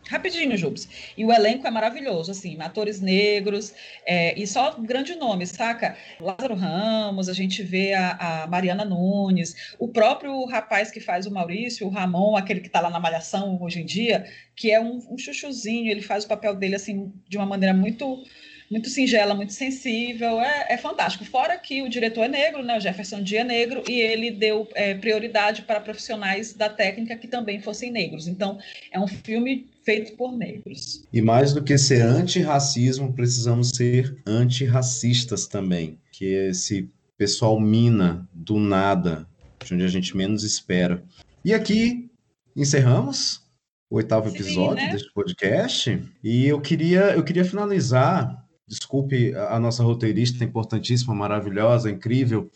Rapidinho, 0.08 0.56
Jubes. 0.56 0.88
E 1.16 1.24
o 1.24 1.32
elenco 1.32 1.66
é 1.66 1.70
maravilhoso, 1.70 2.30
assim, 2.30 2.60
atores 2.60 3.00
negros, 3.00 3.72
é, 4.04 4.38
e 4.38 4.46
só 4.46 4.72
grande 4.78 5.14
nome, 5.14 5.46
saca? 5.46 5.96
Lázaro 6.20 6.54
Ramos, 6.54 7.28
a 7.28 7.32
gente 7.32 7.62
vê 7.62 7.94
a, 7.94 8.42
a, 8.42 8.46
Mariana 8.46 8.84
Nunes, 8.84 9.74
o 9.78 9.88
próprio 9.88 10.44
rapaz 10.46 10.90
que 10.90 11.00
faz 11.00 11.26
o 11.26 11.30
Maurício, 11.30 11.86
o 11.86 11.90
Ramon, 11.90 12.36
aquele 12.36 12.60
que 12.60 12.66
está 12.66 12.80
lá 12.80 12.90
na 12.90 12.98
Malhação 12.98 13.58
hoje 13.62 13.80
em 13.80 13.86
dia, 13.86 14.26
que 14.56 14.70
é 14.70 14.80
um, 14.80 14.98
um 15.08 15.16
chuchuzinho, 15.16 15.90
ele 15.90 16.02
faz 16.02 16.24
o 16.24 16.28
papel 16.28 16.54
dele, 16.54 16.74
assim, 16.74 17.12
de 17.28 17.36
uma 17.36 17.46
maneira 17.46 17.74
muito 17.74 18.24
muito 18.72 18.88
singela, 18.88 19.34
muito 19.34 19.52
sensível, 19.52 20.40
é, 20.40 20.66
é, 20.70 20.78
fantástico. 20.78 21.26
Fora 21.26 21.58
que 21.58 21.82
o 21.82 21.90
diretor 21.90 22.24
é 22.24 22.28
negro, 22.28 22.62
né, 22.62 22.78
o 22.78 22.80
Jefferson 22.80 23.22
Dia 23.22 23.42
é 23.42 23.44
negro, 23.44 23.84
e 23.86 24.00
ele 24.00 24.30
deu 24.30 24.66
é, 24.74 24.94
prioridade 24.94 25.60
para 25.60 25.78
profissionais 25.78 26.54
da 26.54 26.70
técnica 26.70 27.14
que 27.14 27.28
também 27.28 27.60
fossem 27.60 27.92
negros. 27.92 28.26
Então, 28.26 28.58
é 28.90 28.98
um 28.98 29.06
filme 29.06 29.68
feito 29.84 30.16
por 30.16 30.32
negros. 30.32 31.06
E 31.12 31.20
mais 31.20 31.52
do 31.52 31.62
que 31.62 31.76
ser 31.76 32.00
antirracismo, 32.00 33.12
precisamos 33.12 33.68
ser 33.68 34.16
antirracistas 34.26 35.46
também, 35.46 35.98
que 36.10 36.24
esse 36.24 36.88
pessoal 37.18 37.60
mina 37.60 38.26
do 38.32 38.58
nada, 38.58 39.28
de 39.62 39.74
onde 39.74 39.84
a 39.84 39.88
gente 39.88 40.16
menos 40.16 40.44
espera. 40.44 41.04
E 41.44 41.52
aqui 41.52 42.10
encerramos 42.56 43.42
o 43.90 43.96
oitavo 43.96 44.30
episódio 44.30 44.80
Sim, 44.80 44.86
né? 44.86 44.92
deste 44.92 45.12
podcast. 45.12 46.02
E 46.24 46.46
eu 46.46 46.58
queria, 46.58 47.12
eu 47.12 47.22
queria 47.22 47.44
finalizar 47.44 48.41
desculpe 48.72 49.34
a 49.34 49.60
nossa 49.60 49.82
roteirista 49.82 50.42
importantíssima, 50.42 51.14
maravilhosa, 51.14 51.90
incrível. 51.90 52.50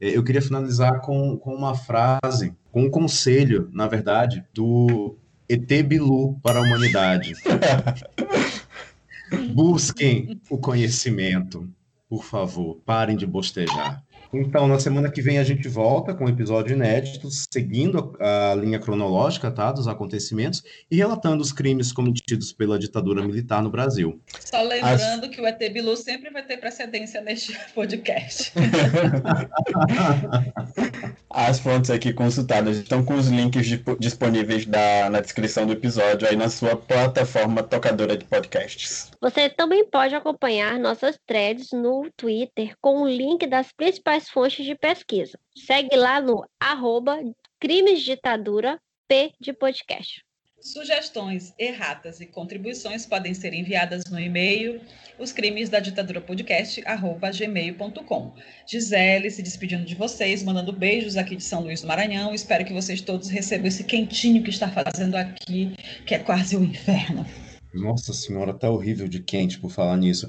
É, 0.00 0.16
eu 0.16 0.22
queria 0.22 0.42
finalizar 0.42 1.00
com, 1.00 1.36
com 1.38 1.54
uma 1.54 1.74
frase, 1.74 2.54
com 2.70 2.84
um 2.84 2.90
conselho, 2.90 3.70
na 3.72 3.86
verdade, 3.86 4.44
do 4.52 5.16
ET 5.48 5.82
Bilu 5.82 6.38
para 6.42 6.58
a 6.58 6.62
humanidade. 6.62 7.32
Busquem 9.54 10.40
o 10.50 10.58
conhecimento, 10.58 11.68
por 12.08 12.24
favor, 12.24 12.80
parem 12.84 13.16
de 13.16 13.26
bostejar. 13.26 14.04
Então, 14.34 14.66
na 14.66 14.78
semana 14.80 15.10
que 15.10 15.22
vem 15.22 15.38
a 15.38 15.44
gente 15.44 15.68
volta 15.68 16.12
com 16.12 16.24
um 16.24 16.28
episódio 16.28 16.74
inédito, 16.74 17.28
seguindo 17.30 18.16
a, 18.20 18.52
a, 18.52 18.54
linha 18.54 18.78
cronológica 18.78 19.50
tá, 19.50 19.70
dos 19.72 19.86
acontecimentos 19.86 20.62
e 20.90 20.96
relatando 20.96 21.42
os 21.42 21.52
crimes 21.52 21.92
cometidos 21.92 22.52
pela 22.52 22.78
ditadura 22.78 23.22
militar 23.22 23.62
no 23.62 23.70
Brasil. 23.70 24.20
Só 24.40 24.62
lembrando 24.62 25.26
As... 25.26 25.30
que 25.30 25.40
o 25.40 25.46
ET 25.46 25.58
Bilu 25.72 25.96
sempre 25.96 26.30
vai 26.30 26.42
ter 26.44 26.56
precedência 26.56 27.20
neste 27.20 27.56
podcast. 27.74 28.52
As 31.30 31.58
fontes 31.58 31.90
aqui 31.90 32.12
consultadas 32.12 32.76
estão 32.76 33.04
com 33.04 33.14
os 33.14 33.26
links 33.28 33.66
disponíveis 33.98 34.66
da, 34.66 35.10
na 35.10 35.20
descrição 35.20 35.66
do 35.66 35.72
episódio 35.72 36.28
aí 36.28 36.36
na 36.36 36.48
sua 36.48 36.76
plataforma 36.76 37.62
tocadora 37.62 38.16
de 38.16 38.24
podcasts. 38.24 39.10
Você 39.20 39.48
também 39.48 39.84
pode 39.84 40.14
acompanhar 40.14 40.78
nossas 40.78 41.18
threads 41.26 41.72
no 41.72 42.08
Twitter 42.16 42.74
com 42.80 43.02
o 43.02 43.08
link 43.08 43.46
das 43.46 43.72
principais 43.72 44.23
fontes 44.28 44.64
de 44.64 44.74
pesquisa. 44.74 45.38
Segue 45.56 45.96
lá 45.96 46.20
no 46.20 46.44
arroba 46.58 47.18
crimesditadura 47.60 48.80
P 49.08 49.32
de 49.40 49.52
podcast. 49.52 50.24
Sugestões, 50.64 51.52
erratas 51.58 52.22
e 52.22 52.26
contribuições 52.26 53.04
podem 53.04 53.34
ser 53.34 53.52
enviadas 53.52 54.02
no 54.10 54.18
e-mail 54.18 54.80
os 55.18 55.30
crimes 55.30 55.68
da 55.68 55.78
ditadura 55.78 56.22
podcast 56.22 56.82
gmail.com. 56.82 58.34
Gisele 58.66 59.30
se 59.30 59.42
despedindo 59.42 59.84
de 59.84 59.94
vocês, 59.94 60.42
mandando 60.42 60.72
beijos 60.72 61.18
aqui 61.18 61.36
de 61.36 61.44
São 61.44 61.62
Luís 61.62 61.82
do 61.82 61.86
Maranhão. 61.86 62.34
Espero 62.34 62.64
que 62.64 62.72
vocês 62.72 63.02
todos 63.02 63.28
recebam 63.28 63.66
esse 63.66 63.84
quentinho 63.84 64.42
que 64.42 64.48
está 64.48 64.66
fazendo 64.70 65.16
aqui, 65.16 65.76
que 66.06 66.14
é 66.14 66.18
quase 66.18 66.56
o 66.56 66.64
inferno. 66.64 67.26
Nossa 67.74 68.14
senhora, 68.14 68.54
tá 68.54 68.70
horrível 68.70 69.06
de 69.06 69.20
quente 69.20 69.58
por 69.58 69.70
falar 69.70 69.98
nisso. 69.98 70.26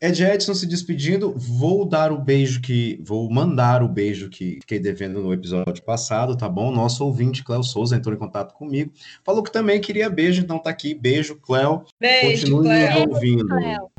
Ed 0.00 0.22
Edson 0.22 0.54
se 0.54 0.66
despedindo, 0.66 1.32
vou 1.32 1.84
dar 1.86 2.12
o 2.12 2.18
beijo 2.18 2.60
que. 2.60 3.00
Vou 3.02 3.30
mandar 3.30 3.82
o 3.82 3.88
beijo 3.88 4.28
que 4.28 4.58
fiquei 4.60 4.78
devendo 4.78 5.22
no 5.22 5.32
episódio 5.32 5.82
passado, 5.82 6.36
tá 6.36 6.48
bom? 6.48 6.70
Nosso 6.70 7.04
ouvinte, 7.04 7.42
Cléo 7.42 7.62
Souza, 7.62 7.96
entrou 7.96 8.14
em 8.14 8.18
contato 8.18 8.54
comigo. 8.54 8.92
Falou 9.24 9.42
que 9.42 9.50
também 9.50 9.80
queria 9.80 10.10
beijo, 10.10 10.42
então 10.42 10.58
tá 10.58 10.70
aqui. 10.70 10.94
Beijo, 10.94 11.36
Cléo. 11.36 11.84
Beijo, 11.98 12.42
Continue 12.42 12.68
Cléo. 12.68 13.06
nos 13.06 13.14
ouvindo. 13.14 13.46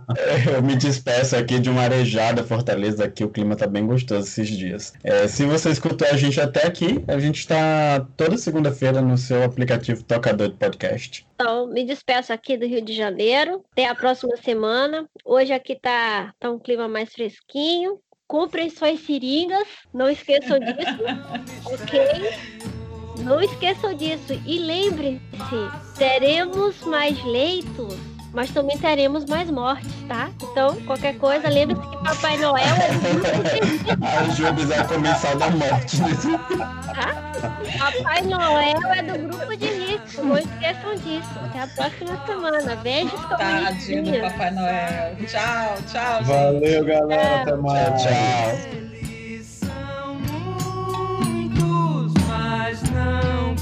Eu 0.53 0.61
me 0.61 0.75
despeço 0.75 1.35
aqui 1.35 1.59
de 1.59 1.69
uma 1.69 1.81
arejada 1.81 2.43
Fortaleza, 2.43 3.05
aqui 3.05 3.23
o 3.23 3.29
clima 3.29 3.55
tá 3.55 3.67
bem 3.67 3.85
gostoso 3.85 4.27
esses 4.27 4.47
dias. 4.47 4.93
É, 5.03 5.27
se 5.27 5.45
você 5.45 5.69
escutou 5.69 6.07
a 6.07 6.15
gente 6.15 6.39
até 6.39 6.65
aqui, 6.65 7.03
a 7.07 7.19
gente 7.19 7.39
está 7.39 8.05
toda 8.15 8.37
segunda-feira 8.37 9.01
no 9.01 9.17
seu 9.17 9.43
aplicativo 9.43 10.03
tocador 10.03 10.49
de 10.49 10.55
podcast. 10.55 11.27
Então, 11.35 11.67
me 11.67 11.85
despeço 11.85 12.31
aqui 12.31 12.57
do 12.57 12.65
Rio 12.65 12.81
de 12.81 12.93
Janeiro. 12.93 13.63
Até 13.73 13.87
a 13.87 13.95
próxima 13.95 14.35
semana. 14.37 15.07
Hoje 15.25 15.51
aqui 15.51 15.75
tá, 15.75 16.33
tá 16.39 16.49
um 16.49 16.59
clima 16.59 16.87
mais 16.87 17.11
fresquinho. 17.11 17.99
Comprem 18.25 18.69
suas 18.69 18.99
seringas. 19.01 19.67
Não 19.93 20.09
esqueçam 20.09 20.59
disso. 20.59 21.03
ok? 21.65 21.99
Não 23.23 23.41
esqueçam 23.41 23.93
disso. 23.93 24.41
E 24.45 24.59
lembre-se, 24.59 25.97
teremos 25.97 26.81
mais 26.81 27.21
leitos 27.25 28.16
mas 28.37 28.51
também 28.51 28.77
teremos 28.77 29.25
mais 29.25 29.49
mortes, 29.49 29.91
tá? 30.07 30.29
Então, 30.43 30.75
qualquer 30.81 31.17
coisa, 31.17 31.49
lembre-se 31.49 31.81
que 31.81 31.97
Papai 32.03 32.37
Noel 32.37 32.75
é 32.75 32.87
do 32.91 32.99
grupo 33.09 33.41
de... 33.83 34.73
a 34.75 34.81
ah, 34.81 34.85
começar 34.85 35.35
da 35.37 35.49
morte. 35.49 35.97
Tá? 36.93 37.15
Papai 37.79 38.21
Noel 38.21 38.93
é 38.93 39.01
do 39.01 39.27
grupo 39.27 39.57
de 39.57 39.65
risco, 39.65 40.21
não 40.23 40.37
esqueçam 40.37 40.93
disso. 40.97 41.31
Até 41.45 41.61
a 41.61 41.67
próxima 41.67 42.25
semana. 42.27 42.75
Beijos, 42.75 43.19
Tadinho 43.39 44.21
Papai 44.21 44.51
Noel. 44.51 45.15
Tchau, 45.25 45.77
tchau, 45.91 46.17
gente. 46.19 46.27
Valeu, 46.27 46.85
galera. 46.85 47.23
Tchau. 47.23 47.41
Até 47.41 47.55
mais. 47.55 48.03
Tchau, 48.03 48.11
tchau. 48.11 48.87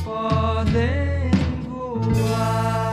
Podem 0.03 1.31
voar. 1.63 2.84